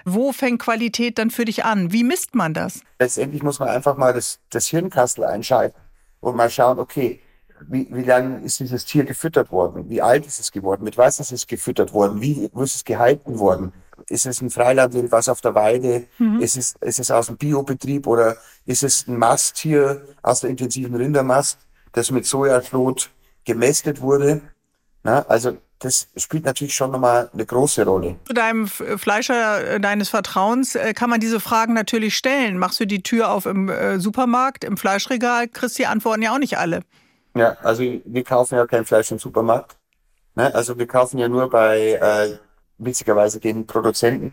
Wo 0.04 0.30
fängt 0.30 0.62
Qualität 0.62 1.18
dann 1.18 1.32
für 1.32 1.46
dich 1.46 1.64
an? 1.64 1.90
Wie 1.90 2.04
misst 2.04 2.36
man 2.36 2.54
das? 2.54 2.82
Letztendlich 3.00 3.42
muss 3.42 3.58
man 3.58 3.70
einfach 3.70 3.96
mal 3.96 4.12
das, 4.12 4.38
das 4.50 4.68
Hirnkastel 4.68 5.24
einschalten 5.24 5.76
und 6.20 6.36
mal 6.36 6.48
schauen, 6.48 6.78
okay, 6.78 7.20
wie, 7.68 7.88
wie 7.90 8.02
lange 8.02 8.40
ist 8.44 8.60
dieses 8.60 8.84
Tier 8.84 9.04
gefüttert 9.04 9.50
worden? 9.50 9.88
Wie 9.88 10.02
alt 10.02 10.26
ist 10.26 10.40
es 10.40 10.52
geworden? 10.52 10.84
Mit 10.84 10.98
was 10.98 11.20
ist 11.20 11.32
es 11.32 11.46
gefüttert 11.46 11.92
worden? 11.92 12.20
Wie 12.20 12.50
ist 12.54 12.74
es 12.74 12.84
gehalten 12.84 13.38
worden? 13.38 13.72
Ist 14.08 14.26
es 14.26 14.40
ein 14.40 14.50
Freilandwild, 14.50 15.10
was 15.10 15.28
auf 15.28 15.40
der 15.40 15.54
Weide? 15.54 16.06
Mhm. 16.18 16.40
Ist, 16.40 16.56
es, 16.56 16.74
ist 16.80 17.00
es 17.00 17.10
aus 17.10 17.26
dem 17.26 17.36
Biobetrieb 17.36 18.06
oder 18.06 18.36
ist 18.66 18.82
es 18.82 19.06
ein 19.08 19.18
Masttier 19.18 20.06
aus 20.22 20.40
der 20.40 20.50
intensiven 20.50 20.94
Rindermast, 20.94 21.58
das 21.92 22.10
mit 22.10 22.26
Sojaschlot 22.26 23.10
gemästet 23.44 24.00
wurde? 24.00 24.42
Na, 25.02 25.24
also 25.28 25.56
das 25.78 26.08
spielt 26.16 26.44
natürlich 26.44 26.74
schon 26.74 26.90
nochmal 26.90 27.30
eine 27.32 27.44
große 27.44 27.84
Rolle. 27.84 28.16
Zu 28.24 28.32
deinem 28.32 28.66
Fleischer 28.66 29.74
äh, 29.74 29.80
deines 29.80 30.08
Vertrauens 30.08 30.74
äh, 30.74 30.94
kann 30.94 31.10
man 31.10 31.20
diese 31.20 31.38
Fragen 31.38 31.74
natürlich 31.74 32.16
stellen. 32.16 32.58
Machst 32.58 32.80
du 32.80 32.86
die 32.86 33.02
Tür 33.02 33.30
auf 33.30 33.46
im 33.46 33.68
äh, 33.68 34.00
Supermarkt, 34.00 34.64
im 34.64 34.76
Fleischregal, 34.76 35.48
kriegst 35.48 35.78
die 35.78 35.86
Antworten 35.86 36.22
ja 36.22 36.32
auch 36.32 36.38
nicht 36.38 36.58
alle. 36.58 36.80
Ja, 37.36 37.56
also 37.62 37.82
wir 37.82 38.24
kaufen 38.24 38.54
ja 38.54 38.66
kein 38.66 38.84
Fleisch 38.84 39.10
im 39.12 39.18
Supermarkt. 39.18 39.76
Ne? 40.34 40.54
Also 40.54 40.78
wir 40.78 40.86
kaufen 40.86 41.18
ja 41.18 41.28
nur 41.28 41.50
bei 41.50 41.92
äh, 41.92 42.38
witzigerweise 42.78 43.40
den 43.40 43.66
Produzenten, 43.66 44.32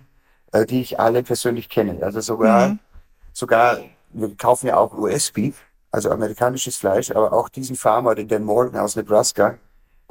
äh, 0.51 0.65
die 0.65 0.81
ich 0.81 0.99
alle 0.99 1.23
persönlich 1.23 1.69
kenne. 1.69 2.01
Also 2.01 2.21
sogar, 2.21 2.69
mhm. 2.69 2.79
sogar, 3.33 3.79
wir 4.09 4.35
kaufen 4.37 4.67
ja 4.67 4.77
auch 4.77 4.93
US-Beef, 4.97 5.61
also 5.91 6.11
amerikanisches 6.11 6.77
Fleisch, 6.77 7.11
aber 7.11 7.33
auch 7.33 7.49
diesen 7.49 7.75
Farmer, 7.75 8.15
den 8.15 8.27
Dan 8.27 8.43
Morgan 8.43 8.79
aus 8.79 8.95
Nebraska, 8.95 9.57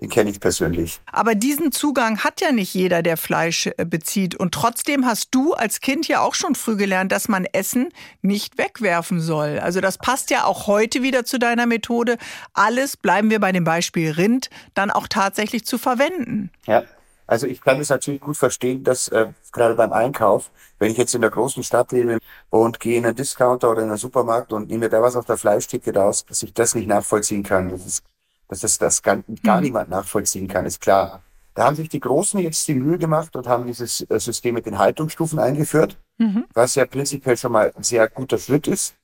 den 0.01 0.09
kenne 0.09 0.31
ich 0.31 0.41
persönlich. 0.41 1.01
Aber 1.13 1.35
diesen 1.35 1.71
Zugang 1.71 2.19
hat 2.25 2.41
ja 2.41 2.51
nicht 2.51 2.75
jeder, 2.75 3.03
der 3.03 3.17
Fleisch 3.17 3.69
äh, 3.77 3.85
bezieht. 3.85 4.35
Und 4.35 4.53
trotzdem 4.53 5.07
hast 5.07 5.29
du 5.33 5.53
als 5.55 5.81
Kind 5.81 6.09
ja 6.09 6.21
auch 6.21 6.35
schon 6.35 6.55
früh 6.55 6.77
gelernt, 6.77 7.13
dass 7.13 7.29
man 7.29 7.45
Essen 7.45 7.91
nicht 8.21 8.59
wegwerfen 8.59 9.21
soll. 9.21 9.61
Also 9.61 9.81
das 9.81 9.99
passt 9.99 10.31
ja 10.31 10.45
auch 10.45 10.67
heute 10.67 11.03
wieder 11.03 11.25
zu 11.25 11.39
deiner 11.39 11.67
Methode. 11.67 12.19
Alles, 12.53 12.97
bleiben 12.97 13.31
wir 13.31 13.39
bei 13.39 13.53
dem 13.53 13.65
Beispiel 13.65 14.11
Rind, 14.11 14.51
dann 14.75 14.91
auch 14.91 15.07
tatsächlich 15.09 15.65
zu 15.65 15.79
verwenden. 15.79 16.51
Ja. 16.67 16.83
Also 17.29 17.47
ich 17.47 17.61
kann 17.63 17.81
es 17.81 17.89
natürlich 17.89 18.21
gut 18.21 18.37
verstehen, 18.37 18.83
dass 18.85 19.09
äh, 19.09 19.29
gerade 19.53 19.75
beim 19.75 19.93
Einkauf, 19.93 20.51
wenn 20.79 20.91
ich 20.91 20.99
jetzt 20.99 21.15
in 21.15 21.21
der 21.21 21.31
großen 21.31 21.63
Stadt 21.63 21.93
lebe 21.93 22.19
und 22.51 22.81
gehe 22.81 22.99
in 22.99 23.07
einen 23.07 23.15
Discounter 23.15 23.71
oder 23.71 23.83
in 23.83 23.89
einen 23.89 23.97
Supermarkt 23.97 24.53
und 24.53 24.69
nehme 24.69 24.89
da 24.89 25.01
was 25.01 25.17
auf 25.17 25.25
der 25.25 25.39
Fleischtheke 25.39 25.95
raus, 25.95 26.27
dass 26.29 26.43
ich 26.43 26.53
das 26.53 26.75
nicht 26.75 26.89
nachvollziehen 26.89 27.43
kann. 27.43 27.71
Das 27.71 27.87
ist 27.87 28.03
dass 28.53 28.61
das, 28.61 28.77
das 28.77 29.03
gar, 29.03 29.23
gar 29.43 29.57
mhm. 29.57 29.63
niemand 29.63 29.89
nachvollziehen 29.89 30.47
kann, 30.47 30.67
ist 30.67 30.81
klar. 30.81 31.23
Da 31.55 31.65
haben 31.65 31.77
sich 31.77 31.89
die 31.89 32.01
Großen 32.01 32.39
jetzt 32.41 32.69
die 32.69 32.75
Mühe 32.75 32.99
gemacht 32.99 33.35
und 33.35 33.47
haben 33.47 33.67
dieses 33.67 34.03
äh, 34.11 34.21
System 34.21 34.55
mit 34.55 34.67
den 34.67 34.79
Haltungsstufen 34.79 35.39
eingeführt, 35.39 35.99
mhm. 36.19 36.45
was 36.53 36.75
ja 36.75 36.85
prinzipiell 36.85 37.37
schon 37.39 37.53
mal 37.53 37.73
ein 37.75 37.83
sehr 37.83 38.09
guter 38.09 38.37
Schritt 38.37 38.67
ist. 38.67 38.95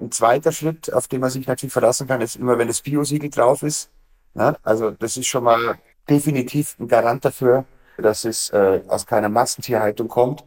Ein 0.00 0.10
zweiter 0.10 0.50
Schritt, 0.50 0.92
auf 0.92 1.06
den 1.06 1.20
man 1.20 1.30
sich 1.30 1.46
natürlich 1.46 1.72
verlassen 1.72 2.08
kann, 2.08 2.20
ist 2.20 2.34
immer, 2.34 2.58
wenn 2.58 2.66
das 2.66 2.82
Biosiegel 2.82 3.30
drauf 3.30 3.62
ist. 3.62 3.90
Ja, 4.34 4.56
also 4.64 4.90
das 4.90 5.16
ist 5.16 5.26
schon 5.28 5.44
mal 5.44 5.78
definitiv 6.10 6.76
ein 6.80 6.88
Garant 6.88 7.24
dafür, 7.24 7.64
dass 7.96 8.24
es 8.24 8.50
äh, 8.50 8.82
aus 8.88 9.06
keiner 9.06 9.28
Massentierhaltung 9.28 10.08
kommt. 10.08 10.44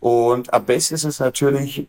Und 0.00 0.52
am 0.54 0.64
besten 0.64 0.94
ist 0.94 1.04
es 1.04 1.20
natürlich 1.20 1.88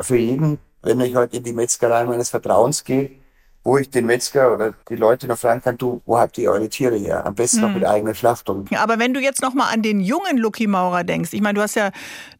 für 0.00 0.16
jeden, 0.16 0.58
wenn 0.82 1.00
ich 1.00 1.14
heute 1.14 1.36
in 1.36 1.44
die 1.44 1.52
Metzgerei 1.52 2.04
meines 2.04 2.30
Vertrauens 2.30 2.82
gehe, 2.82 3.19
wo 3.62 3.76
ich 3.76 3.90
den 3.90 4.06
Metzger 4.06 4.54
oder 4.54 4.72
die 4.88 4.96
Leute 4.96 5.26
noch 5.26 5.38
fragen 5.38 5.60
kann, 5.60 5.76
du, 5.76 6.00
wo 6.06 6.18
habt 6.18 6.38
ihr 6.38 6.50
eure 6.50 6.70
Tiere 6.70 6.96
her? 6.96 7.26
Am 7.26 7.34
besten 7.34 7.58
hm. 7.58 7.66
noch 7.66 7.74
mit 7.74 7.84
eigener 7.86 8.14
Schlachtung. 8.14 8.66
Aber 8.74 8.98
wenn 8.98 9.12
du 9.12 9.20
jetzt 9.20 9.42
noch 9.42 9.52
mal 9.52 9.68
an 9.68 9.82
den 9.82 10.00
jungen 10.00 10.38
Lucky 10.38 10.66
Maurer 10.66 11.04
denkst, 11.04 11.34
ich 11.34 11.42
meine, 11.42 11.54
du 11.54 11.62
hast 11.62 11.74
ja 11.74 11.90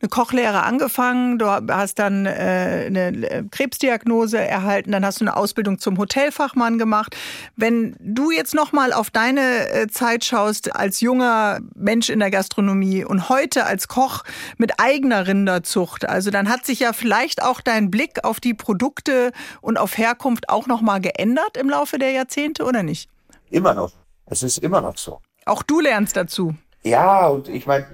eine 0.00 0.08
Kochlehre 0.08 0.62
angefangen, 0.62 1.38
du 1.38 1.46
hast 1.46 1.98
dann 1.98 2.24
äh, 2.24 2.84
eine 2.86 3.46
Krebsdiagnose 3.50 4.38
erhalten, 4.38 4.92
dann 4.92 5.04
hast 5.04 5.20
du 5.20 5.24
eine 5.24 5.36
Ausbildung 5.36 5.78
zum 5.78 5.98
Hotelfachmann 5.98 6.78
gemacht. 6.78 7.14
Wenn 7.54 7.96
du 8.00 8.30
jetzt 8.30 8.54
noch 8.54 8.72
mal 8.72 8.94
auf 8.94 9.10
deine 9.10 9.68
äh, 9.70 9.88
Zeit 9.88 10.24
schaust 10.24 10.74
als 10.74 11.02
junger 11.02 11.58
Mensch 11.74 12.08
in 12.08 12.20
der 12.20 12.30
Gastronomie 12.30 13.04
und 13.04 13.28
heute 13.28 13.66
als 13.66 13.88
Koch 13.88 14.24
mit 14.56 14.80
eigener 14.80 15.26
Rinderzucht, 15.26 16.08
also 16.08 16.30
dann 16.30 16.48
hat 16.48 16.64
sich 16.64 16.80
ja 16.80 16.94
vielleicht 16.94 17.42
auch 17.42 17.60
dein 17.60 17.90
Blick 17.90 18.24
auf 18.24 18.40
die 18.40 18.54
Produkte 18.54 19.32
und 19.60 19.78
auf 19.78 19.98
Herkunft 19.98 20.48
auch 20.48 20.66
noch 20.66 20.80
mal 20.80 20.98
geändert 20.98 21.10
im 21.20 21.68
Laufe 21.68 21.98
der 21.98 22.12
Jahrzehnte 22.12 22.64
oder 22.64 22.82
nicht? 22.82 23.10
Immer 23.50 23.74
noch. 23.74 23.92
Es 24.26 24.42
ist 24.42 24.58
immer 24.58 24.80
noch 24.80 24.96
so. 24.96 25.20
Auch 25.44 25.62
du 25.62 25.80
lernst 25.80 26.16
dazu. 26.16 26.54
Ja, 26.82 27.26
und 27.28 27.48
ich 27.48 27.66
meine, 27.66 27.86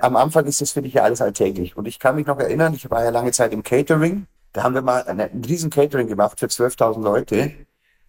am 0.00 0.16
Anfang 0.16 0.46
ist 0.46 0.60
das 0.60 0.72
für 0.72 0.82
dich 0.82 0.94
ja 0.94 1.02
alles 1.02 1.20
alltäglich. 1.20 1.76
Und 1.76 1.86
ich 1.86 1.98
kann 1.98 2.14
mich 2.14 2.26
noch 2.26 2.38
erinnern, 2.38 2.74
ich 2.74 2.90
war 2.90 3.04
ja 3.04 3.10
lange 3.10 3.32
Zeit 3.32 3.52
im 3.52 3.62
Catering. 3.62 4.26
Da 4.52 4.62
haben 4.62 4.74
wir 4.74 4.82
mal 4.82 5.02
einen 5.04 5.44
riesen 5.44 5.70
Catering 5.70 6.06
gemacht 6.06 6.38
für 6.38 6.46
12.000 6.46 7.02
Leute. 7.02 7.52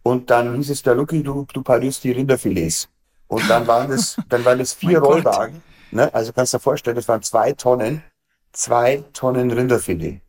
Und 0.04 0.30
dann 0.30 0.56
hieß 0.56 0.70
es, 0.70 0.84
der 0.84 0.96
Lucky, 0.96 1.24
du, 1.24 1.48
du 1.52 1.64
parierst 1.64 2.04
die 2.04 2.12
Rinderfilets. 2.12 2.90
Und 3.28 3.50
dann 3.50 3.66
waren 3.68 3.90
das, 3.90 4.18
dann 4.30 4.44
waren 4.46 4.60
das 4.60 4.74
vier 4.74 5.00
Rollwagen. 5.00 5.64
Ne? 5.92 6.14
Also 6.14 6.34
kannst 6.34 6.54
du 6.54 6.58
dir 6.58 6.62
vorstellen, 6.62 6.96
das 6.96 7.08
waren 7.08 7.22
zwei 7.22 7.54
Tonnen, 7.54 8.04
zwei 8.52 9.04
Tonnen 9.14 9.52
Rinderfilet. 9.52 10.22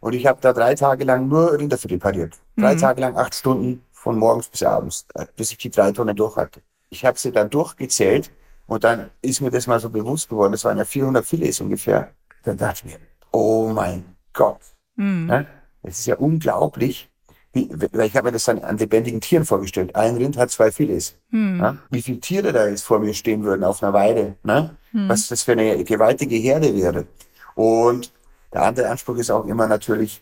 Und 0.00 0.14
ich 0.14 0.26
habe 0.26 0.40
da 0.40 0.52
drei 0.52 0.74
Tage 0.74 1.04
lang 1.04 1.28
nur 1.28 1.52
Rinderfilet 1.52 1.98
pariert. 1.98 2.41
Drei 2.56 2.74
mhm. 2.74 2.78
Tage 2.78 3.00
lang 3.00 3.16
acht 3.16 3.34
Stunden 3.34 3.84
von 3.92 4.18
morgens 4.18 4.48
bis 4.48 4.62
abends, 4.62 5.06
äh, 5.14 5.26
bis 5.36 5.52
ich 5.52 5.58
die 5.58 5.70
drei 5.70 5.92
Tonnen 5.92 6.16
durch 6.16 6.36
hatte. 6.36 6.60
Ich 6.90 7.04
habe 7.04 7.18
sie 7.18 7.32
dann 7.32 7.50
durchgezählt 7.50 8.30
und 8.66 8.84
dann 8.84 9.10
ist 9.22 9.40
mir 9.40 9.50
das 9.50 9.66
mal 9.66 9.80
so 9.80 9.90
bewusst 9.90 10.28
geworden. 10.28 10.52
Das 10.52 10.64
waren 10.64 10.78
ja 10.78 10.84
400 10.84 11.24
Filets 11.24 11.60
ungefähr. 11.60 12.12
Dann 12.44 12.56
dachte 12.56 12.82
ich 12.84 12.92
mir, 12.92 13.00
oh 13.30 13.70
mein 13.74 14.04
Gott. 14.32 14.60
Mhm. 14.96 15.46
Das 15.82 15.98
ist 15.98 16.06
ja 16.06 16.16
unglaublich. 16.16 17.08
Wie, 17.54 17.68
weil 17.92 18.06
ich 18.06 18.16
habe 18.16 18.28
mir 18.28 18.32
das 18.32 18.44
dann 18.44 18.60
an 18.60 18.78
lebendigen 18.78 19.20
Tieren 19.20 19.44
vorgestellt. 19.44 19.94
Ein 19.94 20.16
Rind 20.16 20.38
hat 20.38 20.50
zwei 20.50 20.70
Filets. 20.70 21.16
Mhm. 21.30 21.78
Wie 21.90 22.02
viele 22.02 22.20
Tiere 22.20 22.52
da 22.52 22.66
jetzt 22.66 22.82
vor 22.82 22.98
mir 22.98 23.12
stehen 23.14 23.44
würden 23.44 23.64
auf 23.64 23.82
einer 23.82 23.92
Weide. 23.92 24.36
Ne? 24.42 24.76
hm. 24.92 25.08
was 25.08 25.28
das 25.28 25.42
für 25.42 25.52
eine 25.52 25.82
gewaltige 25.84 26.36
Herde 26.36 26.74
wäre. 26.74 27.06
Und 27.54 28.12
der 28.52 28.62
andere 28.62 28.88
Anspruch 28.88 29.16
ist 29.16 29.30
auch 29.30 29.46
immer 29.46 29.66
natürlich, 29.66 30.21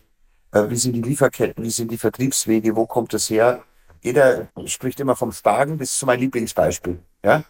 wie 0.53 0.75
sind 0.75 0.93
die 0.93 1.01
Lieferketten, 1.01 1.63
wie 1.63 1.69
sind 1.69 1.91
die 1.91 1.97
Vertriebswege, 1.97 2.75
wo 2.75 2.85
kommt 2.85 3.13
das 3.13 3.29
her? 3.29 3.63
Jeder 4.01 4.47
spricht 4.65 4.99
immer 4.99 5.15
vom 5.15 5.31
Spargel, 5.31 5.77
das 5.77 5.91
ist 5.91 5.99
so 5.99 6.05
mein 6.05 6.19
Lieblingsbeispiel. 6.19 6.99
Ja? 7.23 7.43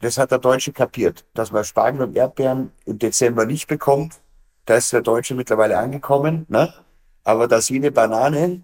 Das 0.00 0.18
hat 0.18 0.30
der 0.30 0.38
Deutsche 0.38 0.72
kapiert, 0.72 1.24
dass 1.34 1.52
man 1.52 1.64
Spargel 1.64 2.02
und 2.02 2.16
Erdbeeren 2.16 2.72
im 2.84 2.98
Dezember 2.98 3.46
nicht 3.46 3.68
bekommt. 3.68 4.20
Da 4.66 4.76
ist 4.76 4.92
der 4.92 5.02
Deutsche 5.02 5.34
mittlerweile 5.34 5.78
angekommen. 5.78 6.46
Ne? 6.48 6.72
Aber 7.22 7.48
dass 7.48 7.68
jede 7.68 7.90
Banane 7.90 8.62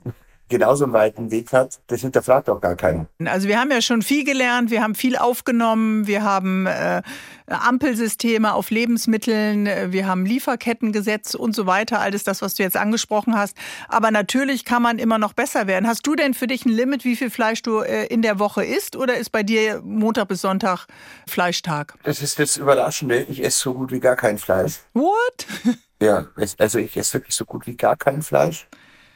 genauso 0.50 0.84
einen 0.84 0.92
weiten 0.92 1.30
Weg 1.30 1.52
hat, 1.52 1.80
das 1.86 2.02
hinterfragt 2.02 2.50
auch 2.50 2.60
gar 2.60 2.76
keiner. 2.76 3.06
Also 3.24 3.48
wir 3.48 3.58
haben 3.58 3.70
ja 3.70 3.80
schon 3.80 4.02
viel 4.02 4.24
gelernt, 4.24 4.70
wir 4.70 4.82
haben 4.82 4.94
viel 4.94 5.16
aufgenommen, 5.16 6.06
wir 6.06 6.22
haben 6.22 6.66
äh, 6.66 7.00
Ampelsysteme 7.46 8.52
auf 8.52 8.70
Lebensmitteln, 8.70 9.92
wir 9.92 10.06
haben 10.06 10.26
Lieferkettengesetz 10.26 11.34
und 11.34 11.54
so 11.54 11.66
weiter, 11.66 12.00
alles 12.00 12.24
das, 12.24 12.42
was 12.42 12.54
du 12.54 12.62
jetzt 12.62 12.76
angesprochen 12.76 13.36
hast. 13.36 13.56
Aber 13.88 14.10
natürlich 14.10 14.64
kann 14.64 14.82
man 14.82 14.98
immer 14.98 15.18
noch 15.18 15.32
besser 15.32 15.66
werden. 15.66 15.86
Hast 15.86 16.06
du 16.06 16.14
denn 16.14 16.34
für 16.34 16.46
dich 16.46 16.66
ein 16.66 16.70
Limit, 16.70 17.04
wie 17.04 17.16
viel 17.16 17.30
Fleisch 17.30 17.62
du 17.62 17.80
äh, 17.80 18.06
in 18.06 18.20
der 18.20 18.38
Woche 18.38 18.64
isst 18.64 18.96
oder 18.96 19.16
ist 19.16 19.30
bei 19.30 19.42
dir 19.42 19.80
Montag 19.82 20.28
bis 20.28 20.42
Sonntag 20.42 20.86
Fleischtag? 21.26 21.94
Das 22.02 22.20
ist 22.20 22.38
das 22.38 22.56
Überraschende. 22.56 23.22
Ich 23.22 23.42
esse 23.42 23.58
so 23.58 23.74
gut 23.74 23.92
wie 23.92 24.00
gar 24.00 24.16
kein 24.16 24.36
Fleisch. 24.36 24.80
What? 24.92 25.46
Ja, 26.02 26.28
also 26.56 26.78
ich 26.78 26.96
esse 26.96 27.18
wirklich 27.18 27.34
so 27.34 27.44
gut 27.44 27.66
wie 27.66 27.76
gar 27.76 27.94
kein 27.94 28.22
Fleisch 28.22 28.66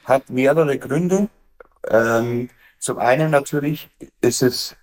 hat 0.05 0.31
mehrere 0.31 0.79
Gründe. 0.79 1.29
Ähm, 1.89 2.51
zum 2.79 2.99
einen 2.99 3.31
natürlich 3.31 3.91
ist 4.21 4.43
es, 4.43 4.77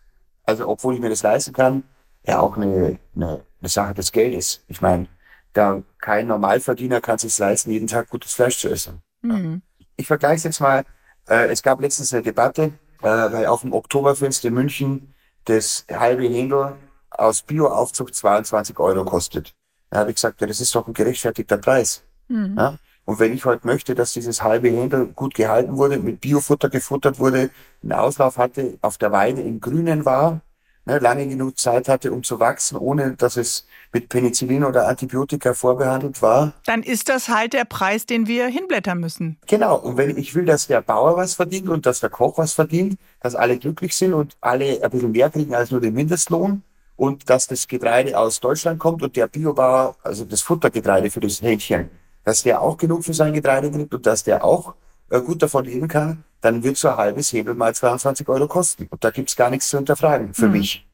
also 0.44 0.68
obwohl 0.68 0.96
ich 0.96 1.02
mir 1.02 1.10
das 1.10 1.24
leisten 1.24 1.54
kann, 1.54 1.84
ja 2.26 2.40
auch 2.40 2.58
eine, 2.58 3.00
eine, 3.16 3.44
eine 3.60 3.70
Sache 3.70 3.94
des 3.94 4.12
Geldes. 4.12 4.64
Ich 4.68 4.82
meine, 4.82 5.08
da 5.54 5.82
kein 6.00 6.28
Normalverdiener 6.28 7.02
kann 7.02 7.18
sich 7.18 7.38
leisten, 7.38 7.72
jeden 7.72 7.88
Tag 7.88 8.10
gutes 8.10 8.34
Fleisch 8.34 8.58
zu 8.60 8.70
essen. 8.70 9.02
Mhm. 9.22 9.62
Ich 9.98 10.08
vergleiche 10.08 10.38
es 10.38 10.44
jetzt 10.44 10.62
mal. 10.62 10.84
Äh, 11.28 11.48
es 11.50 11.62
gab 11.62 11.82
letztens 11.82 12.14
eine 12.14 12.24
Debatte, 12.24 12.74
äh, 13.02 13.04
weil 13.04 13.46
auf 13.46 13.62
dem 13.62 13.74
Oktoberfest 13.74 14.46
in 14.46 14.54
München 14.54 15.14
das 15.46 15.86
halbe 15.92 16.28
Händel 16.28 16.74
aus 17.10 17.42
Bioaufzucht 17.42 18.16
22 18.16 18.80
Euro 18.80 19.04
kostet. 19.04 19.54
Da 19.90 20.00
habe 20.00 20.12
ich 20.12 20.16
gesagt, 20.16 20.40
ja, 20.42 20.48
das 20.48 20.62
ist 20.62 20.74
doch 20.74 20.88
ein 20.88 20.94
gerechtfertigter 20.94 21.58
Preis. 21.58 22.04
Mhm. 22.30 22.56
Ja? 22.58 22.78
Und 23.06 23.20
wenn 23.20 23.34
ich 23.34 23.46
halt 23.46 23.66
möchte, 23.66 23.96
dass 23.96 24.14
dieses 24.14 24.44
halbe 24.44 24.70
Händel 24.70 25.08
gut 25.08 25.34
gehalten 25.34 25.78
wurde, 25.78 25.98
mit 25.98 26.22
Biofutter 26.22 26.70
gefuttert 26.70 27.20
wurde, 27.20 27.50
einen 27.82 27.94
Auslauf 27.94 28.38
hatte, 28.38 28.78
auf 28.82 28.98
der 28.98 29.12
Weide 29.12 29.42
im 29.42 29.60
Grünen 29.60 30.06
war, 30.06 30.42
ne, 30.86 31.00
lange 31.00 31.28
genug 31.28 31.58
Zeit 31.58 31.88
hatte, 31.88 32.12
um 32.12 32.24
zu 32.24 32.40
wachsen, 32.40 32.78
ohne 32.78 33.16
dass 33.16 33.38
es 33.38 33.68
mit 33.94 34.10
Penicillin 34.10 34.64
oder 34.64 34.88
Antibiotika 34.88 35.54
vorbehandelt 35.54 36.22
war. 36.22 36.54
Dann 36.66 36.84
ist 36.84 37.10
das 37.10 37.30
halt 37.30 37.54
der 37.54 37.66
Preis, 37.66 38.06
den 38.06 38.28
wir 38.28 38.48
hinblättern 38.48 39.00
müssen. 39.00 39.38
Genau. 39.48 39.78
Und 39.78 39.98
wenn 39.98 40.18
ich 40.18 40.34
will, 40.36 40.46
dass 40.46 40.68
der 40.68 40.82
Bauer 40.82 41.18
was 41.18 41.36
verdient 41.36 41.70
und 41.70 41.86
dass 41.86 42.00
der 42.00 42.10
Koch 42.10 42.38
was 42.38 42.54
verdient, 42.54 42.98
dass 43.20 43.36
alle 43.36 43.58
glücklich 43.58 43.96
sind 43.96 44.14
und 44.14 44.38
alle 44.42 44.84
ein 44.84 44.92
bisschen 44.92 45.12
mehr 45.12 45.30
kriegen 45.30 45.56
als 45.56 45.72
nur 45.72 45.82
den 45.82 45.94
Mindestlohn 45.94 46.64
und 46.96 47.30
dass 47.30 47.48
das 47.48 47.68
Getreide 47.68 48.18
aus 48.18 48.40
Deutschland 48.40 48.80
kommt 48.80 49.02
und 49.04 49.16
der 49.16 49.28
Biobauer, 49.28 49.96
also 50.04 50.26
das 50.26 50.42
Futtergetreide 50.42 51.10
für 51.10 51.20
das 51.20 51.42
Hähnchen, 51.42 51.90
dass 52.24 52.44
der 52.44 52.62
auch 52.62 52.78
genug 52.78 53.04
für 53.04 53.14
sein 53.14 53.34
Getreide 53.34 53.72
kriegt 53.72 53.94
und 53.94 54.06
dass 54.06 54.24
der 54.24 54.44
auch 54.44 54.76
äh, 55.10 55.22
gut 55.22 55.42
davon 55.42 55.66
leben 55.66 55.88
kann, 55.88 56.24
dann 56.42 56.64
wird 56.64 56.78
so 56.78 56.90
ein 56.90 56.98
halbes 56.98 57.32
Hebel 57.34 57.54
mal 57.54 57.74
22 57.74 58.28
Euro 58.30 58.48
kosten. 58.48 58.88
Und 58.90 59.04
da 59.04 59.12
gibt's 59.12 59.36
gar 59.36 59.50
nichts 59.50 59.70
zu 59.70 59.78
hinterfragen 59.78 60.34
für 60.34 60.48
mhm. 60.48 60.54
mich. 60.54 60.88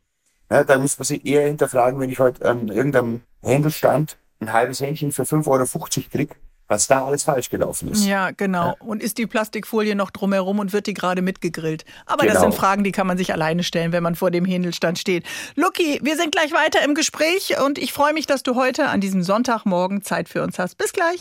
Ja, 0.50 0.64
da 0.64 0.78
muss 0.78 0.98
man 0.98 1.06
sich 1.06 1.26
eher 1.26 1.48
hinterfragen, 1.48 2.00
wenn 2.00 2.10
ich 2.10 2.20
heute 2.20 2.50
an 2.50 2.70
irgendeinem 2.70 3.22
Händelstand 3.42 4.18
ein 4.40 4.54
halbes 4.54 4.80
Hähnchen 4.82 5.12
für 5.12 5.24
5,50 5.24 5.48
Euro 5.48 5.88
krieg, 6.12 6.36
was 6.68 6.88
da 6.88 7.06
alles 7.06 7.24
falsch 7.24 7.50
gelaufen 7.50 7.92
ist. 7.92 8.06
Ja, 8.06 8.32
genau. 8.32 8.68
Ja. 8.68 8.76
Und 8.80 9.02
ist 9.02 9.18
die 9.18 9.26
Plastikfolie 9.26 9.96
noch 9.96 10.12
drumherum 10.12 10.60
und 10.60 10.74
wird 10.74 10.88
die 10.88 10.94
gerade 10.94 11.22
mitgegrillt? 11.22 11.86
Aber 12.06 12.24
genau. 12.24 12.34
das 12.34 12.42
sind 12.42 12.54
Fragen, 12.54 12.84
die 12.84 12.92
kann 12.92 13.08
man 13.08 13.18
sich 13.18 13.32
alleine 13.32 13.64
stellen, 13.64 13.92
wenn 13.92 14.04
man 14.04 14.16
vor 14.16 14.32
dem 14.32 14.46
Händelstand 14.46 15.00
steht. 15.00 15.26
Lucky, 15.56 16.00
wir 16.04 16.18
sind 16.18 16.32
gleich 16.32 16.52
weiter 16.52 16.84
im 16.84 16.94
Gespräch 16.94 17.56
und 17.64 17.78
ich 17.78 17.94
freue 17.94 18.14
mich, 18.14 18.28
dass 18.28 18.44
du 18.44 18.56
heute 18.56 18.88
an 18.88 19.02
diesem 19.02 19.24
Sonntagmorgen 19.24 20.04
Zeit 20.04 20.30
für 20.30 20.44
uns 20.44 20.60
hast. 20.60 20.78
Bis 20.78 20.94
gleich. 20.94 21.20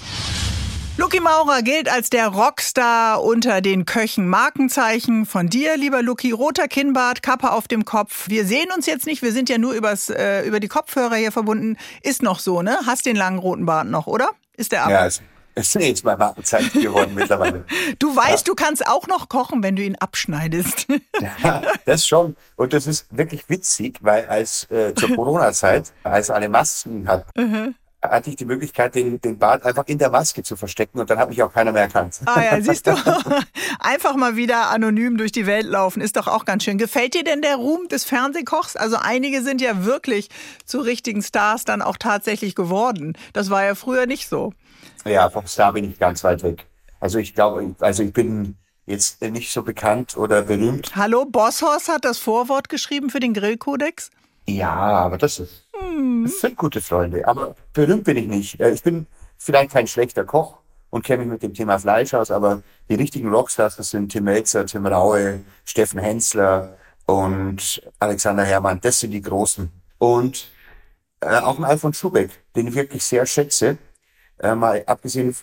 Lucky 0.98 1.20
Maurer 1.20 1.60
gilt 1.60 1.92
als 1.92 2.08
der 2.08 2.28
Rockstar 2.28 3.22
unter 3.22 3.60
den 3.60 3.84
Köchen. 3.84 4.28
Markenzeichen 4.28 5.26
von 5.26 5.48
dir, 5.48 5.76
lieber 5.76 6.02
Lucky. 6.02 6.32
Roter 6.32 6.68
Kinnbart, 6.68 7.22
Kappe 7.22 7.52
auf 7.52 7.68
dem 7.68 7.84
Kopf. 7.84 8.30
Wir 8.30 8.46
sehen 8.46 8.68
uns 8.74 8.86
jetzt 8.86 9.04
nicht, 9.04 9.20
wir 9.20 9.32
sind 9.32 9.50
ja 9.50 9.58
nur 9.58 9.74
übers, 9.74 10.08
äh, 10.08 10.46
über 10.46 10.58
die 10.58 10.68
Kopfhörer 10.68 11.16
hier 11.16 11.32
verbunden. 11.32 11.76
Ist 12.02 12.22
noch 12.22 12.38
so, 12.38 12.62
ne? 12.62 12.78
Hast 12.86 13.04
den 13.04 13.14
langen 13.14 13.38
roten 13.38 13.66
Bart 13.66 13.88
noch, 13.88 14.06
oder? 14.06 14.30
Ist 14.56 14.72
der 14.72 14.84
ab? 14.84 14.90
Ja, 14.90 15.06
ist, 15.06 15.20
ist 15.56 15.74
jetzt 15.74 16.04
mal 16.04 16.16
Markenzeichen 16.16 16.82
geworden 16.82 17.14
mittlerweile. 17.14 17.64
Du 17.98 18.14
weißt, 18.14 18.46
ja. 18.46 18.52
du 18.52 18.54
kannst 18.54 18.86
auch 18.86 19.06
noch 19.06 19.28
kochen, 19.28 19.62
wenn 19.62 19.76
du 19.76 19.82
ihn 19.82 19.96
abschneidest. 19.96 20.86
ja, 21.20 21.62
das 21.84 22.06
schon. 22.06 22.36
Und 22.56 22.72
das 22.72 22.86
ist 22.86 23.06
wirklich 23.10 23.48
witzig, 23.48 23.98
weil 24.02 24.26
als 24.26 24.70
äh, 24.70 24.94
zur 24.94 25.14
Corona-Zeit, 25.14 25.92
als 26.02 26.30
alle 26.30 26.48
Masken 26.48 27.08
hatten, 27.08 27.74
hatte 28.02 28.30
ich 28.30 28.36
die 28.36 28.44
Möglichkeit, 28.44 28.94
den, 28.94 29.20
den 29.20 29.38
Bart 29.38 29.64
einfach 29.64 29.84
in 29.86 29.98
der 29.98 30.10
Maske 30.10 30.42
zu 30.42 30.56
verstecken 30.56 30.98
und 31.00 31.10
dann 31.10 31.18
hat 31.18 31.28
mich 31.28 31.42
auch 31.42 31.52
keiner 31.52 31.72
mehr 31.72 31.82
erkannt. 31.82 32.20
Ah 32.26 32.42
ja, 32.42 32.60
siehst 32.60 32.86
du, 32.86 32.94
einfach 33.80 34.14
mal 34.16 34.36
wieder 34.36 34.70
anonym 34.70 35.16
durch 35.16 35.32
die 35.32 35.46
Welt 35.46 35.66
laufen, 35.66 36.00
ist 36.00 36.16
doch 36.16 36.28
auch 36.28 36.44
ganz 36.44 36.64
schön. 36.64 36.78
Gefällt 36.78 37.14
dir 37.14 37.24
denn 37.24 37.42
der 37.42 37.56
Ruhm 37.56 37.88
des 37.88 38.04
Fernsehkochs? 38.04 38.76
Also 38.76 38.96
einige 38.96 39.42
sind 39.42 39.60
ja 39.60 39.84
wirklich 39.84 40.28
zu 40.64 40.80
richtigen 40.80 41.22
Stars 41.22 41.64
dann 41.64 41.82
auch 41.82 41.96
tatsächlich 41.96 42.54
geworden. 42.54 43.16
Das 43.32 43.50
war 43.50 43.64
ja 43.64 43.74
früher 43.74 44.06
nicht 44.06 44.28
so. 44.28 44.52
Ja, 45.04 45.30
vom 45.30 45.46
Star 45.46 45.72
bin 45.72 45.90
ich 45.90 45.98
ganz 45.98 46.24
weit 46.24 46.42
weg. 46.42 46.66
Also 47.00 47.18
ich 47.18 47.34
glaube, 47.34 47.74
also 47.80 48.02
ich 48.02 48.12
bin 48.12 48.56
jetzt 48.86 49.20
nicht 49.22 49.52
so 49.52 49.62
bekannt 49.62 50.16
oder 50.16 50.42
berühmt. 50.42 50.94
Hallo, 50.96 51.24
Bosshorst 51.24 51.88
hat 51.88 52.04
das 52.04 52.18
Vorwort 52.18 52.68
geschrieben 52.68 53.10
für 53.10 53.20
den 53.20 53.34
Grillkodex? 53.34 54.10
Ja, 54.48 54.72
aber 54.72 55.18
das 55.18 55.40
ist 55.40 55.66
hm. 55.78 56.24
Das 56.24 56.40
sind 56.40 56.56
gute 56.56 56.80
Freunde, 56.80 57.26
aber 57.26 57.54
berühmt 57.72 58.04
bin 58.04 58.16
ich 58.16 58.26
nicht. 58.26 58.60
Äh, 58.60 58.70
ich 58.70 58.82
bin 58.82 59.06
vielleicht 59.38 59.72
kein 59.72 59.86
schlechter 59.86 60.24
Koch 60.24 60.58
und 60.90 61.04
kenne 61.04 61.24
mich 61.24 61.32
mit 61.32 61.42
dem 61.42 61.54
Thema 61.54 61.78
Fleisch 61.78 62.14
aus, 62.14 62.30
aber 62.30 62.62
die 62.88 62.94
richtigen 62.94 63.28
Rockstars, 63.28 63.76
das 63.76 63.90
sind 63.90 64.10
Tim 64.10 64.24
Melzer, 64.24 64.66
Tim 64.66 64.86
Raue, 64.86 65.40
Steffen 65.64 66.00
Hensler 66.00 66.76
und 67.06 67.82
Alexander 67.98 68.44
Herrmann, 68.44 68.80
das 68.80 69.00
sind 69.00 69.10
die 69.10 69.22
Großen. 69.22 69.70
Und 69.98 70.48
äh, 71.20 71.38
auch 71.38 71.58
ein 71.58 71.64
Alfons 71.64 71.98
Schubeck, 71.98 72.30
den 72.54 72.68
ich 72.68 72.74
wirklich 72.74 73.04
sehr 73.04 73.26
schätze, 73.26 73.78
äh, 74.38 74.54
mal 74.54 74.82
abgesehen 74.86 75.34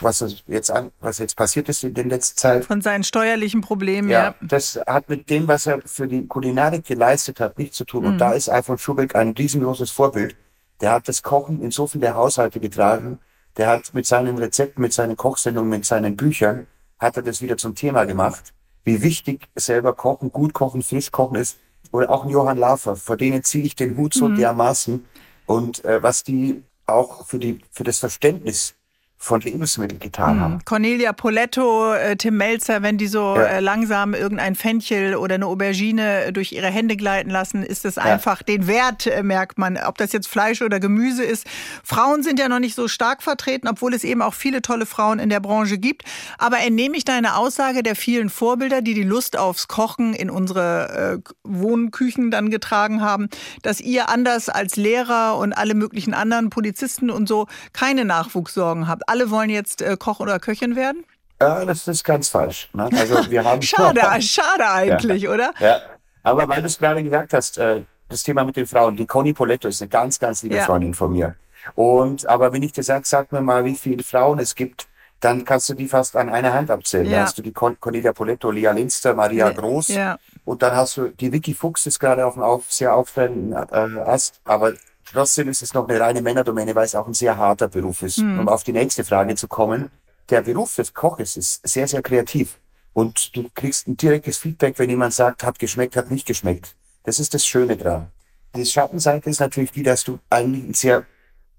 was 0.00 0.42
jetzt 0.46 0.70
an, 0.70 0.92
was 1.00 1.18
jetzt 1.18 1.36
passiert 1.36 1.68
ist 1.68 1.82
in 1.82 1.94
der 1.94 2.04
letzten 2.04 2.36
Zeit. 2.36 2.64
Von 2.64 2.82
seinen 2.82 3.04
steuerlichen 3.04 3.60
Problemen, 3.60 4.08
ja. 4.08 4.24
ja. 4.24 4.34
Das 4.40 4.78
hat 4.86 5.08
mit 5.08 5.30
dem, 5.30 5.48
was 5.48 5.66
er 5.66 5.80
für 5.84 6.06
die 6.06 6.26
Kulinarik 6.26 6.84
geleistet 6.84 7.40
hat, 7.40 7.58
nichts 7.58 7.76
zu 7.76 7.84
tun. 7.84 8.02
Mhm. 8.02 8.08
Und 8.10 8.18
da 8.18 8.32
ist 8.32 8.48
Alfons 8.48 8.80
Schubeck 8.80 9.16
ein 9.16 9.30
riesengroßes 9.30 9.90
Vorbild. 9.90 10.36
Der 10.80 10.92
hat 10.92 11.08
das 11.08 11.22
Kochen 11.22 11.60
in 11.62 11.70
so 11.70 11.86
viele 11.86 12.14
Haushalte 12.14 12.60
getragen. 12.60 13.18
Der 13.56 13.68
hat 13.68 13.92
mit 13.94 14.06
seinen 14.06 14.38
Rezepten, 14.38 14.82
mit 14.82 14.92
seinen 14.92 15.16
Kochsendungen, 15.16 15.70
mit 15.70 15.84
seinen 15.84 16.16
Büchern, 16.16 16.66
hat 16.98 17.16
er 17.16 17.22
das 17.22 17.42
wieder 17.42 17.56
zum 17.56 17.74
Thema 17.74 18.04
gemacht. 18.04 18.52
Wie 18.84 19.02
wichtig 19.02 19.48
selber 19.56 19.94
kochen, 19.94 20.30
gut 20.30 20.52
kochen, 20.52 20.82
frisch 20.82 21.10
kochen 21.10 21.36
ist. 21.36 21.58
Oder 21.90 22.10
auch 22.10 22.24
ein 22.24 22.30
Johann 22.30 22.58
Lafer, 22.58 22.96
vor 22.96 23.16
denen 23.16 23.42
ziehe 23.42 23.64
ich 23.64 23.74
den 23.74 23.96
Hut 23.96 24.14
so 24.14 24.28
mhm. 24.28 24.36
dermaßen. 24.36 25.04
Und 25.46 25.84
äh, 25.84 26.02
was 26.02 26.22
die 26.22 26.62
auch 26.88 27.26
für 27.26 27.38
die, 27.38 27.60
für 27.70 27.84
das 27.84 27.98
Verständnis 27.98 28.74
von 29.20 29.40
Lebensmitteln 29.40 29.98
getan 29.98 30.34
hm. 30.34 30.40
haben. 30.40 30.64
Cornelia 30.64 31.12
Poletto, 31.12 31.92
äh, 31.92 32.16
Tim 32.16 32.36
Melzer, 32.36 32.82
wenn 32.82 32.98
die 32.98 33.08
so 33.08 33.34
ja. 33.34 33.42
äh, 33.42 33.60
langsam 33.60 34.14
irgendein 34.14 34.54
Fenchel 34.54 35.16
oder 35.16 35.34
eine 35.34 35.46
Aubergine 35.46 36.32
durch 36.32 36.52
ihre 36.52 36.68
Hände 36.68 36.96
gleiten 36.96 37.28
lassen, 37.28 37.64
ist 37.64 37.84
es 37.84 37.96
ja. 37.96 38.02
einfach 38.02 38.44
den 38.44 38.68
Wert, 38.68 39.08
äh, 39.08 39.24
merkt 39.24 39.58
man, 39.58 39.76
ob 39.76 39.98
das 39.98 40.12
jetzt 40.12 40.28
Fleisch 40.28 40.62
oder 40.62 40.78
Gemüse 40.78 41.24
ist. 41.24 41.46
Frauen 41.82 42.22
sind 42.22 42.38
ja 42.38 42.48
noch 42.48 42.60
nicht 42.60 42.76
so 42.76 42.86
stark 42.86 43.24
vertreten, 43.24 43.66
obwohl 43.66 43.92
es 43.92 44.04
eben 44.04 44.22
auch 44.22 44.34
viele 44.34 44.62
tolle 44.62 44.86
Frauen 44.86 45.18
in 45.18 45.30
der 45.30 45.40
Branche 45.40 45.78
gibt. 45.78 46.04
Aber 46.38 46.60
entnehme 46.60 46.96
ich 46.96 47.04
deine 47.04 47.36
Aussage 47.36 47.82
der 47.82 47.96
vielen 47.96 48.30
Vorbilder, 48.30 48.82
die 48.82 48.94
die 48.94 49.02
Lust 49.02 49.36
aufs 49.36 49.66
Kochen 49.66 50.14
in 50.14 50.30
unsere 50.30 51.22
äh, 51.26 51.30
Wohnküchen 51.42 52.30
dann 52.30 52.50
getragen 52.50 53.02
haben, 53.02 53.28
dass 53.62 53.80
ihr 53.80 54.08
anders 54.10 54.48
als 54.48 54.76
Lehrer 54.76 55.36
und 55.38 55.52
alle 55.52 55.74
möglichen 55.74 56.14
anderen 56.14 56.50
Polizisten 56.50 57.10
und 57.10 57.26
so 57.26 57.48
keine 57.72 58.04
Nachwuchssorgen 58.04 58.86
habt 58.86 59.07
alle 59.08 59.30
wollen 59.30 59.50
jetzt 59.50 59.82
äh, 59.82 59.96
Koch 59.98 60.20
oder 60.20 60.38
Köchin 60.38 60.76
werden? 60.76 61.04
Ja, 61.40 61.64
das 61.64 61.86
ist 61.86 62.04
ganz 62.04 62.28
falsch. 62.28 62.68
Ne? 62.72 62.88
Also 62.92 63.30
wir 63.30 63.44
haben 63.44 63.62
schade, 63.62 64.00
schade 64.22 64.68
eigentlich, 64.68 65.22
ja. 65.22 65.30
oder? 65.30 65.52
Ja, 65.60 65.80
aber 66.22 66.48
weil 66.48 66.60
du 66.60 66.66
es 66.66 66.78
gerade 66.78 67.02
gesagt 67.02 67.32
hast, 67.32 67.58
äh, 67.58 67.82
das 68.08 68.22
Thema 68.22 68.44
mit 68.44 68.56
den 68.56 68.66
Frauen, 68.66 68.96
die 68.96 69.06
Conny 69.06 69.32
Poletto 69.32 69.68
ist 69.68 69.82
eine 69.82 69.88
ganz, 69.88 70.18
ganz 70.18 70.42
liebe 70.42 70.56
ja. 70.56 70.64
Freundin 70.64 70.94
von 70.94 71.12
mir. 71.12 71.36
Und 71.74 72.26
aber 72.26 72.52
wenn 72.52 72.62
ich 72.62 72.72
dir 72.72 72.82
sage, 72.82 73.02
sag 73.04 73.30
mir 73.32 73.40
mal, 73.40 73.64
wie 73.64 73.74
viele 73.74 74.02
Frauen 74.02 74.38
es 74.38 74.54
gibt, 74.54 74.88
dann 75.20 75.44
kannst 75.44 75.68
du 75.68 75.74
die 75.74 75.88
fast 75.88 76.16
an 76.16 76.28
einer 76.28 76.52
Hand 76.52 76.70
abzählen. 76.70 77.06
Ja. 77.06 77.18
Da 77.18 77.22
hast 77.24 77.38
du 77.38 77.42
die 77.42 77.52
Con 77.52 77.78
Cornelia 77.80 78.12
Poletto, 78.12 78.50
Lia 78.50 78.70
Linster, 78.72 79.14
Maria 79.14 79.50
Groß. 79.50 79.88
Ja. 79.88 80.18
Und 80.44 80.62
dann 80.62 80.76
hast 80.76 80.96
du 80.96 81.08
die 81.08 81.32
Vicky 81.32 81.54
Fuchs 81.54 81.86
ist 81.86 81.98
gerade 81.98 82.24
auf 82.24 82.34
dem 82.34 82.42
auf, 82.42 82.70
sehr 82.72 82.94
auffälligen 82.94 83.52
äh, 83.52 84.00
Ast, 84.06 84.40
aber 84.44 84.74
trotzdem 85.12 85.48
ist 85.48 85.62
es 85.62 85.74
noch 85.74 85.88
eine 85.88 86.00
reine 86.00 86.22
Männerdomäne, 86.22 86.74
weil 86.74 86.84
es 86.84 86.94
auch 86.94 87.06
ein 87.06 87.14
sehr 87.14 87.36
harter 87.36 87.68
Beruf 87.68 88.02
ist. 88.02 88.18
Mhm. 88.18 88.40
Um 88.40 88.48
auf 88.48 88.64
die 88.64 88.72
nächste 88.72 89.04
Frage 89.04 89.34
zu 89.34 89.48
kommen. 89.48 89.90
Der 90.30 90.42
Beruf 90.42 90.74
des 90.74 90.92
Koches 90.92 91.36
ist 91.36 91.66
sehr, 91.66 91.88
sehr 91.88 92.02
kreativ. 92.02 92.58
Und 92.92 93.34
du 93.36 93.48
kriegst 93.54 93.86
ein 93.86 93.96
direktes 93.96 94.38
Feedback, 94.38 94.78
wenn 94.78 94.90
jemand 94.90 95.14
sagt, 95.14 95.44
hat 95.44 95.58
geschmeckt, 95.58 95.96
hat 95.96 96.10
nicht 96.10 96.26
geschmeckt. 96.26 96.74
Das 97.04 97.18
ist 97.18 97.32
das 97.32 97.46
Schöne 97.46 97.76
dran. 97.76 98.08
Die 98.54 98.66
Schattenseite 98.66 99.30
ist 99.30 99.40
natürlich 99.40 99.72
die, 99.72 99.82
dass 99.82 100.04
du 100.04 100.18
eigentlich 100.30 100.64
ein 100.64 100.74
sehr 100.74 101.06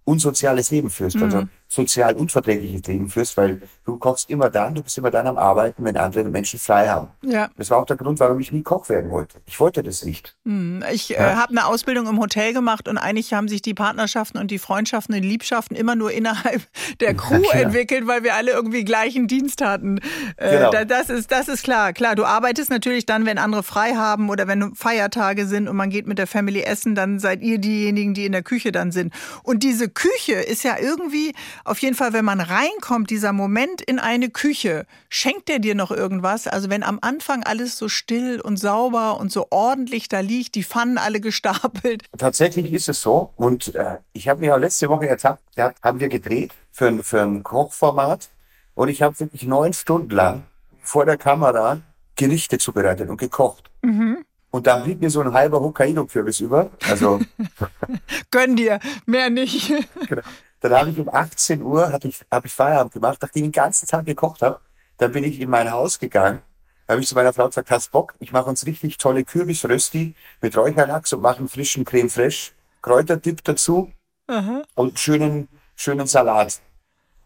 unsoziales 0.04 0.72
Leben 0.72 0.90
führst, 0.90 1.16
mhm. 1.18 1.24
also 1.24 1.44
sozial 1.72 2.16
unverträgliches 2.16 2.82
Leben 2.88 3.10
führst, 3.10 3.38
weil 3.38 3.62
du 3.86 3.98
kochst 3.98 4.28
immer 4.30 4.50
dann, 4.50 4.74
du 4.74 4.82
bist 4.82 4.98
immer 4.98 5.12
dann 5.12 5.28
am 5.28 5.38
Arbeiten, 5.38 5.86
wenn 5.86 5.96
andere 5.98 6.24
Menschen 6.24 6.60
frei 6.60 6.90
haben. 6.90 7.10
Ja. 7.22 7.50
Das 7.58 7.70
war 7.70 7.78
auch 7.78 7.86
der 7.86 7.96
Grund, 7.96 8.20
warum 8.20 8.40
ich 8.40 8.52
nie 8.52 8.64
Koch 8.64 8.90
werden 8.90 9.12
wollte. 9.12 9.38
Ich 9.46 9.60
wollte 9.60 9.84
das 9.84 10.04
nicht. 10.04 10.36
Mhm. 10.46 10.84
Ich 10.92 11.12
äh, 11.12 11.20
ja. 11.20 11.32
äh, 11.32 11.36
habe 11.36 11.52
eine 11.52 11.68
Ausbildung 11.68 12.08
im 12.08 12.20
Hotel 12.20 12.54
gemacht 12.54 12.88
und 12.88 12.98
eigentlich 12.98 13.34
haben 13.34 13.48
sich 13.48 13.62
die 13.62 13.76
Partnerschaften 13.76 14.40
und 14.40 14.50
die 14.50 14.58
Freundschaften 14.58 15.14
und 15.14 15.22
die 15.22 15.28
Liebschaften 15.28 15.78
immer 15.78 15.96
nur 15.96 16.12
innerhalb 16.12 16.64
der 17.00 17.14
Crew 17.14 17.44
ja, 17.54 17.60
entwickelt, 17.60 18.08
weil 18.08 18.24
wir 18.24 18.34
alle 18.34 18.52
irgendwie 18.52 18.84
gleichen 18.84 19.28
Dienst 19.28 19.64
hatten. 19.64 20.00
Äh, 20.38 20.58
genau. 20.58 20.86
das, 20.86 21.12
ist, 21.12 21.32
das 21.32 21.48
ist 21.50 21.64
klar. 21.64 21.94
Klar, 21.94 22.16
du 22.16 22.26
arbeitest 22.26 22.72
natürlich 22.72 23.06
dann, 23.06 23.28
wenn 23.28 23.38
andere 23.38 23.62
frei 23.62 23.94
haben 23.94 24.32
oder 24.32 24.48
wenn 24.48 24.74
Feiertage 24.74 25.46
sind 25.46 25.68
und 25.68 25.76
man 25.76 25.92
geht 25.92 26.08
mit 26.08 26.18
der 26.18 26.28
Family 26.28 26.62
essen, 26.62 26.96
dann 26.96 27.20
seid 27.20 27.42
ihr 27.44 27.60
diejenigen, 27.60 28.16
die 28.16 28.26
in 28.26 28.32
der 28.32 28.44
Küche 28.44 28.72
dann 28.72 28.92
sind. 28.92 29.14
Und 29.44 29.62
diese 29.62 29.88
Küche 29.88 30.34
ist 30.34 30.64
ja 30.64 30.78
irgendwie, 30.80 31.34
auf 31.66 31.80
jeden 31.80 31.96
Fall, 31.96 32.14
wenn 32.14 32.26
man 32.26 32.42
reinkommt, 32.42 33.10
dieser 33.10 33.34
Moment 33.34 33.82
in 33.82 34.00
eine 34.00 34.30
Küche, 34.30 34.86
schenkt 35.10 35.50
der 35.50 35.60
dir 35.60 35.76
noch 35.76 35.92
irgendwas? 35.92 36.48
Also 36.48 36.70
wenn 36.70 36.84
am 36.84 37.00
Anfang 37.02 37.44
alles 37.44 37.78
so 37.78 37.90
still 37.90 38.42
und 38.42 38.58
sauber 38.58 39.20
und 39.20 39.32
so 39.32 39.48
ordentlich 39.50 40.10
da 40.10 40.20
liegt, 40.20 40.56
die 40.56 40.64
Pfannen 40.64 40.98
alle 40.98 41.20
gestapelt. 41.30 42.06
Tatsächlich 42.18 42.72
ist 42.74 42.90
es 42.90 43.02
so. 43.02 43.34
Und 43.36 43.76
äh, 43.76 43.98
ich 44.14 44.28
habe 44.28 44.42
mich 44.42 44.52
auch 44.52 44.58
letzte 44.58 44.90
Woche 44.90 45.08
ertappt, 45.08 45.42
da 45.56 45.74
haben 45.84 46.00
wir 46.00 46.10
gedreht 46.10 46.52
für, 46.72 47.04
für 47.04 47.22
ein 47.22 47.44
Kochformat. 47.44 48.30
Und 48.76 48.88
ich 48.88 49.02
habe 49.02 49.20
wirklich 49.20 49.44
neun 49.44 49.74
Stunden 49.74 50.12
lang 50.12 50.44
vor 50.82 51.06
der 51.06 51.18
Kamera 51.18 51.82
Gerichte 52.16 52.58
zubereitet 52.58 53.10
und 53.10 53.18
gekocht. 53.18 53.70
Mhm. 53.82 54.26
Und 54.52 54.68
da 54.68 54.78
blieb 54.80 55.00
mir 55.00 55.10
so 55.10 55.22
ein 55.22 55.34
halber 55.34 55.60
Hokkaido-Kürbis 55.62 56.40
über. 56.40 56.72
Also. 56.90 57.20
Gönn 58.32 58.56
dir, 58.56 58.80
mehr 59.06 59.30
nicht. 59.30 59.72
genau. 60.08 60.22
Dann 60.60 60.74
habe 60.74 60.90
ich 60.90 61.00
um 61.00 61.10
18 61.10 61.62
Uhr 61.62 61.92
hab 61.92 62.04
ich, 62.06 62.22
hab 62.32 62.46
ich 62.46 62.54
Feierabend 62.54 62.94
gemacht, 62.94 63.20
nachdem 63.22 63.46
ich 63.46 63.52
den 63.52 63.54
ganzen 63.54 63.88
Tag 63.88 64.06
gekocht 64.06 64.42
habe. 64.42 64.60
Dann 64.98 65.12
bin 65.12 65.24
ich 65.24 65.40
in 65.40 65.50
mein 65.50 65.72
Haus 65.72 66.00
gegangen. 66.00 66.42
Da 66.86 66.94
habe 66.94 67.02
ich 67.02 67.08
zu 67.08 67.16
meiner 67.16 67.34
Frau 67.34 67.48
gesagt, 67.48 67.70
hast 67.72 67.92
Bock? 67.92 68.16
Ich 68.20 68.32
mache 68.32 68.50
uns 68.50 68.66
richtig 68.66 68.98
tolle 68.98 69.24
Kürbisrösti 69.24 70.16
mit 70.42 70.58
Räucherlachs 70.58 71.14
und 71.14 71.22
mache 71.22 71.38
einen 71.38 71.48
frischen 71.48 71.86
Creme 71.86 72.10
fraiche, 72.10 72.52
Kräuterdip 72.82 73.44
dazu 73.44 73.92
Aha. 74.28 74.64
und 74.76 75.00
schönen, 75.00 75.48
schönen 75.76 76.08
Salat. 76.08 76.60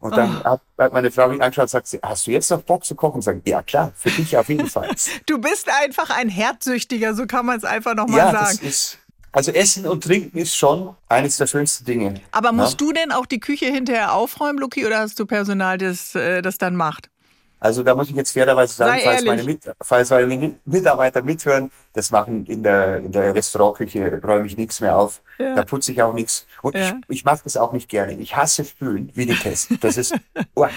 Und 0.04 0.18
dann 0.18 0.42
oh. 0.44 0.60
hat 0.78 0.92
meine 0.92 1.12
Frau 1.12 1.30
mich 1.30 1.42
angeschaut 1.42 1.64
und 1.64 1.70
sagt, 1.70 1.98
hast 2.04 2.28
du 2.28 2.32
jetzt 2.32 2.52
noch 2.52 2.62
Bock 2.62 2.84
zu 2.84 2.94
kochen? 2.94 3.16
Und 3.16 3.22
sagt, 3.22 3.48
ja 3.48 3.64
klar, 3.64 3.94
für 3.96 4.12
dich 4.12 4.36
auf 4.36 4.50
jeden 4.50 4.68
Fall. 4.68 4.90
du 5.28 5.38
bist 5.38 5.70
einfach 5.82 6.10
ein 6.10 6.28
Herzsüchtiger, 6.28 7.14
so 7.14 7.26
kann 7.26 7.46
man 7.46 7.58
es 7.58 7.64
einfach 7.64 7.96
nochmal 7.96 8.18
ja, 8.18 8.32
sagen. 8.34 8.60
Das 8.62 8.70
ist, 8.70 9.00
also 9.34 9.52
Essen 9.52 9.86
und 9.88 10.04
Trinken 10.04 10.38
ist 10.38 10.56
schon 10.56 10.96
eines 11.10 11.38
der 11.38 11.48
schönsten 11.48 11.86
Dinge. 11.86 12.22
Aber 12.32 12.52
musst 12.52 12.80
ja? 12.80 12.88
du 12.88 12.94
denn 12.94 13.12
auch 13.12 13.26
die 13.26 13.40
Küche 13.40 13.66
hinterher 13.66 14.14
aufräumen, 14.14 14.60
Luki, 14.60 14.86
oder 14.86 15.00
hast 15.00 15.20
du 15.20 15.26
Personal, 15.26 15.78
das 15.78 16.16
äh, 16.16 16.42
das 16.42 16.58
dann 16.58 16.76
macht? 16.76 17.10
Also 17.64 17.82
da 17.82 17.96
muss 17.96 18.10
ich 18.10 18.16
jetzt 18.18 18.32
fairerweise 18.34 18.74
sagen, 18.74 19.00
falls 19.02 19.24
meine, 19.24 19.42
Mit, 19.42 19.62
falls 19.82 20.10
meine, 20.10 20.60
Mitarbeiter 20.66 21.22
mithören, 21.22 21.72
das 21.94 22.12
machen 22.12 22.46
in 22.48 22.62
der, 22.62 22.98
in 22.98 23.14
der 23.14 23.34
Restaurantküche, 23.34 24.20
räume 24.22 24.48
ich 24.48 24.58
nichts 24.58 24.82
mehr 24.82 24.98
auf. 24.98 25.22
Ja. 25.38 25.56
Da 25.56 25.64
putze 25.64 25.94
ich 25.94 26.02
auch 26.02 26.14
nichts. 26.14 26.46
Und 26.62 26.76
ja. 26.76 26.90
ich, 27.08 27.20
ich 27.20 27.24
mache 27.24 27.40
das 27.46 27.56
auch 27.56 27.72
nicht 27.72 27.88
gerne. 27.88 28.16
Ich 28.16 28.36
hasse 28.36 28.66
Spülen 28.66 29.12
wie 29.14 29.28
die 29.28 29.34
Pest. 29.34 29.70
Das 29.80 29.96
ist, 29.96 30.14
oh, 30.56 30.68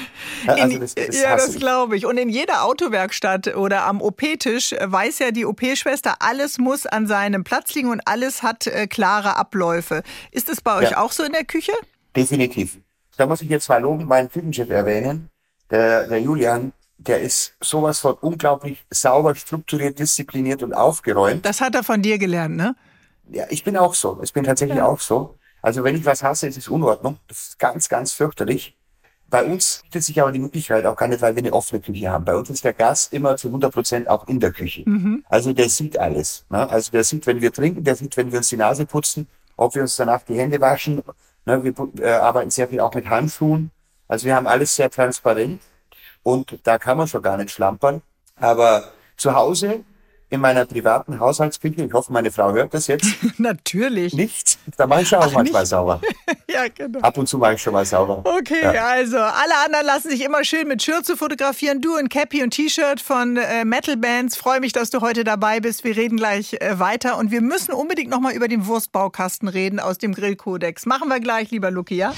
also 0.46 0.78
das, 0.78 0.94
das 0.94 1.20
Ja, 1.20 1.34
das 1.34 1.56
glaube 1.56 1.96
ich. 1.96 2.06
Und 2.06 2.18
in 2.18 2.28
jeder 2.28 2.62
Autowerkstatt 2.62 3.56
oder 3.56 3.84
am 3.84 4.00
OP-Tisch 4.00 4.72
weiß 4.80 5.18
ja 5.18 5.32
die 5.32 5.44
OP-Schwester, 5.44 6.14
alles 6.20 6.58
muss 6.58 6.86
an 6.86 7.08
seinem 7.08 7.42
Platz 7.42 7.74
liegen 7.74 7.90
und 7.90 8.00
alles 8.04 8.44
hat 8.44 8.68
äh, 8.68 8.86
klare 8.86 9.34
Abläufe. 9.34 10.04
Ist 10.30 10.48
es 10.48 10.60
bei 10.60 10.76
euch 10.76 10.92
ja. 10.92 10.98
auch 10.98 11.10
so 11.10 11.24
in 11.24 11.32
der 11.32 11.44
Küche? 11.44 11.72
Definitiv. 12.14 12.78
Da 13.16 13.26
muss 13.26 13.42
ich 13.42 13.48
jetzt 13.48 13.68
mal 13.68 13.82
loben, 13.82 14.04
meinen 14.04 14.30
Küchenchef 14.30 14.70
erwähnen 14.70 15.30
der, 15.70 16.06
der 16.06 16.20
Julian, 16.20 16.72
der 16.98 17.20
ist 17.20 17.54
sowas 17.60 17.98
von 17.98 18.14
unglaublich 18.14 18.84
sauber, 18.90 19.34
strukturiert, 19.34 19.98
diszipliniert 19.98 20.62
und 20.62 20.72
aufgeräumt. 20.72 21.44
Das 21.44 21.60
hat 21.60 21.74
er 21.74 21.82
von 21.82 22.02
dir 22.02 22.18
gelernt, 22.18 22.56
ne? 22.56 22.74
Ja, 23.30 23.44
ich 23.50 23.64
bin 23.64 23.76
auch 23.76 23.94
so. 23.94 24.20
Ich 24.22 24.32
bin 24.32 24.44
tatsächlich 24.44 24.78
ja. 24.78 24.86
auch 24.86 25.00
so. 25.00 25.36
Also 25.62 25.82
wenn 25.82 25.96
ich 25.96 26.04
was 26.04 26.22
hasse, 26.22 26.46
ist 26.46 26.56
es 26.56 26.68
Unordnung. 26.68 27.18
Das 27.28 27.48
ist 27.48 27.58
ganz, 27.58 27.88
ganz 27.88 28.12
fürchterlich. 28.12 28.76
Bei 29.28 29.44
uns 29.44 29.80
bietet 29.82 30.04
sich 30.04 30.20
aber 30.22 30.30
die 30.30 30.38
Möglichkeit 30.38 30.86
auch 30.86 30.94
gar 30.94 31.08
nicht, 31.08 31.20
weil 31.20 31.34
wir 31.34 31.42
eine 31.42 31.52
offene 31.52 31.80
Küche 31.80 32.08
haben. 32.08 32.24
Bei 32.24 32.36
uns 32.36 32.48
ist 32.48 32.62
der 32.62 32.72
Gast 32.72 33.12
immer 33.12 33.36
zu 33.36 33.48
100 33.48 33.72
Prozent 33.72 34.08
auch 34.08 34.28
in 34.28 34.38
der 34.38 34.52
Küche. 34.52 34.84
Mhm. 34.86 35.24
Also 35.28 35.52
der 35.52 35.68
sieht 35.68 35.98
alles. 35.98 36.44
Ne? 36.48 36.68
Also 36.70 36.92
der 36.92 37.02
sieht, 37.02 37.26
wenn 37.26 37.40
wir 37.40 37.52
trinken, 37.52 37.82
der 37.82 37.96
sieht, 37.96 38.16
wenn 38.16 38.30
wir 38.30 38.38
uns 38.38 38.48
die 38.48 38.56
Nase 38.56 38.86
putzen, 38.86 39.26
ob 39.56 39.74
wir 39.74 39.82
uns 39.82 39.96
danach 39.96 40.22
die 40.22 40.38
Hände 40.38 40.60
waschen. 40.60 41.02
Ne? 41.44 41.64
Wir 41.64 41.74
äh, 42.00 42.12
arbeiten 42.12 42.50
sehr 42.50 42.68
viel 42.68 42.78
auch 42.78 42.94
mit 42.94 43.08
Handschuhen. 43.10 43.72
Also 44.08 44.26
wir 44.26 44.36
haben 44.36 44.46
alles 44.46 44.76
sehr 44.76 44.90
transparent 44.90 45.60
und 46.22 46.58
da 46.64 46.78
kann 46.78 46.96
man 46.96 47.08
schon 47.08 47.22
gar 47.22 47.36
nicht 47.36 47.50
schlampern. 47.50 48.02
Aber 48.36 48.92
zu 49.16 49.34
Hause 49.34 49.84
in 50.28 50.40
meiner 50.40 50.64
privaten 50.64 51.20
Haushaltsküche, 51.20 51.84
ich 51.84 51.92
hoffe, 51.92 52.12
meine 52.12 52.32
Frau 52.32 52.52
hört 52.52 52.74
das 52.74 52.88
jetzt. 52.88 53.06
Natürlich. 53.38 54.12
Nichts. 54.12 54.58
Da 54.76 54.86
mache 54.86 55.02
ich 55.02 55.08
schon 55.08 55.20
auch 55.20 55.26
Ach, 55.28 55.32
manchmal 55.32 55.62
nicht? 55.62 55.70
sauber. 55.70 56.00
ja, 56.50 56.66
genau. 56.68 56.98
Ab 57.00 57.16
und 57.16 57.28
zu 57.28 57.38
mache 57.38 57.54
ich 57.54 57.62
schon 57.62 57.72
mal 57.72 57.84
sauber. 57.84 58.22
Okay, 58.24 58.60
ja. 58.62 58.86
also 58.86 59.18
alle 59.18 59.56
anderen 59.64 59.86
lassen 59.86 60.10
sich 60.10 60.24
immer 60.24 60.44
schön 60.44 60.66
mit 60.66 60.82
Schürze 60.82 61.16
fotografieren. 61.16 61.80
Du 61.80 61.96
in 61.96 62.08
Cappy 62.08 62.42
und 62.42 62.50
T-Shirt 62.50 63.00
von 63.00 63.36
äh, 63.36 63.64
Metal 63.64 63.96
Bands. 63.96 64.36
Freue 64.36 64.58
mich, 64.58 64.72
dass 64.72 64.90
du 64.90 65.00
heute 65.00 65.22
dabei 65.22 65.60
bist. 65.60 65.84
Wir 65.84 65.96
reden 65.96 66.16
gleich 66.16 66.54
äh, 66.54 66.78
weiter 66.80 67.18
und 67.18 67.30
wir 67.30 67.40
müssen 67.40 67.72
unbedingt 67.72 68.10
nochmal 68.10 68.34
über 68.34 68.48
den 68.48 68.66
Wurstbaukasten 68.66 69.46
reden 69.46 69.78
aus 69.78 69.98
dem 69.98 70.12
Grillkodex. 70.12 70.86
Machen 70.86 71.08
wir 71.08 71.20
gleich, 71.20 71.52
lieber 71.52 71.70
Luki, 71.70 71.94
ja? 71.94 72.12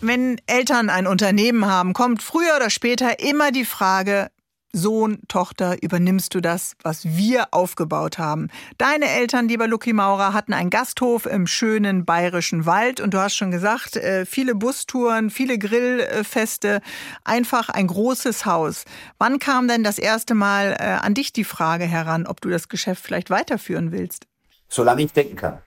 Wenn 0.00 0.40
Eltern 0.46 0.90
ein 0.90 1.06
Unternehmen 1.06 1.66
haben, 1.66 1.92
kommt 1.94 2.22
früher 2.22 2.56
oder 2.56 2.70
später 2.70 3.18
immer 3.18 3.50
die 3.50 3.64
Frage, 3.64 4.30
Sohn, 4.72 5.20
Tochter, 5.26 5.82
übernimmst 5.82 6.34
du 6.34 6.42
das, 6.42 6.74
was 6.82 7.04
wir 7.16 7.48
aufgebaut 7.52 8.18
haben? 8.18 8.48
Deine 8.76 9.08
Eltern, 9.08 9.48
lieber 9.48 9.66
Lucky 9.66 9.94
Maurer, 9.94 10.34
hatten 10.34 10.52
einen 10.52 10.68
Gasthof 10.68 11.24
im 11.24 11.46
schönen 11.46 12.04
bayerischen 12.04 12.66
Wald 12.66 13.00
und 13.00 13.14
du 13.14 13.18
hast 13.18 13.36
schon 13.36 13.50
gesagt, 13.50 13.96
äh, 13.96 14.26
viele 14.26 14.54
Bustouren, 14.54 15.30
viele 15.30 15.58
Grillfeste, 15.58 16.82
einfach 17.24 17.70
ein 17.70 17.86
großes 17.86 18.44
Haus. 18.44 18.84
Wann 19.16 19.38
kam 19.38 19.66
denn 19.66 19.82
das 19.82 19.98
erste 19.98 20.34
Mal 20.34 20.76
äh, 20.78 20.84
an 20.84 21.14
dich 21.14 21.32
die 21.32 21.44
Frage 21.44 21.84
heran, 21.84 22.26
ob 22.26 22.42
du 22.42 22.50
das 22.50 22.68
Geschäft 22.68 23.02
vielleicht 23.02 23.30
weiterführen 23.30 23.92
willst? 23.92 24.26
Solange 24.68 25.02
ich 25.02 25.12
denken 25.12 25.36
kann. 25.36 25.58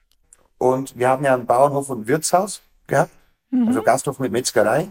Und 0.59 0.99
wir 0.99 1.09
haben 1.09 1.25
ja 1.25 1.33
einen 1.33 1.47
Bauernhof 1.47 1.89
und 1.89 2.01
ein 2.01 2.07
Wirtshaus 2.07 2.61
gehabt. 2.85 3.11
Mhm. 3.51 3.67
Also 3.67 3.81
Gasthof 3.81 4.19
mit 4.19 4.31
Metzgerei. 4.31 4.89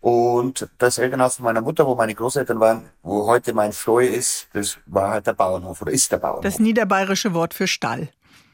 Und 0.00 0.68
das 0.78 0.98
Elternhaus 0.98 1.36
von 1.36 1.46
meiner 1.46 1.62
Mutter, 1.62 1.86
wo 1.86 1.94
meine 1.94 2.14
Großeltern 2.14 2.60
waren, 2.60 2.90
wo 3.02 3.26
heute 3.26 3.52
mein 3.54 3.72
Floi 3.72 4.06
ist, 4.06 4.46
das 4.52 4.78
war 4.86 5.10
halt 5.10 5.26
der 5.26 5.32
Bauernhof 5.32 5.82
oder 5.82 5.90
ist 5.90 6.12
der 6.12 6.18
Bauernhof. 6.18 6.44
Das 6.44 6.58
niederbayerische 6.58 7.34
Wort 7.34 7.54
für 7.54 7.66
Stall. 7.66 8.08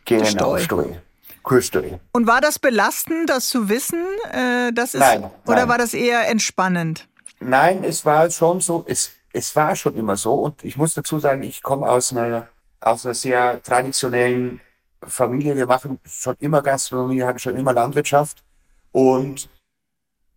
Genau, 0.05 0.57
Stoi. 0.59 0.98
Kurstoi. 1.42 1.98
Und 2.12 2.26
war 2.26 2.40
das 2.40 2.59
belastend, 2.59 3.28
das 3.28 3.48
zu 3.48 3.68
wissen? 3.68 4.02
Äh, 4.31 4.72
das 4.72 4.94
ist, 4.94 5.00
nein, 5.00 5.24
oder 5.46 5.57
nein. 5.57 5.68
war 5.68 5.78
das 5.78 5.92
eher 5.92 6.28
entspannend? 6.28 7.09
Nein, 7.40 7.83
es 7.85 8.05
war 8.07 8.31
schon 8.31 8.61
so, 8.61 8.85
es, 8.87 9.11
es 9.33 9.55
war 9.57 9.74
schon 9.74 9.96
immer 9.96 10.16
so. 10.16 10.35
Und 10.35 10.64
ich 10.64 10.76
muss 10.76 10.94
dazu 10.94 11.18
sagen, 11.18 11.42
ich 11.42 11.62
komme 11.62 11.88
aus 11.88 12.12
einer, 12.12 12.48
aus 12.81 13.05
einer 13.05 13.14
sehr 13.14 13.62
traditionellen 13.62 14.61
Familie. 15.02 15.57
Wir 15.57 15.66
machen 15.66 15.98
schon 16.05 16.37
immer 16.38 16.62
Gastronomie, 16.62 17.22
hatten 17.22 17.40
schon 17.40 17.57
immer 17.57 17.72
Landwirtschaft. 17.72 18.44
Und 18.92 19.48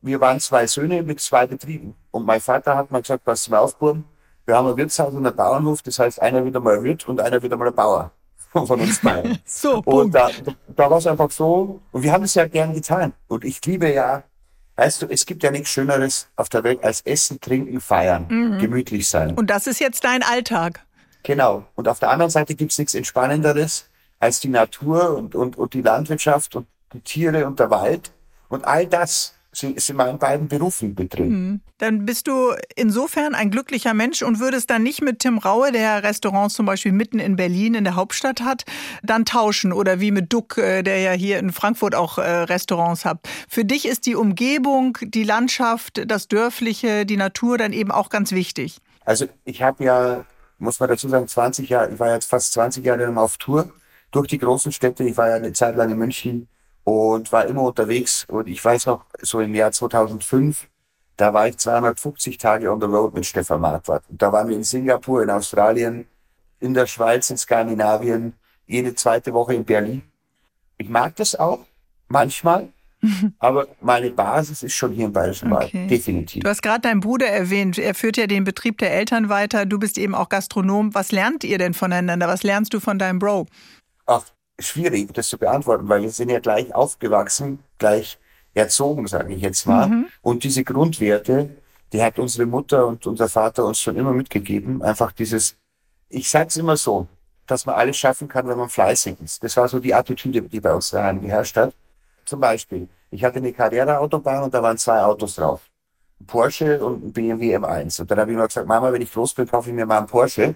wir 0.02 0.20
waren 0.22 0.39
zwei 0.39 0.68
Söhne 0.68 1.04
mit 1.04 1.20
zwei 1.20 1.46
Betrieben. 1.46 1.96
Und 2.12 2.26
mein 2.26 2.41
Vater 2.41 2.76
hat 2.76 2.91
mal 2.91 3.02
gesagt, 3.02 3.24
pass 3.26 3.50
mal 3.50 3.60
auf, 3.60 3.78
Burm, 3.78 4.06
wir 4.46 4.56
haben 4.56 4.68
ein 4.68 4.78
Wirtshaus 4.78 5.13
und 5.13 5.26
einen 5.26 5.36
Bauernhof, 5.36 5.82
das 5.82 6.00
heißt, 6.00 6.22
einer 6.22 6.44
wird 6.46 6.56
einmal 6.56 6.84
Wirt 6.84 7.08
und 7.08 7.20
einer 7.20 7.41
wird 7.41 7.52
einmal 7.52 7.70
ein 7.70 7.76
Bauer 7.76 8.12
von 8.52 8.80
uns 8.80 9.00
beiden. 9.00 9.39
so, 9.46 9.82
und 9.84 10.13
da, 10.13 10.30
da 10.76 10.89
war 10.89 10.98
es 10.98 11.08
einfach 11.08 11.32
so, 11.32 11.82
und 11.91 12.04
wir 12.04 12.12
haben 12.12 12.24
es 12.24 12.36
ja 12.36 12.48
gern 12.48 12.74
getan. 12.74 13.13
Und 13.28 13.44
ich 13.44 13.63
liebe 13.65 13.91
ja, 13.91 14.24
weißt 14.76 15.02
du, 15.02 15.08
es 15.08 15.26
gibt 15.26 15.44
ja 15.44 15.52
nichts 15.52 15.70
Schöneres 15.70 16.28
auf 16.36 16.50
der 16.50 16.63
Welt 16.63 16.84
als 16.84 17.02
Essen, 17.02 17.39
Trinken, 17.41 17.82
Feiern, 17.82 18.28
mhm. 18.30 18.60
gemütlich 18.60 19.10
sein. 19.10 19.34
Und 19.36 19.50
das 19.50 19.68
ist 19.68 19.80
jetzt 19.80 20.04
dein 20.04 20.22
Alltag. 20.22 20.86
Genau. 21.24 21.65
Und 21.74 21.88
auf 21.88 22.00
der 22.00 22.12
anderen 22.12 22.30
Seite 22.30 22.54
gibt 22.54 22.72
es 22.72 22.78
nichts 22.78 22.94
Entspannenderes 22.94 23.89
als 24.20 24.39
die 24.39 24.50
Natur 24.50 25.18
und, 25.18 25.34
und, 25.34 25.58
und 25.58 25.74
die 25.74 25.82
Landwirtschaft 25.82 26.56
und 26.56 26.68
die 26.94 27.02
Tiere 27.02 27.48
und 27.48 27.60
der 27.60 27.72
Wald. 27.72 28.12
Und 28.49 28.65
all 28.65 28.88
das 28.88 29.36
ist 29.63 29.89
in 29.89 29.95
meinen 29.95 30.19
beiden 30.19 30.47
Berufen 30.47 30.95
mit 30.97 31.13
drin. 31.13 31.29
Mhm. 31.29 31.62
Dann 31.77 32.05
bist 32.05 32.27
du 32.27 32.53
insofern 32.75 33.36
ein 33.36 33.51
glücklicher 33.51 33.93
Mensch 33.93 34.21
und 34.21 34.39
würdest 34.39 34.69
dann 34.69 34.84
nicht 34.84 35.01
mit 35.01 35.19
Tim 35.19 35.38
Raue, 35.38 35.71
der 35.71 36.03
Restaurants 36.03 36.55
zum 36.55 36.65
Beispiel 36.65 36.91
mitten 36.91 37.19
in 37.19 37.36
Berlin 37.36 37.73
in 37.73 37.84
der 37.84 37.95
Hauptstadt 37.95 38.41
hat, 38.41 38.63
dann 39.03 39.25
tauschen 39.25 39.73
oder 39.73 39.99
wie 39.99 40.12
mit 40.12 40.31
Duck, 40.34 40.58
äh, 40.58 40.84
der 40.84 40.99
ja 40.99 41.12
hier 41.12 41.39
in 41.39 41.51
Frankfurt 41.51 41.95
auch 41.95 42.17
äh, 42.17 42.21
Restaurants 42.21 43.05
hat. 43.05 43.19
Für 43.47 43.65
dich 43.65 43.88
ist 43.88 44.05
die 44.05 44.15
Umgebung, 44.15 44.97
die 45.01 45.23
Landschaft, 45.23 46.03
das 46.05 46.27
Dörfliche, 46.27 47.05
die 47.05 47.17
Natur 47.17 47.58
dann 47.58 47.73
eben 47.73 47.91
auch 47.91 48.10
ganz 48.10 48.31
wichtig. 48.31 48.79
Also 49.05 49.27
ich 49.43 49.62
habe 49.62 49.84
ja, 49.84 50.25
muss 50.58 50.79
man 50.79 50.89
dazu 50.89 51.08
sagen, 51.08 51.27
20 51.27 51.69
Jahre, 51.69 51.93
ich 51.93 51.99
war 51.99 52.13
jetzt 52.13 52.29
fast 52.29 52.53
20 52.53 52.84
Jahre 52.86 53.15
auf 53.17 53.38
Tour 53.38 53.71
durch 54.12 54.27
die 54.27 54.38
großen 54.38 54.71
Städte. 54.71 55.03
Ich 55.03 55.17
war 55.17 55.29
ja 55.29 55.36
eine 55.36 55.53
Zeit 55.53 55.75
lang 55.75 55.91
in 55.91 55.97
München, 55.97 56.47
und 56.86 57.32
war 57.32 57.45
immer 57.45 57.63
unterwegs. 57.63 58.26
Und 58.30 58.48
ich 58.48 58.63
weiß 58.63 58.86
noch, 58.86 59.06
so 59.19 59.41
im 59.41 59.54
Jahr 59.54 59.71
2005, 59.71 60.67
da 61.17 61.34
war 61.34 61.48
ich 61.48 61.58
250 61.58 62.38
Tage 62.38 62.71
on 62.71 62.80
the 62.80 62.88
road 62.88 63.13
mit 63.13 63.26
Stefan 63.26 63.60
Marquardt. 63.60 64.04
Und 64.10 64.21
da 64.21 64.32
waren 64.32 64.48
wir 64.48 64.56
in 64.56 64.63
Singapur, 64.63 65.24
in 65.24 65.30
Australien, 65.30 66.06
in 66.60 66.74
der 66.74 66.86
Schweiz, 66.86 67.30
in 67.30 67.38
Skandinavien, 67.38 68.34
jede 68.67 68.95
zweite 68.95 69.34
Woche 69.34 69.56
in 69.56 69.65
Berlin. 69.65 70.04
Ich 70.78 70.88
mag 70.88 71.15
das 71.15 71.36
auch, 71.36 71.65
manchmal. 72.08 72.69
Aber 73.39 73.67
meine 73.82 74.12
Basis 74.12 74.63
ist 74.63 74.74
schon 74.74 74.91
hier 74.91 75.06
im 75.06 75.13
Bayerischen 75.13 75.52
Wald, 75.52 75.67
okay. 75.67 75.88
definitiv. 75.88 76.43
Du 76.43 76.50
hast 76.50 76.62
gerade 76.62 76.82
deinen 76.82 77.02
Bruder 77.02 77.28
erwähnt. 77.28 77.78
Er 77.78 77.93
führt 77.93 78.17
ja 78.17 78.28
den 78.28 78.43
Betrieb 78.43 78.78
der 78.78 78.93
Eltern 78.93 79.30
weiter. 79.30 79.65
Du 79.65 79.80
bist 79.80 79.98
eben 79.98 80.15
auch 80.15 80.30
Gastronom. 80.30 80.93
Was 80.93 81.12
lernt 81.12 81.43
ihr 81.43 81.58
denn 81.58 81.74
voneinander? 81.74 82.28
Was 82.28 82.43
lernst 82.43 82.74
du 82.74 82.80
von 82.80 82.98
deinem 82.98 83.19
Bro? 83.19 83.48
Ach, 84.08 84.24
schwierig, 84.60 85.13
das 85.13 85.28
zu 85.30 85.38
beantworten, 85.38 85.88
weil 85.89 86.02
wir 86.02 86.10
sind 86.10 86.30
ja 86.30 86.39
gleich 86.39 86.74
aufgewachsen, 86.74 87.60
gleich 87.78 88.18
erzogen, 88.54 89.08
sage 89.08 89.34
ich 89.34 89.41
jetzt 89.41 89.65
mal. 89.68 89.88
Mhm. 89.88 90.08
Und 90.22 90.44
diese 90.44 90.63
Grundwerte, 90.63 91.50
die 91.91 92.02
hat 92.02 92.20
unsere 92.20 92.46
Mutter 92.46 92.88
und 92.88 93.06
unser 93.06 93.30
Vater 93.30 93.65
uns 93.65 93.80
schon 93.80 93.96
immer 93.96 94.13
mitgegeben. 94.13 94.82
Einfach 94.82 95.12
dieses, 95.12 95.58
ich 96.10 96.30
sag's 96.30 96.58
immer 96.58 96.78
so, 96.78 97.08
dass 97.48 97.65
man 97.65 97.76
alles 97.76 97.98
schaffen 97.98 98.28
kann, 98.28 98.48
wenn 98.48 98.58
man 98.58 98.70
fleißig 98.70 99.18
ist. 99.24 99.44
Das 99.44 99.56
war 99.58 99.68
so 99.68 99.80
die 99.80 99.94
Attitüde, 99.94 100.41
die 100.41 100.60
bei 100.60 100.74
uns 100.74 100.89
daheim 100.89 101.22
geherrscht 101.22 101.58
hat. 101.58 101.74
Zum 102.26 102.39
Beispiel, 102.39 102.88
ich 103.12 103.24
hatte 103.24 103.38
eine 103.38 103.54
Carrera-Autobahn 103.54 104.44
und 104.44 104.54
da 104.54 104.63
waren 104.63 104.78
zwei 104.78 105.02
Autos 105.02 105.36
drauf. 105.36 105.62
Ein 106.20 106.26
Porsche 106.26 106.84
und 106.84 107.06
ein 107.06 107.13
BMW 107.13 107.58
M1. 107.58 108.02
Und 108.02 108.10
dann 108.10 108.20
habe 108.20 108.32
ich 108.32 108.36
immer 108.36 108.48
gesagt, 108.48 108.68
Mama, 108.68 108.91
wenn 108.91 109.02
ich 109.02 109.13
groß 109.13 109.34
bin, 109.34 109.48
kaufe 109.48 109.70
ich 109.70 109.76
mir 109.76 109.86
mal 109.86 110.00
einen 110.00 110.08
Porsche. 110.08 110.56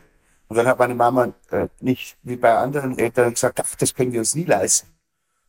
Und 0.49 0.57
dann 0.57 0.67
hat 0.67 0.79
meine 0.79 0.95
Mama 0.95 1.31
äh, 1.51 1.67
nicht 1.79 2.17
wie 2.23 2.35
bei 2.35 2.57
anderen 2.57 2.97
Eltern 2.97 3.31
gesagt, 3.31 3.59
ach, 3.63 3.75
das 3.75 3.93
können 3.93 4.11
wir 4.11 4.19
uns 4.19 4.35
nie 4.35 4.45
leisten. 4.45 4.89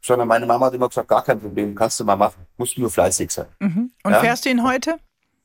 Sondern 0.02 0.28
meine 0.28 0.46
Mama 0.46 0.66
hat 0.66 0.74
immer 0.74 0.88
gesagt, 0.88 1.08
gar 1.08 1.24
kein 1.24 1.40
Problem, 1.40 1.74
kannst 1.74 1.98
du 2.00 2.04
mal 2.04 2.16
machen, 2.16 2.46
musst 2.56 2.78
nur 2.78 2.90
fleißig 2.90 3.30
sein. 3.30 3.46
Mhm. 3.58 3.90
Und 4.04 4.12
ja? 4.12 4.20
fährst 4.20 4.44
du 4.44 4.50
ihn 4.50 4.62
heute? 4.62 4.98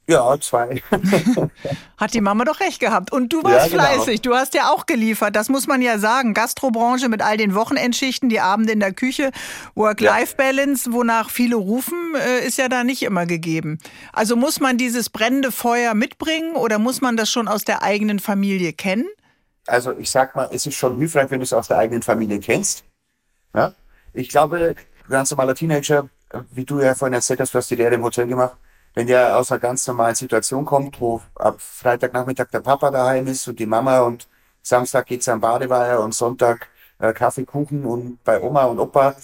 Ja, 0.08 0.40
zwei. 0.40 0.84
Hat 1.98 2.14
die 2.14 2.22
Mama 2.22 2.44
doch 2.44 2.60
recht 2.60 2.80
gehabt. 2.80 3.12
Und 3.12 3.34
du 3.34 3.44
warst 3.44 3.72
ja, 3.72 3.78
genau. 3.78 3.84
fleißig. 3.84 4.22
Du 4.22 4.36
hast 4.36 4.54
ja 4.54 4.70
auch 4.70 4.86
geliefert. 4.86 5.36
Das 5.36 5.50
muss 5.50 5.66
man 5.66 5.82
ja 5.82 5.98
sagen. 5.98 6.34
Gastrobranche 6.34 7.10
mit 7.10 7.24
all 7.24 7.38
den 7.38 7.56
Wochenendschichten, 7.56 8.30
die 8.30 8.40
Abende 8.40 8.74
in 8.74 8.80
der 8.80 8.94
Küche, 8.94 9.32
Work-Life-Balance, 9.74 10.94
wonach 10.94 11.32
viele 11.32 11.56
rufen, 11.56 12.14
äh, 12.16 12.46
ist 12.46 12.58
ja 12.58 12.70
da 12.70 12.84
nicht 12.84 13.02
immer 13.02 13.26
gegeben. 13.26 13.80
Also 14.14 14.36
muss 14.36 14.60
man 14.60 14.78
dieses 14.78 15.10
brennende 15.10 15.52
Feuer 15.52 15.96
mitbringen 15.96 16.56
oder 16.56 16.78
muss 16.78 17.02
man 17.02 17.18
das 17.18 17.32
schon 17.32 17.48
aus 17.48 17.64
der 17.64 17.82
eigenen 17.82 18.20
Familie 18.20 18.74
kennen? 18.74 19.08
Also 19.68 19.92
ich 19.98 20.10
sag 20.10 20.36
mal, 20.36 20.50
es 20.52 20.66
ist 20.66 20.76
schon 20.76 20.98
hilfreich, 20.98 21.30
wenn 21.32 21.40
du 21.40 21.44
es 21.44 21.54
aus 21.54 21.68
der 21.68 21.78
eigenen 21.78 22.02
Familie 22.02 22.40
kennst. 22.40 22.84
Ja? 23.54 23.74
Ich 24.14 24.30
glaube, 24.30 24.76
ganz 25.10 25.32
normaler 25.32 25.56
Teenager, 25.56 26.10
wie 26.52 26.66
du 26.66 26.80
ja 26.80 26.96
vorhin 26.96 27.14
erzählt 27.14 27.40
hast, 27.40 27.54
du 27.54 27.58
hast 27.58 27.70
die 27.70 27.76
Lehre 27.76 27.96
im 27.96 28.04
Hotel 28.04 28.28
gemacht, 28.28 28.58
wenn 28.94 29.08
der 29.08 29.38
aus 29.38 29.52
einer 29.52 29.60
ganz 29.60 29.86
normalen 29.88 30.16
Situation 30.16 30.66
kommt, 30.66 31.00
wo 31.02 31.22
ab 31.36 31.60
Freitagnachmittag 31.60 32.50
der 32.52 32.62
Papa 32.62 32.92
daheim 32.92 33.28
ist 33.28 33.48
und 33.48 33.60
die 33.60 33.66
Mama 33.66 34.02
und 34.02 34.28
Samstag 34.62 35.06
geht's 35.06 35.28
am 35.28 35.42
Badeweiher 35.42 36.00
und 36.00 36.14
Sonntag 36.14 36.70
äh, 37.00 37.14
Kaffee, 37.14 37.46
Kuchen 37.46 37.86
und 37.86 38.24
bei 38.24 38.42
Oma 38.42 38.66
und 38.66 38.80
Opa, 38.80 39.16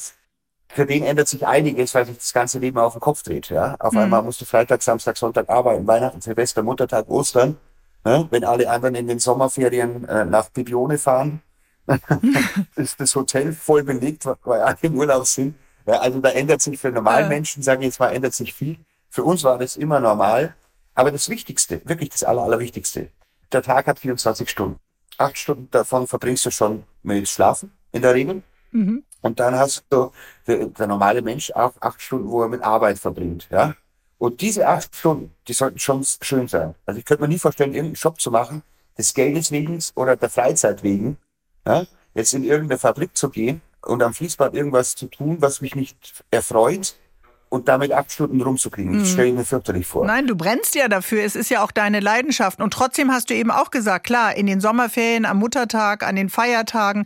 für 0.68 0.86
den 0.86 1.04
ändert 1.04 1.28
sich 1.28 1.46
einiges, 1.46 1.94
weil 1.96 2.06
sich 2.06 2.18
das 2.18 2.34
ganze 2.34 2.60
Leben 2.60 2.78
auf 2.78 2.94
den 2.94 3.02
Kopf 3.02 3.24
dreht. 3.24 3.50
Ja? 3.50 3.76
Auf 3.80 3.94
mhm. 3.94 4.00
einmal 4.00 4.24
musst 4.24 4.42
du 4.42 4.46
Freitag, 4.46 4.82
Samstag, 4.82 5.18
Sonntag 5.18 5.50
arbeiten, 5.50 5.86
Weihnachten, 5.88 6.22
Silvester, 6.22 6.64
Muttertag, 6.64 7.10
Ostern. 7.10 7.58
Ne? 8.04 8.28
Wenn 8.32 8.44
alle 8.44 8.70
anderen 8.70 8.96
in 8.96 9.08
den 9.08 9.20
Sommerferien 9.20 10.08
äh, 10.08 10.26
nach 10.26 10.50
Bibione 10.50 10.98
fahren, 10.98 11.42
ist 12.76 13.00
das 13.00 13.16
Hotel 13.16 13.54
voll 13.54 13.84
belegt, 13.84 14.26
weil 14.44 14.62
alle 14.62 14.78
im 14.82 14.96
Urlaub 14.96 15.26
sind. 15.26 15.56
Ja, 15.86 16.00
also 16.00 16.20
da 16.20 16.30
ändert 16.30 16.62
sich 16.62 16.80
für 16.80 16.92
normalen 16.92 17.28
Menschen, 17.28 17.64
sage 17.64 17.82
ich 17.82 17.88
jetzt 17.88 18.00
mal, 18.00 18.10
ändert 18.10 18.34
sich 18.34 18.54
viel. 18.54 18.78
Für 19.10 19.24
uns 19.24 19.44
war 19.44 19.58
das 19.58 19.76
immer 19.76 20.00
normal. 20.00 20.56
Aber 20.94 21.12
das 21.12 21.30
Wichtigste, 21.30 21.82
wirklich 21.86 22.10
das 22.10 22.24
Aller, 22.24 22.44
Allerwichtigste, 22.44 23.10
der 23.52 23.64
Tag 23.64 23.88
hat 23.88 24.00
24 24.00 24.50
Stunden. 24.50 24.78
Acht 25.18 25.38
Stunden 25.38 25.70
davon 25.72 26.08
verbringst 26.08 26.46
du 26.46 26.52
schon 26.52 26.84
mit 27.04 27.28
Schlafen 27.28 27.72
in 27.92 28.02
der 28.02 28.14
Regel. 28.14 28.44
Mhm. 28.72 29.04
Und 29.22 29.40
dann 29.40 29.56
hast 29.56 29.86
du 29.90 30.12
der, 30.48 30.68
der 30.68 30.88
normale 30.88 31.22
Mensch 31.22 31.52
auch 31.52 31.74
acht 31.80 32.02
Stunden, 32.02 32.30
wo 32.30 32.42
er 32.42 32.50
mit 32.50 32.62
Arbeit 32.62 32.98
verbringt. 33.00 33.48
Ja? 33.52 33.76
Und 34.22 34.42
diese 34.42 34.68
acht 34.68 34.96
Stunden, 34.96 35.34
die 35.48 35.54
sollten 35.54 35.80
schon 35.80 36.06
schön 36.22 36.48
sein. 36.48 36.76
Also 36.86 37.00
ich 37.00 37.06
könnte 37.06 37.24
mir 37.24 37.28
nie 37.28 37.40
vorstellen, 37.40 37.74
irgendeinen 37.74 37.96
Job 37.96 38.22
zu 38.22 38.30
machen, 38.30 38.62
des 38.96 39.16
Geldes 39.16 39.50
wegen 39.50 39.80
oder 39.96 40.16
der 40.16 40.30
Freizeit 40.30 40.84
wegen, 40.84 41.18
ja, 41.66 41.88
jetzt 42.14 42.36
in 42.36 42.44
irgendeine 42.44 42.78
Fabrik 42.78 43.18
zu 43.18 43.32
gehen 43.32 43.62
und 43.82 44.04
am 44.04 44.14
Fließband 44.14 44.54
irgendwas 44.54 44.96
zu 44.96 45.08
tun, 45.08 45.38
was 45.40 45.62
mich 45.62 45.74
nicht 45.74 46.24
erfreut, 46.30 46.98
und 47.52 47.68
damit 47.68 47.92
acht 47.92 48.10
Stunden 48.10 48.42
rumzukriegen. 48.42 48.94
Das 48.94 49.10
mhm. 49.10 49.14
stelle 49.14 49.28
ich 49.28 49.34
mir 49.36 49.44
fürchterlich 49.44 49.86
vor. 49.86 50.06
Nein, 50.06 50.26
du 50.26 50.38
brennst 50.38 50.74
ja 50.74 50.88
dafür. 50.88 51.22
Es 51.22 51.36
ist 51.36 51.50
ja 51.50 51.62
auch 51.62 51.72
deine 51.72 52.00
Leidenschaft. 52.00 52.62
Und 52.62 52.72
trotzdem 52.74 53.12
hast 53.12 53.30
du 53.30 53.34
eben 53.34 53.52
auch 53.52 53.72
gesagt, 53.72 54.06
klar, 54.06 54.38
in 54.38 54.48
den 54.48 54.62
Sommerferien, 54.62 55.26
am 55.26 55.40
Muttertag, 55.40 56.08
an 56.08 56.16
den 56.16 56.30
Feiertagen. 56.30 57.06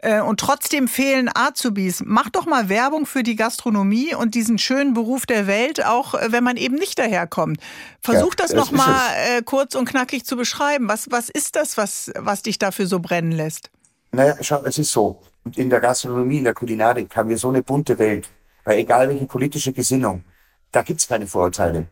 Äh, 0.00 0.20
und 0.20 0.38
trotzdem 0.38 0.86
fehlen 0.86 1.30
Azubis. 1.34 2.02
Mach 2.04 2.28
doch 2.28 2.44
mal 2.44 2.68
Werbung 2.68 3.06
für 3.06 3.22
die 3.22 3.36
Gastronomie 3.36 4.14
und 4.14 4.34
diesen 4.34 4.58
schönen 4.58 4.92
Beruf 4.92 5.24
der 5.24 5.46
Welt, 5.46 5.82
auch 5.86 6.12
äh, 6.12 6.30
wenn 6.30 6.44
man 6.44 6.58
eben 6.58 6.74
nicht 6.74 6.98
daherkommt. 6.98 7.58
Versuch 8.02 8.34
ja, 8.34 8.44
das, 8.44 8.50
das 8.50 8.54
noch 8.54 8.72
mal 8.72 9.00
äh, 9.14 9.40
kurz 9.42 9.74
und 9.74 9.88
knackig 9.88 10.26
zu 10.26 10.36
beschreiben. 10.36 10.90
Was, 10.90 11.10
was 11.10 11.30
ist 11.30 11.56
das, 11.56 11.78
was, 11.78 12.12
was 12.18 12.42
dich 12.42 12.58
dafür 12.58 12.86
so 12.86 13.00
brennen 13.00 13.32
lässt? 13.32 13.70
Naja, 14.12 14.36
schau, 14.42 14.62
es 14.64 14.76
ist 14.76 14.92
so. 14.92 15.22
In 15.54 15.70
der 15.70 15.80
Gastronomie, 15.80 16.36
in 16.38 16.44
der 16.44 16.52
Kulinarik 16.52 17.16
haben 17.16 17.30
wir 17.30 17.38
so 17.38 17.48
eine 17.48 17.62
bunte 17.62 17.98
Welt. 17.98 18.28
Weil 18.66 18.80
egal 18.80 19.08
welche 19.08 19.26
politische 19.26 19.72
Gesinnung, 19.72 20.24
da 20.72 20.82
gibt's 20.82 21.06
keine 21.06 21.28
Vorurteile. 21.28 21.86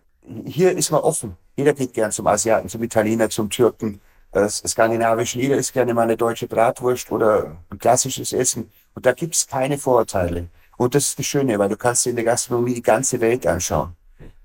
Hier 0.44 0.76
ist 0.76 0.90
man 0.90 1.02
offen. 1.02 1.36
Jeder 1.54 1.72
geht 1.72 1.94
gern 1.94 2.10
zum 2.10 2.26
Asiaten, 2.26 2.68
zum 2.68 2.82
Italiener, 2.82 3.30
zum 3.30 3.48
Türken, 3.48 4.00
äh, 4.32 4.48
skandinavischen. 4.48 5.40
Jeder 5.40 5.56
isst 5.56 5.72
gerne 5.72 5.94
mal 5.94 6.02
eine 6.02 6.16
deutsche 6.16 6.48
Bratwurst 6.48 7.12
oder 7.12 7.56
ein 7.70 7.78
klassisches 7.78 8.32
Essen. 8.32 8.72
Und 8.92 9.06
da 9.06 9.12
gibt's 9.12 9.46
keine 9.46 9.78
Vorurteile. 9.78 10.48
Und 10.76 10.96
das 10.96 11.04
ist 11.08 11.18
das 11.20 11.26
Schöne, 11.26 11.56
weil 11.60 11.68
du 11.68 11.76
kannst 11.76 12.06
dir 12.06 12.10
in 12.10 12.16
der 12.16 12.24
Gastronomie 12.24 12.74
die 12.74 12.82
ganze 12.82 13.20
Welt 13.20 13.46
anschauen. 13.46 13.94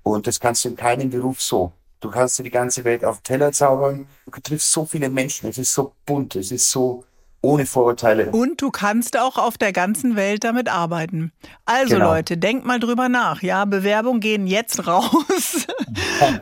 Und 0.04 0.28
das 0.28 0.38
kannst 0.38 0.64
du 0.64 0.68
in 0.68 0.76
keinem 0.76 1.10
Beruf 1.10 1.42
so. 1.42 1.72
Du 1.98 2.10
kannst 2.10 2.38
dir 2.38 2.44
die 2.44 2.50
ganze 2.50 2.84
Welt 2.84 3.04
auf 3.04 3.16
den 3.18 3.24
Teller 3.24 3.50
zaubern. 3.50 4.06
Du 4.26 4.40
triffst 4.40 4.70
so 4.70 4.84
viele 4.84 5.10
Menschen. 5.10 5.50
Es 5.50 5.58
ist 5.58 5.74
so 5.74 5.94
bunt. 6.06 6.36
Es 6.36 6.52
ist 6.52 6.70
so 6.70 7.04
ohne 7.42 7.66
Vorurteile. 7.66 8.30
Und 8.30 8.60
du 8.60 8.70
kannst 8.70 9.18
auch 9.18 9.38
auf 9.38 9.56
der 9.56 9.72
ganzen 9.72 10.16
Welt 10.16 10.44
damit 10.44 10.68
arbeiten. 10.68 11.32
Also 11.64 11.94
genau. 11.94 12.12
Leute, 12.12 12.36
denkt 12.36 12.66
mal 12.66 12.78
drüber 12.78 13.08
nach. 13.08 13.42
Ja, 13.42 13.64
Bewerbungen 13.64 14.20
gehen 14.20 14.46
jetzt 14.46 14.86
raus 14.86 15.66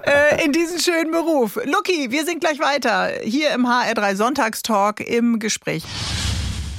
äh, 0.05 0.45
in 0.45 0.53
diesen 0.53 0.81
schönen 0.81 1.11
Beruf. 1.11 1.57
Lucky, 1.65 2.11
wir 2.11 2.25
sind 2.25 2.41
gleich 2.41 2.59
weiter 2.59 3.11
hier 3.23 3.51
im 3.51 3.67
HR3 3.67 4.17
Sonntagstalk 4.17 5.01
im 5.01 5.39
Gespräch. 5.39 5.85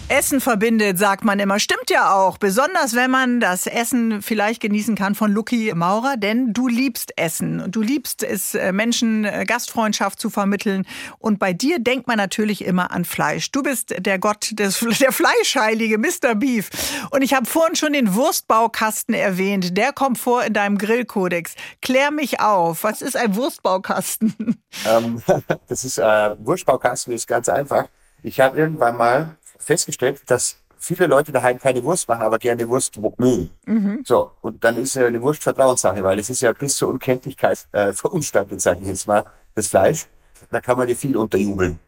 Essen 0.10 0.42
verbindet, 0.42 0.98
sagt 0.98 1.24
man 1.24 1.40
immer. 1.40 1.60
Stimmt 1.60 1.90
ja 1.90 2.14
auch. 2.14 2.38
Besonders 2.38 2.96
wenn 2.96 3.12
man 3.12 3.40
das 3.40 3.68
Essen 3.68 4.22
vielleicht 4.22 4.62
genießen 4.62 4.96
kann 4.96 5.16
von 5.16 5.32
Lucky 5.32 5.72
Maurer, 5.74 6.18
denn 6.18 6.54
du 6.54 6.68
liebst 6.68 7.18
Essen 7.18 7.70
du 7.72 7.82
liebst 7.82 8.24
es, 8.24 8.56
äh, 8.56 8.72
Menschen 8.72 9.26
äh, 9.26 9.46
Gastfreundschaft 9.48 10.20
zu 10.20 10.30
vermitteln. 10.30 10.86
Und 11.20 11.40
bei 11.40 11.54
dir 11.54 11.80
denkt 11.80 12.08
man 12.08 12.18
natürlich 12.18 12.66
immer 12.66 12.92
an 12.92 13.06
Fleisch. 13.06 13.52
Du 13.52 13.64
bist 13.64 13.96
der 13.98 14.20
Gott 14.20 14.52
des, 14.54 14.80
der 15.00 15.12
Fleischheilige, 15.12 15.98
Mr. 15.98 16.36
Beef. 16.36 16.70
Und 17.12 17.22
ich 17.22 17.34
habe 17.34 17.46
vorhin 17.46 17.76
schon 17.76 17.94
den 17.94 18.16
Wurstbaukasten 18.16 19.14
erwähnt. 19.14 19.78
Der 19.78 19.94
kommt 19.94 20.18
vor 20.18 20.44
in 20.44 20.54
deinem 20.54 20.78
Grillkodex. 20.78 21.56
Klär 21.82 22.12
mich 22.12 22.40
auf. 22.40 22.84
Was 22.84 23.02
ist 23.02 23.16
ein 23.16 23.36
Wurstbaukasten? 23.36 24.62
Ähm, 24.86 25.22
das 25.68 25.84
ist, 25.84 25.98
äh, 25.98 26.36
Wurstbaukasten 26.40 27.12
ist 27.12 27.28
ganz 27.28 27.50
einfach. 27.50 27.88
Ich 28.22 28.40
habe 28.40 28.58
irgendwann 28.58 28.98
mal 28.98 29.38
festgestellt, 29.60 30.22
dass 30.28 30.58
viele 30.78 31.08
Leute 31.08 31.32
daheim 31.32 31.60
keine 31.60 31.84
Wurst 31.84 32.08
machen, 32.08 32.22
aber 32.22 32.40
gerne 32.40 32.68
Wurst 32.68 32.98
mögen. 32.98 33.52
Mhm. 33.66 34.02
So, 34.06 34.32
und 34.42 34.64
dann 34.64 34.78
ist 34.78 34.96
ja 34.96 35.06
eine 35.06 35.22
Wurst 35.22 35.44
Vertrauenssache, 35.44 36.04
weil 36.04 36.18
es 36.20 36.30
ist 36.30 36.42
ja 36.42 36.54
bis 36.54 36.78
zur 36.78 36.90
Unkenntlichkeit 36.90 37.68
äh, 37.72 37.94
verunstaltet, 37.94 38.62
sage 38.62 38.80
ich 38.82 38.88
jetzt 38.88 39.08
mal, 39.08 39.26
das 39.56 39.68
Fleisch. 39.68 40.08
Da 40.50 40.62
kann 40.62 40.78
man 40.78 40.88
dir 40.88 40.96
viel 40.96 41.18
unterjubeln. 41.18 41.80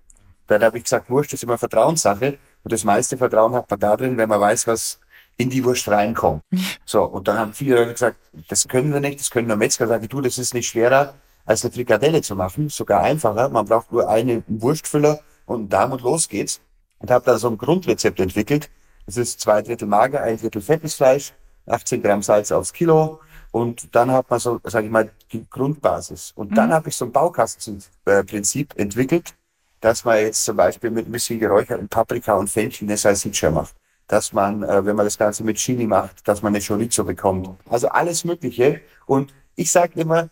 Dann 0.47 0.63
habe 0.63 0.77
ich 0.77 0.83
gesagt, 0.83 1.09
Wurst 1.09 1.33
ist 1.33 1.43
immer 1.43 1.57
Vertrauenssache 1.57 2.37
und 2.63 2.73
das 2.73 2.83
meiste 2.83 3.17
Vertrauen 3.17 3.53
hat 3.53 3.69
man 3.69 3.79
darin, 3.79 4.17
wenn 4.17 4.27
man 4.27 4.41
weiß, 4.41 4.67
was 4.67 4.99
in 5.37 5.49
die 5.49 5.63
Wurst 5.63 5.87
reinkommen. 5.87 6.41
So, 6.85 7.03
und 7.03 7.29
dann 7.29 7.37
haben 7.37 7.53
viele 7.53 7.75
Leute 7.75 7.93
gesagt, 7.93 8.17
das 8.49 8.67
können 8.67 8.91
wir 8.91 8.99
nicht, 8.99 9.21
das 9.21 9.31
können 9.31 9.47
nur 9.47 9.55
Metzger. 9.55 9.87
Sag 9.87 10.03
ich, 10.03 10.09
du, 10.09 10.19
das 10.19 10.37
ist 10.37 10.53
nicht 10.53 10.67
schwerer, 10.67 11.13
als 11.45 11.63
eine 11.63 11.71
Frikadelle 11.71 12.21
zu 12.21 12.35
machen, 12.35 12.67
sogar 12.67 13.01
einfacher. 13.01 13.47
Man 13.47 13.65
braucht 13.65 13.93
nur 13.93 14.09
einen 14.09 14.43
Wurstfüller 14.47 15.21
und 15.45 15.71
Darm 15.71 15.93
und 15.93 16.01
los 16.01 16.27
geht's. 16.27 16.59
Und 17.01 17.11
habe 17.11 17.25
da 17.25 17.37
so 17.37 17.49
ein 17.49 17.57
Grundrezept 17.57 18.19
entwickelt. 18.19 18.69
Das 19.05 19.17
ist 19.17 19.39
zwei 19.39 19.61
Drittel 19.61 19.87
Mager, 19.87 20.21
ein 20.21 20.37
Drittel 20.37 20.61
fettes 20.61 20.95
Fleisch, 20.95 21.33
18 21.67 22.01
Gramm 22.01 22.21
Salz 22.21 22.51
aufs 22.51 22.73
Kilo. 22.73 23.19
Und 23.51 23.93
dann 23.95 24.11
hat 24.11 24.29
man 24.29 24.39
so, 24.39 24.59
sage 24.63 24.85
ich 24.85 24.91
mal, 24.91 25.11
die 25.31 25.45
Grundbasis. 25.49 26.31
Und 26.35 26.55
dann 26.57 26.69
mhm. 26.69 26.73
habe 26.73 26.89
ich 26.89 26.95
so 26.95 27.05
ein 27.05 27.11
Baukastensprinzip 27.11 28.77
entwickelt, 28.77 29.33
dass 29.81 30.05
man 30.05 30.17
jetzt 30.19 30.45
zum 30.45 30.55
Beispiel 30.55 30.91
mit 30.91 31.07
ein 31.07 31.11
bisschen 31.11 31.39
geräucherten 31.39 31.89
Paprika 31.89 32.35
und 32.35 32.49
Fenchel 32.49 32.87
eine 32.87 32.97
Salsiccia 32.97 33.49
macht 33.49 33.75
dass 34.11 34.33
man, 34.33 34.61
äh, 34.63 34.85
wenn 34.85 34.95
man 34.95 35.05
das 35.05 35.17
Ganze 35.17 35.43
mit 35.43 35.57
Chili 35.57 35.87
macht, 35.87 36.27
dass 36.27 36.41
man 36.41 36.53
eine 36.53 36.63
Chorizo 36.63 37.05
bekommt. 37.05 37.49
Also 37.69 37.87
alles 37.87 38.25
Mögliche. 38.25 38.81
Und 39.05 39.33
ich 39.55 39.71
sage 39.71 39.99
immer, 39.99 40.29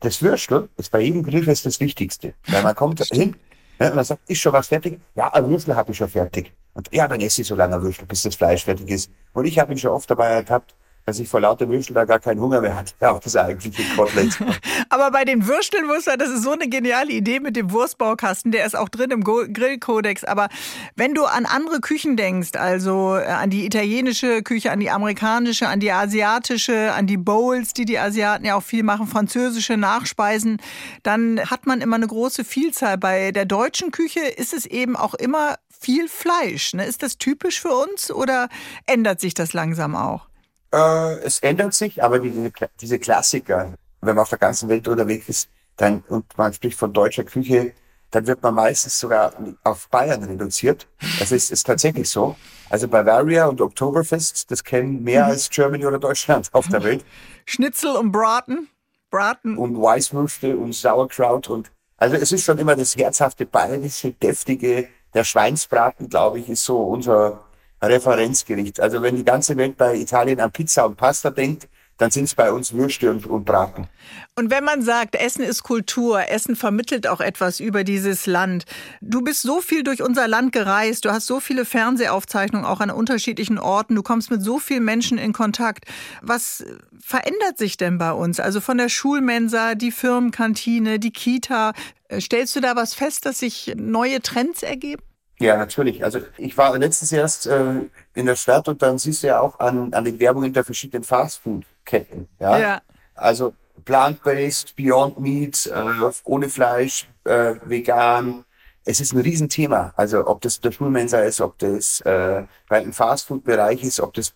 das 0.00 0.22
Würstel 0.22 0.68
ist 0.76 0.92
bei 0.92 1.00
jedem 1.00 1.24
Grillfest 1.24 1.66
das 1.66 1.80
Wichtigste. 1.80 2.34
Weil 2.46 2.62
man 2.62 2.76
kommt 2.76 3.02
hin 3.02 3.34
ja, 3.80 3.90
und 3.90 3.96
dann 3.96 4.04
sagt, 4.04 4.28
ist 4.28 4.40
schon 4.40 4.52
was 4.52 4.68
fertig? 4.68 5.00
Ja, 5.14 5.32
ein 5.32 5.48
Würstel 5.48 5.76
habe 5.76 5.92
ich 5.92 5.98
schon 5.98 6.08
fertig. 6.08 6.52
Und 6.74 6.92
ja, 6.92 7.06
dann 7.08 7.20
esse 7.20 7.42
ich 7.42 7.48
so 7.48 7.54
lange 7.54 7.76
ein 7.76 7.82
Würstel, 7.82 8.06
bis 8.06 8.22
das 8.22 8.34
Fleisch 8.34 8.64
fertig 8.64 8.88
ist. 8.88 9.10
Und 9.32 9.44
ich 9.44 9.58
habe 9.58 9.72
mich 9.72 9.80
schon 9.80 9.90
oft 9.90 10.10
dabei 10.10 10.28
ertappt, 10.28 10.74
dass 11.08 11.18
ich 11.18 11.28
vor 11.28 11.40
lauter 11.40 11.68
Würstel 11.70 11.94
da 11.94 12.04
gar 12.04 12.18
keinen 12.18 12.38
Hunger 12.38 12.60
mehr 12.60 12.76
hatte. 12.76 12.92
Ja, 13.00 13.12
auch 13.12 13.20
das 13.20 13.34
eigentliche 13.34 13.82
Kotelett. 13.96 14.38
Aber 14.90 15.10
bei 15.10 15.24
den 15.24 15.46
Würsteln, 15.46 15.88
Wurstler, 15.88 16.18
das 16.18 16.28
ist 16.28 16.42
so 16.42 16.50
eine 16.50 16.68
geniale 16.68 17.12
Idee 17.12 17.40
mit 17.40 17.56
dem 17.56 17.70
Wurstbaukasten, 17.70 18.52
der 18.52 18.66
ist 18.66 18.76
auch 18.76 18.90
drin 18.90 19.10
im 19.10 19.24
Grillkodex. 19.24 20.24
Aber 20.24 20.48
wenn 20.96 21.14
du 21.14 21.24
an 21.24 21.46
andere 21.46 21.80
Küchen 21.80 22.18
denkst, 22.18 22.56
also 22.56 23.16
äh, 23.16 23.24
an 23.24 23.48
die 23.48 23.64
italienische 23.64 24.42
Küche, 24.42 24.70
an 24.70 24.80
die 24.80 24.90
amerikanische, 24.90 25.66
an 25.66 25.80
die 25.80 25.90
asiatische, 25.90 26.92
an 26.92 27.06
die 27.06 27.16
Bowls, 27.16 27.72
die 27.72 27.86
die 27.86 27.98
Asiaten 27.98 28.44
ja 28.44 28.56
auch 28.56 28.62
viel 28.62 28.82
machen, 28.82 29.06
französische 29.06 29.78
Nachspeisen, 29.78 30.60
dann 31.04 31.40
hat 31.40 31.66
man 31.66 31.80
immer 31.80 31.96
eine 31.96 32.06
große 32.06 32.44
Vielzahl. 32.44 32.98
Bei 32.98 33.32
der 33.32 33.46
deutschen 33.46 33.92
Küche 33.92 34.20
ist 34.20 34.52
es 34.52 34.66
eben 34.66 34.94
auch 34.94 35.14
immer 35.14 35.56
viel 35.80 36.06
Fleisch. 36.08 36.74
Ne? 36.74 36.84
Ist 36.84 37.02
das 37.02 37.16
typisch 37.16 37.62
für 37.62 37.72
uns 37.72 38.10
oder 38.10 38.50
ändert 38.84 39.20
sich 39.20 39.32
das 39.32 39.54
langsam 39.54 39.96
auch? 39.96 40.28
Äh, 40.72 41.18
es 41.20 41.38
ändert 41.40 41.74
sich, 41.74 42.02
aber 42.02 42.18
die, 42.18 42.52
diese 42.80 42.98
Klassiker, 42.98 43.74
wenn 44.00 44.14
man 44.14 44.22
auf 44.22 44.28
der 44.28 44.38
ganzen 44.38 44.68
Welt 44.68 44.86
unterwegs 44.88 45.28
ist, 45.28 45.48
dann, 45.76 46.02
und 46.08 46.36
man 46.36 46.52
spricht 46.52 46.78
von 46.78 46.92
deutscher 46.92 47.24
Küche, 47.24 47.72
dann 48.10 48.26
wird 48.26 48.42
man 48.42 48.54
meistens 48.54 48.98
sogar 48.98 49.32
auf 49.64 49.88
Bayern 49.88 50.22
reduziert. 50.24 50.86
Das 51.18 51.30
ist, 51.30 51.50
ist 51.50 51.64
tatsächlich 51.64 52.08
so. 52.08 52.36
Also 52.70 52.88
Bavaria 52.88 53.46
und 53.46 53.60
Oktoberfest, 53.60 54.50
das 54.50 54.64
kennen 54.64 55.02
mehr 55.02 55.24
mhm. 55.24 55.30
als 55.30 55.50
Germany 55.50 55.86
oder 55.86 55.98
Deutschland 55.98 56.48
auf 56.52 56.68
der 56.68 56.82
Welt. 56.82 57.04
Schnitzel 57.44 57.96
und 57.96 58.12
Braten. 58.12 58.68
Braten. 59.10 59.56
Und 59.56 59.80
Weißwürste 59.80 60.56
und 60.56 60.74
Sauerkraut 60.74 61.48
und, 61.48 61.70
also 61.96 62.16
es 62.16 62.32
ist 62.32 62.44
schon 62.44 62.58
immer 62.58 62.76
das 62.76 62.96
herzhafte 62.96 63.46
bayerische, 63.46 64.12
deftige, 64.12 64.88
der 65.14 65.24
Schweinsbraten, 65.24 66.08
glaube 66.08 66.38
ich, 66.38 66.48
ist 66.48 66.64
so 66.64 66.82
unser, 66.82 67.44
Referenzgericht. 67.82 68.80
Also 68.80 69.02
wenn 69.02 69.16
die 69.16 69.24
ganze 69.24 69.56
Welt 69.56 69.76
bei 69.76 69.96
Italien 69.96 70.40
an 70.40 70.50
Pizza 70.50 70.86
und 70.86 70.96
Pasta 70.96 71.30
denkt, 71.30 71.68
dann 71.98 72.12
sind 72.12 72.24
es 72.24 72.34
bei 72.34 72.52
uns 72.52 72.72
Würste 72.72 73.10
und, 73.10 73.26
und 73.26 73.44
Braten. 73.44 73.88
Und 74.36 74.50
wenn 74.50 74.62
man 74.62 74.82
sagt, 74.82 75.16
Essen 75.16 75.42
ist 75.42 75.64
Kultur, 75.64 76.28
Essen 76.28 76.54
vermittelt 76.54 77.08
auch 77.08 77.20
etwas 77.20 77.58
über 77.58 77.82
dieses 77.82 78.26
Land. 78.26 78.64
Du 79.00 79.20
bist 79.20 79.42
so 79.42 79.60
viel 79.60 79.82
durch 79.82 80.00
unser 80.00 80.28
Land 80.28 80.52
gereist, 80.52 81.04
du 81.04 81.10
hast 81.10 81.26
so 81.26 81.40
viele 81.40 81.64
Fernsehaufzeichnungen 81.64 82.64
auch 82.64 82.80
an 82.80 82.92
unterschiedlichen 82.92 83.58
Orten, 83.58 83.96
du 83.96 84.02
kommst 84.04 84.30
mit 84.30 84.42
so 84.42 84.60
vielen 84.60 84.84
Menschen 84.84 85.18
in 85.18 85.32
Kontakt. 85.32 85.86
Was 86.22 86.64
verändert 87.00 87.58
sich 87.58 87.76
denn 87.76 87.98
bei 87.98 88.12
uns? 88.12 88.38
Also 88.38 88.60
von 88.60 88.78
der 88.78 88.88
Schulmensa, 88.88 89.74
die 89.74 89.90
Firmenkantine, 89.90 91.00
die 91.00 91.12
Kita. 91.12 91.72
Stellst 92.20 92.54
du 92.54 92.60
da 92.60 92.76
was 92.76 92.94
fest, 92.94 93.26
dass 93.26 93.40
sich 93.40 93.74
neue 93.76 94.22
Trends 94.22 94.62
ergeben? 94.62 95.02
Ja, 95.40 95.56
natürlich. 95.56 96.02
Also 96.02 96.20
ich 96.36 96.56
war 96.56 96.76
letztes 96.78 97.10
Jahr 97.10 97.22
erst 97.22 97.46
äh, 97.46 97.82
in 98.14 98.26
der 98.26 98.36
Stadt 98.36 98.68
und 98.68 98.82
dann 98.82 98.98
siehst 98.98 99.22
du 99.22 99.28
ja 99.28 99.40
auch 99.40 99.58
an, 99.60 99.92
an 99.94 100.04
den 100.04 100.18
Werbungen 100.18 100.52
der 100.52 100.64
verschiedenen 100.64 101.04
Fastfood-Ketten. 101.04 102.28
Ja? 102.40 102.58
ja. 102.58 102.82
Also 103.14 103.54
plant-based, 103.84 104.74
Beyond 104.76 105.20
Meat, 105.20 105.66
äh, 105.66 106.10
ohne 106.24 106.48
Fleisch, 106.48 107.08
äh, 107.24 107.54
vegan. 107.64 108.44
Es 108.84 109.00
ist 109.00 109.12
ein 109.12 109.20
Riesenthema. 109.20 109.92
Also 109.96 110.26
ob 110.26 110.40
das 110.40 110.60
der 110.60 110.72
Schulmensa 110.72 111.20
ist, 111.20 111.40
ob 111.40 111.58
das 111.58 112.00
äh, 112.00 112.44
dem 112.70 112.92
Fastfood-Bereich 112.92 113.84
ist, 113.84 114.00
ob 114.00 114.14
das 114.14 114.34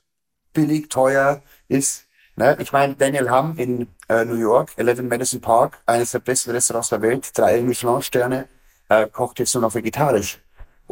billig, 0.52 0.88
teuer 0.88 1.42
ist. 1.68 2.06
Ne? 2.36 2.56
Ich 2.60 2.72
meine, 2.72 2.94
Daniel 2.94 3.30
Hamm 3.30 3.58
in 3.58 3.88
äh, 4.08 4.24
New 4.24 4.36
York, 4.36 4.72
11 4.76 5.02
Madison 5.02 5.40
Park, 5.40 5.80
eines 5.86 6.12
der 6.12 6.20
besten 6.20 6.52
Restaurants 6.52 6.90
der 6.90 7.02
Welt, 7.02 7.36
drei 7.36 7.60
Michelin-Sterne, 7.60 8.48
äh, 8.88 9.06
kocht 9.08 9.38
jetzt 9.38 9.54
nur 9.54 9.62
noch 9.62 9.74
vegetarisch. 9.74 10.38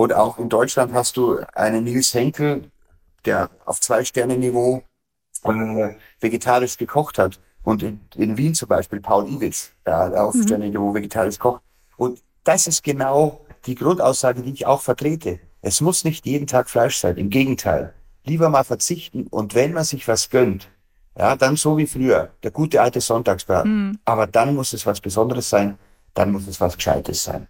Und 0.01 0.15
auch 0.15 0.39
in 0.39 0.49
Deutschland 0.49 0.95
hast 0.95 1.19
du 1.19 1.41
einen 1.53 1.85
Nils 1.85 2.15
Henkel, 2.15 2.71
der 3.27 3.51
auf 3.67 3.83
Zwei-Sterne-Niveau 3.83 4.83
äh, 5.45 5.95
vegetarisch 6.21 6.79
gekocht 6.79 7.19
hat. 7.19 7.39
Und 7.65 7.83
in, 7.83 8.01
in, 8.17 8.39
Wien 8.39 8.55
zum 8.55 8.67
Beispiel 8.67 9.03
Paul 9.03 9.29
Iwitz, 9.29 9.73
der 9.85 10.25
auf 10.25 10.35
mhm. 10.35 10.45
Sterne-Niveau 10.45 10.95
vegetarisch 10.95 11.39
kocht. 11.39 11.61
Und 11.99 12.23
das 12.45 12.67
ist 12.67 12.83
genau 12.83 13.45
die 13.67 13.75
Grundaussage, 13.75 14.41
die 14.41 14.53
ich 14.53 14.65
auch 14.65 14.81
vertrete. 14.81 15.39
Es 15.61 15.83
muss 15.83 16.03
nicht 16.03 16.25
jeden 16.25 16.47
Tag 16.47 16.71
Fleisch 16.71 16.97
sein. 16.97 17.19
Im 17.19 17.29
Gegenteil. 17.29 17.93
Lieber 18.25 18.49
mal 18.49 18.65
verzichten. 18.65 19.27
Und 19.27 19.55
wenn 19.55 19.75
man 19.75 19.85
sich 19.85 20.09
was 20.09 20.31
gönnt, 20.31 20.71
ja, 21.15 21.37
dann 21.37 21.57
so 21.57 21.77
wie 21.77 21.87
früher. 21.87 22.31
Der 22.43 22.53
gute 22.53 22.81
alte 22.81 23.03
Sonntagsbraten. 23.03 23.89
Mhm. 23.89 23.99
Aber 24.07 24.27
dann 24.27 24.55
muss 24.55 24.73
es 24.73 24.87
was 24.87 24.99
Besonderes 25.03 25.51
sein. 25.51 25.77
Dann 26.15 26.33
muss 26.33 26.47
es 26.47 26.59
was 26.59 26.79
Gescheites 26.79 27.23
sein. 27.23 27.49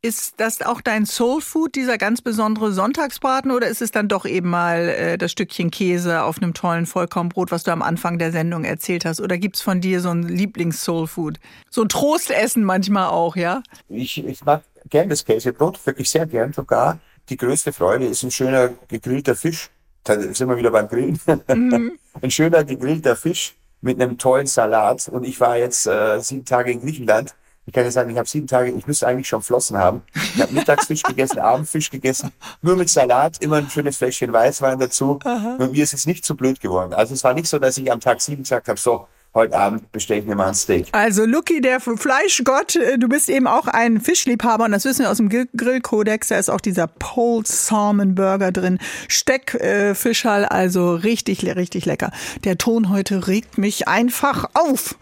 Ist 0.00 0.34
das 0.36 0.62
auch 0.62 0.80
dein 0.80 1.06
Soulfood, 1.06 1.74
dieser 1.74 1.98
ganz 1.98 2.22
besondere 2.22 2.70
Sonntagsbraten, 2.70 3.50
oder 3.50 3.66
ist 3.66 3.82
es 3.82 3.90
dann 3.90 4.06
doch 4.06 4.26
eben 4.26 4.48
mal 4.48 4.88
äh, 4.88 5.18
das 5.18 5.32
Stückchen 5.32 5.72
Käse 5.72 6.22
auf 6.22 6.36
einem 6.40 6.54
tollen 6.54 6.86
Vollkornbrot, 6.86 7.50
was 7.50 7.64
du 7.64 7.72
am 7.72 7.82
Anfang 7.82 8.16
der 8.16 8.30
Sendung 8.30 8.62
erzählt 8.62 9.04
hast? 9.04 9.20
Oder 9.20 9.38
gibt 9.38 9.56
es 9.56 9.62
von 9.62 9.80
dir 9.80 10.00
so 10.00 10.10
ein 10.10 10.22
Lieblings-Soulfood? 10.22 11.40
So 11.68 11.82
ein 11.82 11.88
Trostessen 11.88 12.62
manchmal 12.62 13.08
auch, 13.08 13.34
ja? 13.34 13.64
Ich, 13.88 14.24
ich 14.24 14.44
mag 14.44 14.62
gern 14.88 15.08
das 15.08 15.24
Käsebrot, 15.24 15.84
wirklich 15.84 16.08
sehr 16.08 16.26
gern 16.26 16.52
sogar. 16.52 17.00
Die 17.28 17.36
größte 17.36 17.72
Freude 17.72 18.06
ist 18.06 18.22
ein 18.22 18.30
schöner 18.30 18.70
gegrillter 18.86 19.34
Fisch. 19.34 19.70
Da 20.04 20.20
sind 20.20 20.48
wir 20.48 20.56
wieder 20.56 20.70
beim 20.70 20.86
Grillen. 20.86 21.18
Mhm. 21.48 21.98
ein 22.22 22.30
schöner 22.30 22.62
gegrillter 22.62 23.16
Fisch 23.16 23.56
mit 23.80 24.00
einem 24.00 24.16
tollen 24.16 24.46
Salat. 24.46 25.08
Und 25.08 25.24
ich 25.24 25.40
war 25.40 25.56
jetzt 25.56 25.88
äh, 25.88 26.20
sieben 26.20 26.44
Tage 26.44 26.70
in 26.70 26.82
Griechenland 26.82 27.34
ich 27.68 27.74
kann 27.74 27.84
ja 27.84 27.90
sagen, 27.90 28.08
ich 28.08 28.16
habe 28.16 28.26
sieben 28.26 28.46
Tage, 28.46 28.70
ich 28.70 28.86
müsste 28.86 29.06
eigentlich 29.06 29.28
schon 29.28 29.42
Flossen 29.42 29.76
haben. 29.76 30.00
Ich 30.14 30.40
habe 30.40 30.54
Mittagsfisch 30.54 31.02
gegessen, 31.02 31.38
Abendfisch 31.38 31.90
gegessen, 31.90 32.32
nur 32.62 32.76
mit 32.76 32.88
Salat, 32.88 33.42
immer 33.42 33.56
ein 33.56 33.68
schönes 33.68 33.98
Fläschchen 33.98 34.32
Weißwein 34.32 34.78
dazu. 34.78 35.18
Aha. 35.22 35.56
Und 35.58 35.72
mir 35.72 35.84
ist 35.84 35.92
es 35.92 36.06
nicht 36.06 36.24
zu 36.24 36.34
blöd 36.34 36.60
geworden. 36.60 36.94
Also 36.94 37.12
es 37.12 37.22
war 37.24 37.34
nicht 37.34 37.46
so, 37.46 37.58
dass 37.58 37.76
ich 37.76 37.92
am 37.92 38.00
Tag 38.00 38.22
sieben 38.22 38.42
gesagt 38.42 38.68
habe, 38.68 38.80
so, 38.80 39.06
heute 39.34 39.56
Abend 39.56 39.92
bestelle 39.92 40.20
ich 40.20 40.26
mir 40.26 40.34
mal 40.34 40.48
ein 40.48 40.54
Steak. 40.54 40.88
Also 40.92 41.24
Lucky, 41.24 41.60
der 41.60 41.80
Fleischgott, 41.80 42.76
äh, 42.76 42.98
du 42.98 43.08
bist 43.08 43.28
eben 43.28 43.46
auch 43.46 43.66
ein 43.66 44.00
Fischliebhaber 44.00 44.64
und 44.64 44.72
das 44.72 44.84
wissen 44.84 45.02
wir 45.02 45.10
aus 45.10 45.18
dem 45.18 45.28
Grillkodex, 45.28 46.28
da 46.28 46.38
ist 46.38 46.50
auch 46.50 46.60
dieser 46.60 46.86
Pole 46.86 47.44
Salmon 47.46 48.14
Burger 48.14 48.52
drin. 48.52 48.78
Steckfischhall, 49.08 50.44
äh, 50.44 50.48
also 50.48 50.94
richtig, 50.94 51.44
richtig 51.44 51.86
lecker. 51.86 52.10
Der 52.44 52.58
Ton 52.58 52.90
heute 52.90 53.26
regt 53.28 53.58
mich 53.58 53.86
einfach 53.86 54.44
auf. 54.54 54.96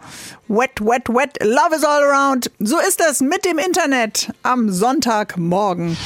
Wet, 0.47 0.81
wet, 0.81 1.09
wet, 1.09 1.43
love 1.43 1.75
is 1.75 1.83
all 1.83 2.03
around. 2.03 2.51
So 2.59 2.77
ist 2.79 2.99
das 2.99 3.21
mit 3.21 3.45
dem 3.45 3.57
Internet 3.57 4.31
am 4.43 4.69
Sonntagmorgen. 4.69 5.97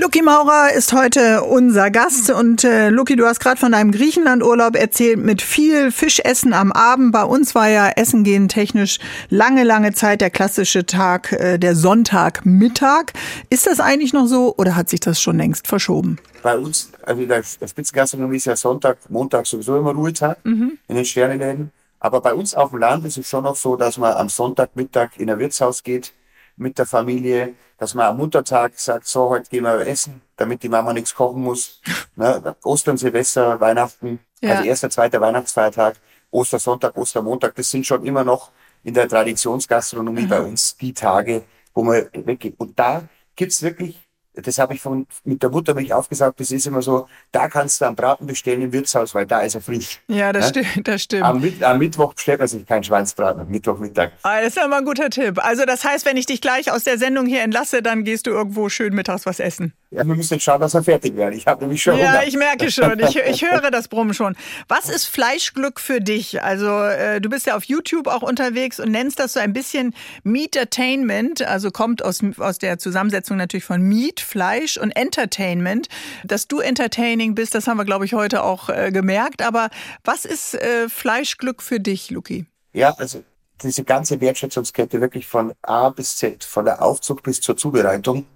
Lucky 0.00 0.22
Maurer 0.22 0.72
ist 0.74 0.92
heute 0.92 1.42
unser 1.42 1.90
Gast 1.90 2.30
und 2.30 2.62
äh, 2.62 2.88
Lucky, 2.88 3.16
du 3.16 3.26
hast 3.26 3.40
gerade 3.40 3.58
von 3.58 3.72
deinem 3.72 3.90
Griechenlandurlaub 3.90 4.76
erzählt 4.76 5.18
mit 5.18 5.42
viel 5.42 5.90
Fischessen 5.90 6.52
am 6.52 6.70
Abend. 6.70 7.10
Bei 7.10 7.24
uns 7.24 7.56
war 7.56 7.68
ja 7.68 7.88
Essen 7.88 8.22
gehen 8.22 8.48
technisch 8.48 9.00
lange, 9.28 9.64
lange 9.64 9.92
Zeit 9.92 10.20
der 10.20 10.30
klassische 10.30 10.86
Tag, 10.86 11.32
äh, 11.32 11.58
der 11.58 11.74
Sonntagmittag. 11.74 13.06
Ist 13.50 13.66
das 13.66 13.80
eigentlich 13.80 14.12
noch 14.12 14.26
so 14.26 14.54
oder 14.56 14.76
hat 14.76 14.88
sich 14.88 15.00
das 15.00 15.20
schon 15.20 15.36
längst 15.36 15.66
verschoben? 15.66 16.20
Bei 16.44 16.56
uns, 16.56 16.92
also 17.02 17.26
der 17.26 17.42
Spitzengastronomie 17.42 18.36
ist 18.36 18.44
ja 18.44 18.54
Sonntag, 18.54 18.98
Montag 19.08 19.48
sowieso 19.48 19.78
immer 19.78 19.90
Ruhetag 19.90 20.38
mhm. 20.44 20.78
in 20.86 20.94
den 20.94 21.04
Sternenläden. 21.04 21.72
Aber 21.98 22.20
bei 22.20 22.34
uns 22.34 22.54
auf 22.54 22.70
dem 22.70 22.78
Land 22.78 23.04
ist 23.04 23.18
es 23.18 23.28
schon 23.28 23.42
noch 23.42 23.56
so, 23.56 23.74
dass 23.74 23.98
man 23.98 24.12
am 24.12 24.28
Sonntagmittag 24.28 25.18
in 25.18 25.28
ein 25.28 25.40
Wirtshaus 25.40 25.82
geht 25.82 26.12
mit 26.58 26.78
der 26.78 26.86
Familie, 26.86 27.54
dass 27.78 27.94
man 27.94 28.06
am 28.06 28.16
Muttertag 28.16 28.78
sagt, 28.78 29.06
so, 29.06 29.28
heute 29.30 29.48
gehen 29.48 29.64
wir 29.64 29.86
essen, 29.86 30.20
damit 30.36 30.62
die 30.62 30.68
Mama 30.68 30.92
nichts 30.92 31.14
kochen 31.14 31.42
muss. 31.42 31.80
Ne? 32.16 32.56
Ostern, 32.64 32.96
Silvester, 32.96 33.60
Weihnachten, 33.60 34.20
ja. 34.40 34.50
also 34.50 34.64
erster, 34.64 34.90
zweiter 34.90 35.20
Weihnachtsfeiertag, 35.20 35.96
Ostersonntag, 36.30 36.96
Ostermontag, 36.96 37.54
das 37.54 37.70
sind 37.70 37.86
schon 37.86 38.04
immer 38.04 38.24
noch 38.24 38.50
in 38.82 38.94
der 38.94 39.08
Traditionsgastronomie 39.08 40.22
mhm. 40.22 40.28
bei 40.28 40.40
uns 40.40 40.76
die 40.76 40.92
Tage, 40.92 41.44
wo 41.74 41.82
man 41.82 42.08
weggeht. 42.12 42.54
Und 42.58 42.78
da 42.78 43.04
gibt's 43.36 43.62
wirklich 43.62 44.07
das 44.42 44.58
habe 44.58 44.74
ich 44.74 44.80
von, 44.80 45.06
mit 45.24 45.42
der 45.42 45.50
Mutter 45.50 45.74
mich 45.74 45.92
aufgesagt, 45.92 46.40
das 46.40 46.50
ist 46.50 46.66
immer 46.66 46.82
so, 46.82 47.08
da 47.32 47.48
kannst 47.48 47.80
du 47.80 47.86
einen 47.86 47.96
Braten 47.96 48.26
bestellen 48.26 48.62
im 48.62 48.72
Wirtshaus, 48.72 49.14
weil 49.14 49.26
da 49.26 49.40
ist 49.40 49.54
er 49.54 49.60
frisch. 49.60 50.00
Ja, 50.08 50.32
das 50.32 50.52
ja? 50.54 50.62
stimmt, 50.62 50.88
das 50.88 51.02
stimmt. 51.02 51.24
Am, 51.24 51.42
am, 51.62 51.78
Mittwoch 51.78 52.14
bestellt 52.14 52.38
man 52.38 52.48
sich 52.48 52.66
keinen 52.66 52.84
Schweinsbraten, 52.84 53.42
am 53.42 53.48
Mittwochmittag. 53.48 54.12
Ah, 54.22 54.40
das 54.40 54.56
ist 54.56 54.58
aber 54.58 54.76
ein 54.76 54.84
guter 54.84 55.10
Tipp. 55.10 55.44
Also 55.44 55.64
das 55.64 55.84
heißt, 55.84 56.06
wenn 56.06 56.16
ich 56.16 56.26
dich 56.26 56.40
gleich 56.40 56.70
aus 56.70 56.84
der 56.84 56.98
Sendung 56.98 57.26
hier 57.26 57.42
entlasse, 57.42 57.82
dann 57.82 58.04
gehst 58.04 58.26
du 58.26 58.30
irgendwo 58.30 58.68
schön 58.68 58.94
mittags 58.94 59.26
was 59.26 59.40
essen. 59.40 59.72
Ja, 59.90 60.06
wir 60.06 60.14
müssen 60.14 60.34
jetzt 60.34 60.42
schauen, 60.42 60.60
dass 60.60 60.74
wir 60.74 60.82
fertig 60.82 61.16
werden. 61.16 61.34
Ich 61.34 61.46
habe 61.46 61.62
nämlich 61.62 61.82
schon 61.82 61.96
Ja, 61.96 62.12
Hunger. 62.12 62.26
ich 62.26 62.36
merke 62.36 62.70
schon. 62.70 62.98
Ich, 62.98 63.16
ich 63.16 63.42
höre 63.42 63.70
das 63.70 63.88
Brummen 63.88 64.12
schon. 64.12 64.36
Was 64.68 64.90
ist 64.90 65.06
Fleischglück 65.06 65.80
für 65.80 66.00
dich? 66.00 66.42
Also 66.42 66.68
äh, 66.68 67.22
du 67.22 67.30
bist 67.30 67.46
ja 67.46 67.56
auf 67.56 67.64
YouTube 67.64 68.06
auch 68.06 68.20
unterwegs 68.20 68.80
und 68.80 68.90
nennst 68.90 69.18
das 69.18 69.32
so 69.32 69.40
ein 69.40 69.54
bisschen 69.54 69.94
Meat-Attainment. 70.24 71.40
Also 71.40 71.70
kommt 71.70 72.04
aus, 72.04 72.20
aus 72.36 72.58
der 72.58 72.78
Zusammensetzung 72.78 73.38
natürlich 73.38 73.64
von 73.64 73.80
Meat, 73.80 74.20
Fleisch 74.20 74.76
und 74.76 74.90
Entertainment. 74.90 75.88
Dass 76.22 76.48
du 76.48 76.58
entertaining 76.60 77.34
bist, 77.34 77.54
das 77.54 77.66
haben 77.66 77.78
wir, 77.78 77.86
glaube 77.86 78.04
ich, 78.04 78.12
heute 78.12 78.42
auch 78.44 78.68
äh, 78.68 78.90
gemerkt. 78.92 79.40
Aber 79.40 79.70
was 80.04 80.26
ist 80.26 80.54
äh, 80.54 80.90
Fleischglück 80.90 81.62
für 81.62 81.80
dich, 81.80 82.10
Luki? 82.10 82.44
Ja, 82.74 82.94
also 82.98 83.24
diese 83.62 83.84
ganze 83.84 84.20
Wertschätzungskette 84.20 85.00
wirklich 85.00 85.26
von 85.26 85.54
A 85.62 85.88
bis 85.88 86.16
Z, 86.16 86.44
von 86.44 86.66
der 86.66 86.82
Aufzucht 86.82 87.22
bis 87.22 87.40
zur 87.40 87.56
Zubereitung 87.56 88.26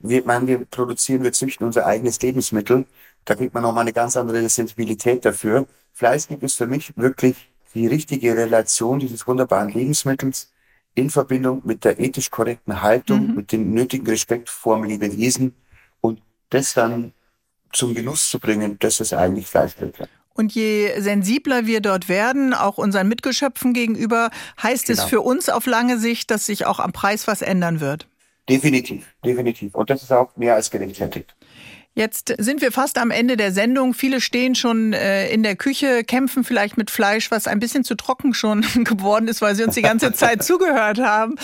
wir, 0.00 0.24
man, 0.24 0.46
wir 0.46 0.64
produzieren, 0.64 1.22
wir 1.22 1.32
züchten 1.32 1.66
unser 1.66 1.86
eigenes 1.86 2.20
Lebensmittel. 2.20 2.86
Da 3.24 3.34
kriegt 3.34 3.54
man 3.54 3.62
nochmal 3.62 3.82
eine 3.82 3.92
ganz 3.92 4.16
andere 4.16 4.48
Sensibilität 4.48 5.24
dafür. 5.24 5.66
Fleisch 5.92 6.28
gibt 6.28 6.42
es 6.42 6.54
für 6.54 6.66
mich 6.66 6.96
wirklich 6.96 7.50
die 7.74 7.86
richtige 7.86 8.36
Relation 8.36 8.98
dieses 8.98 9.26
wunderbaren 9.26 9.70
Lebensmittels 9.70 10.52
in 10.94 11.10
Verbindung 11.10 11.62
mit 11.64 11.84
der 11.84 12.00
ethisch 12.00 12.30
korrekten 12.30 12.82
Haltung, 12.82 13.28
mhm. 13.28 13.34
mit 13.36 13.52
dem 13.52 13.72
nötigen 13.72 14.06
Respekt 14.06 14.48
vor 14.48 14.76
dem 14.76 14.84
Lebewesen 14.84 15.54
und 16.00 16.20
das 16.50 16.74
dann 16.74 17.12
zum 17.72 17.94
Genuss 17.94 18.30
zu 18.30 18.38
bringen, 18.38 18.78
das 18.78 19.00
ist 19.00 19.12
eigentlich 19.12 19.46
Fleischwirtschaft. 19.46 20.10
Und 20.32 20.54
je 20.54 21.00
sensibler 21.00 21.66
wir 21.66 21.80
dort 21.80 22.08
werden, 22.08 22.54
auch 22.54 22.78
unseren 22.78 23.08
Mitgeschöpfen 23.08 23.74
gegenüber, 23.74 24.30
heißt 24.62 24.86
genau. 24.86 25.02
es 25.02 25.08
für 25.08 25.20
uns 25.20 25.48
auf 25.48 25.66
lange 25.66 25.98
Sicht, 25.98 26.30
dass 26.30 26.46
sich 26.46 26.64
auch 26.64 26.78
am 26.78 26.92
Preis 26.92 27.26
was 27.26 27.42
ändern 27.42 27.80
wird. 27.80 28.06
Definitiv, 28.48 29.14
definitiv. 29.24 29.74
Und 29.74 29.90
das 29.90 30.02
ist 30.02 30.12
auch 30.12 30.36
mehr 30.36 30.54
als 30.54 30.70
gerechtfertigt. 30.70 31.34
Jetzt 31.98 32.32
sind 32.38 32.60
wir 32.60 32.70
fast 32.70 32.96
am 32.96 33.10
Ende 33.10 33.36
der 33.36 33.50
Sendung. 33.50 33.92
Viele 33.92 34.20
stehen 34.20 34.54
schon 34.54 34.92
äh, 34.92 35.28
in 35.32 35.42
der 35.42 35.56
Küche, 35.56 36.04
kämpfen 36.04 36.44
vielleicht 36.44 36.76
mit 36.76 36.92
Fleisch, 36.92 37.32
was 37.32 37.48
ein 37.48 37.58
bisschen 37.58 37.82
zu 37.82 37.96
trocken 37.96 38.34
schon 38.34 38.60
geworden 38.84 39.26
ist, 39.26 39.42
weil 39.42 39.56
sie 39.56 39.64
uns 39.64 39.74
die 39.74 39.82
ganze 39.82 40.12
Zeit 40.12 40.42
zugehört 40.44 41.00
haben. 41.00 41.34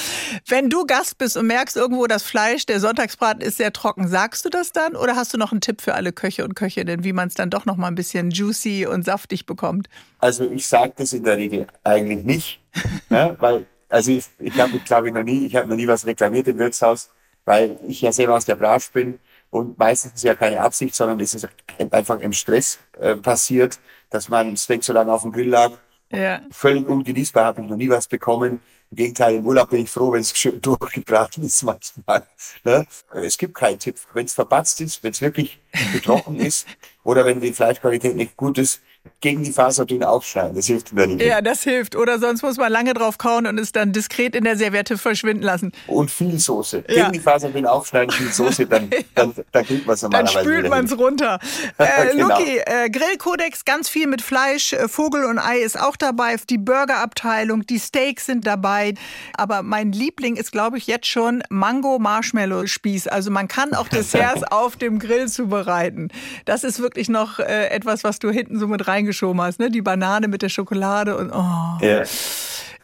Wenn 0.47 0.71
du 0.71 0.87
Gast 0.87 1.19
bist 1.19 1.37
und 1.37 1.49
merkst 1.49 1.77
irgendwo, 1.77 2.07
das 2.07 2.23
Fleisch, 2.23 2.67
der 2.67 2.79
Sonntagsbraten 2.79 3.41
ist 3.41 3.57
sehr 3.57 3.73
trocken, 3.73 4.07
sagst 4.07 4.45
du 4.45 4.49
das 4.49 4.71
dann 4.71 4.95
oder 4.95 5.17
hast 5.17 5.35
du 5.35 5.39
noch 5.39 5.51
einen 5.51 5.61
Tipp 5.61 5.83
für 5.83 5.95
alle 5.95 6.13
Köche 6.13 6.45
und 6.45 6.55
Köchinnen, 6.55 7.03
wie 7.03 7.13
man 7.13 7.27
es 7.27 7.35
dann 7.35 7.51
doch 7.51 7.65
noch 7.65 7.77
mal 7.77 7.89
ein 7.89 7.97
bisschen 7.97 8.31
juicy 8.31 8.87
und 8.87 9.05
saftig 9.05 9.47
bekommt? 9.47 9.89
Also 10.21 10.49
ich 10.49 10.69
sage 10.69 10.93
das 10.95 11.13
in 11.15 11.25
der 11.25 11.37
Regel 11.37 11.67
eigentlich 11.83 12.25
nicht, 12.25 12.61
ne, 13.09 13.37
weil 13.41 13.67
also 13.89 14.11
ich, 14.11 14.25
ich 14.39 14.59
habe, 14.61 14.79
glaube 14.81 15.09
ich, 15.09 15.15
noch 15.15 15.23
nie, 15.23 15.47
ich 15.47 15.57
habe 15.57 15.69
noch 15.69 15.77
nie 15.77 15.87
was 15.87 16.07
reklamiert 16.07 16.49
im 16.49 16.59
Wirtshaus, 16.59 17.11
weil 17.45 17.79
ich 17.87 18.01
ja 18.01 18.13
selber 18.13 18.37
aus 18.37 18.45
der 18.45 18.57
Branche 18.57 18.91
bin 18.93 19.19
und 19.51 19.79
meistens 19.79 20.13
ist 20.13 20.19
es 20.19 20.23
ja 20.25 20.35
keine 20.35 20.61
Absicht, 20.61 20.95
sondern 20.95 21.21
es 21.21 21.33
ist 21.33 21.49
einfach 21.91 22.19
im 22.19 22.33
Stress 22.33 22.81
äh, 22.99 23.15
passiert, 23.15 23.79
dass 24.11 24.29
mein 24.29 24.57
Steak 24.57 24.83
so 24.83 24.93
lange 24.93 25.13
auf 25.13 25.23
dem 25.23 25.31
Grill 25.31 25.49
lag. 25.49 25.71
Ja. 26.11 26.41
Völlig 26.51 26.89
ungenießbar, 26.89 27.45
habe 27.45 27.63
ich 27.63 27.69
noch 27.69 27.77
nie 27.77 27.89
was 27.89 28.09
bekommen. 28.09 28.61
Im 28.91 28.97
Gegenteil, 28.97 29.37
im 29.37 29.47
Urlaub 29.47 29.71
bin 29.71 29.83
ich 29.83 29.91
froh, 29.91 30.13
wenn 30.13 30.21
es 30.21 30.37
schön 30.37 30.61
durchgebraten 30.61 31.45
ist 31.45 31.63
manchmal. 31.63 32.27
Ne? 32.65 32.87
Es 33.13 33.39
gibt 33.39 33.55
keinen 33.55 33.79
Tipp. 33.79 33.97
Wenn 34.13 34.27
es 34.27 34.35
verbatzt 34.35 34.81
ist, 34.81 35.03
wenn 35.03 35.13
es 35.13 35.21
wirklich 35.21 35.61
getrocken 35.93 36.41
ist 36.41 36.67
oder 37.03 37.25
wenn 37.25 37.41
die 37.41 37.53
Fleischqualität 37.53 38.17
nicht 38.17 38.37
gut 38.37 38.59
ist, 38.59 38.83
gegen 39.25 39.43
die 39.43 39.53
Faserdünn 39.53 40.05
aufschneiden. 40.05 40.55
Das 40.55 40.67
hilft 40.67 40.93
mir 40.93 41.07
nicht. 41.07 41.25
Ja, 41.25 41.41
das 41.41 41.63
hilft. 41.63 41.97
Oder 41.97 42.19
sonst 42.19 42.43
muss 42.43 42.59
man 42.59 42.71
lange 42.71 42.93
drauf 42.93 43.17
kauen 43.17 43.47
und 43.47 43.59
es 43.59 43.73
dann 43.73 43.91
diskret 43.91 44.37
in 44.37 44.45
der 44.45 44.59
Serviette 44.59 44.99
verschwinden 44.99 45.43
lassen. 45.43 45.73
Und 45.87 46.11
viel 46.11 46.39
Soße. 46.39 46.85
Ja. 46.89 46.95
Gegen 46.95 47.13
die 47.13 47.21
Faserdünn 47.21 47.65
aufschneiden, 47.65 48.11
viel 48.11 48.31
Soße, 48.31 48.67
dann, 48.67 48.91
dann, 49.15 49.33
dann 49.51 49.65
kriegt 49.65 49.87
man 49.87 49.95
es 49.95 50.03
normalerweise 50.03 50.35
Dann 50.35 50.45
spült 50.45 50.69
man 50.69 50.85
es 50.85 50.99
runter. 50.99 51.39
Äh, 51.77 52.13
genau. 52.13 52.39
Luki, 52.39 52.59
äh, 52.59 52.89
Grillkodex, 52.89 53.65
ganz 53.65 53.89
viel 53.89 54.07
mit 54.07 54.23
Fleisch, 54.23 54.73
äh, 54.73 54.87
Vogel 54.87 55.25
und 55.25 55.39
Ei 55.39 55.59
ist 55.59 55.79
auch 55.79 55.97
dabei. 55.97 56.37
Die 56.49 56.59
Burgerabteilung, 56.59 57.67
die 57.67 57.79
Steaks 57.79 58.27
sind 58.27 58.47
dabei. 58.47 58.95
Aber 59.37 59.63
mein 59.63 59.93
Liebling 59.93 60.37
ist, 60.37 60.53
glaube 60.53 60.79
ich, 60.79 60.87
jetzt 60.87 61.07
schon 61.07 61.43
Mango-Marshmallow-Spieß. 61.49 63.09
Also 63.09 63.31
man 63.31 63.49
kann 63.49 63.75
auch 63.75 63.89
Desserts 63.95 64.45
auf 64.45 64.77
dem 64.77 64.99
Grill 64.99 65.29
zubereiten. 65.29 66.11
Das 66.45 66.65
ist 66.65 66.79
wirklich 66.79 67.09
noch 67.09 67.39
äh, 67.39 67.69
etwas, 67.69 68.05
was 68.05 68.19
du 68.19 68.31
hinten 68.31 68.59
so 68.59 68.69
mit 68.69 68.87
rein 68.87 69.07
reingeschoben 69.15 69.41
hast, 69.41 69.61
ne? 69.61 69.71
Die 69.71 69.83
Banane 69.83 70.29
mit 70.29 70.43
der 70.43 70.49
Schokolade 70.49 71.17
und 71.17 71.31
oh. 71.31 71.85
Ja. 71.85 72.03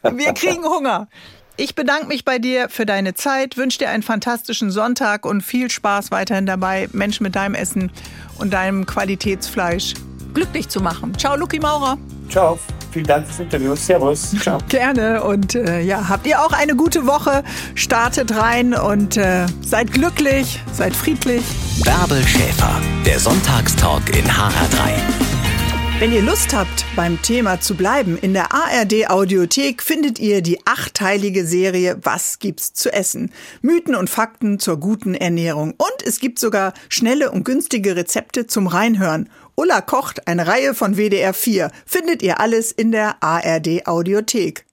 Wir 0.03 0.33
kriegen 0.33 0.65
Hunger. 0.65 1.09
Ich 1.57 1.75
bedanke 1.75 2.07
mich 2.07 2.25
bei 2.25 2.39
dir 2.39 2.71
für 2.71 2.87
deine 2.87 3.13
Zeit, 3.13 3.59
wünsche 3.59 3.79
dir 3.79 3.91
einen 3.91 4.03
fantastischen 4.03 4.71
Sonntag 4.71 5.27
und 5.27 5.43
viel 5.43 5.71
Spaß 5.71 6.11
weiterhin 6.11 6.47
dabei, 6.47 6.89
Menschen 6.93 7.25
mit 7.25 7.37
deinem 7.37 7.55
Essen 7.55 7.93
und 8.39 8.55
deinem 8.55 8.87
Qualitätsfleisch 8.87 9.95
glücklich 10.33 10.69
zu 10.69 10.81
machen. 10.81 11.13
Ciao, 11.19 11.37
Luki 11.37 11.59
Maurer. 11.59 11.99
Ciao. 12.31 12.59
Vielen 12.93 13.07
Dank 13.07 13.27
fürs 13.27 13.41
Interview. 13.41 13.77
Servus. 13.77 14.35
Ciao. 14.41 14.59
Gerne. 14.69 15.23
Und 15.23 15.55
äh, 15.55 15.81
ja, 15.81 16.09
habt 16.09 16.27
ihr 16.27 16.41
auch 16.41 16.53
eine 16.53 16.75
gute 16.75 17.07
Woche. 17.07 17.45
Startet 17.75 18.35
rein 18.35 18.75
und 18.75 19.17
äh, 19.17 19.47
seid 19.61 19.93
glücklich, 19.93 20.61
seid 20.73 20.97
friedlich. 20.97 21.43
Bärbel 21.85 22.27
Schäfer, 22.27 22.81
der 23.05 23.19
Sonntagstalk 23.19 24.17
in 24.17 24.25
HR3. 24.25 25.30
Wenn 26.01 26.15
ihr 26.15 26.23
Lust 26.23 26.55
habt, 26.55 26.87
beim 26.97 27.21
Thema 27.21 27.61
zu 27.61 27.75
bleiben, 27.75 28.17
in 28.17 28.33
der 28.33 28.55
ARD 28.55 29.11
Audiothek 29.11 29.83
findet 29.83 30.19
ihr 30.19 30.41
die 30.41 30.59
achteilige 30.65 31.45
Serie 31.45 31.99
Was 32.03 32.39
gibt's 32.39 32.73
zu 32.73 32.91
essen? 32.91 33.31
Mythen 33.61 33.95
und 33.95 34.09
Fakten 34.09 34.59
zur 34.59 34.79
guten 34.79 35.15
Ernährung. 35.15 35.73
Und 35.73 36.03
es 36.03 36.19
gibt 36.19 36.39
sogar 36.39 36.73
schnelle 36.89 37.31
und 37.31 37.45
günstige 37.45 37.97
Rezepte 37.97 38.47
zum 38.47 38.67
Reinhören. 38.67 39.29
Ulla 39.57 39.83
kocht, 39.83 40.27
eine 40.27 40.47
Reihe 40.47 40.73
von 40.73 40.97
WDR 40.97 41.35
4, 41.35 41.71
findet 41.85 42.23
ihr 42.23 42.41
alles 42.41 42.73
in 42.73 42.93
der 42.93 43.23
ARD 43.23 43.87
Audiothek. 43.87 44.65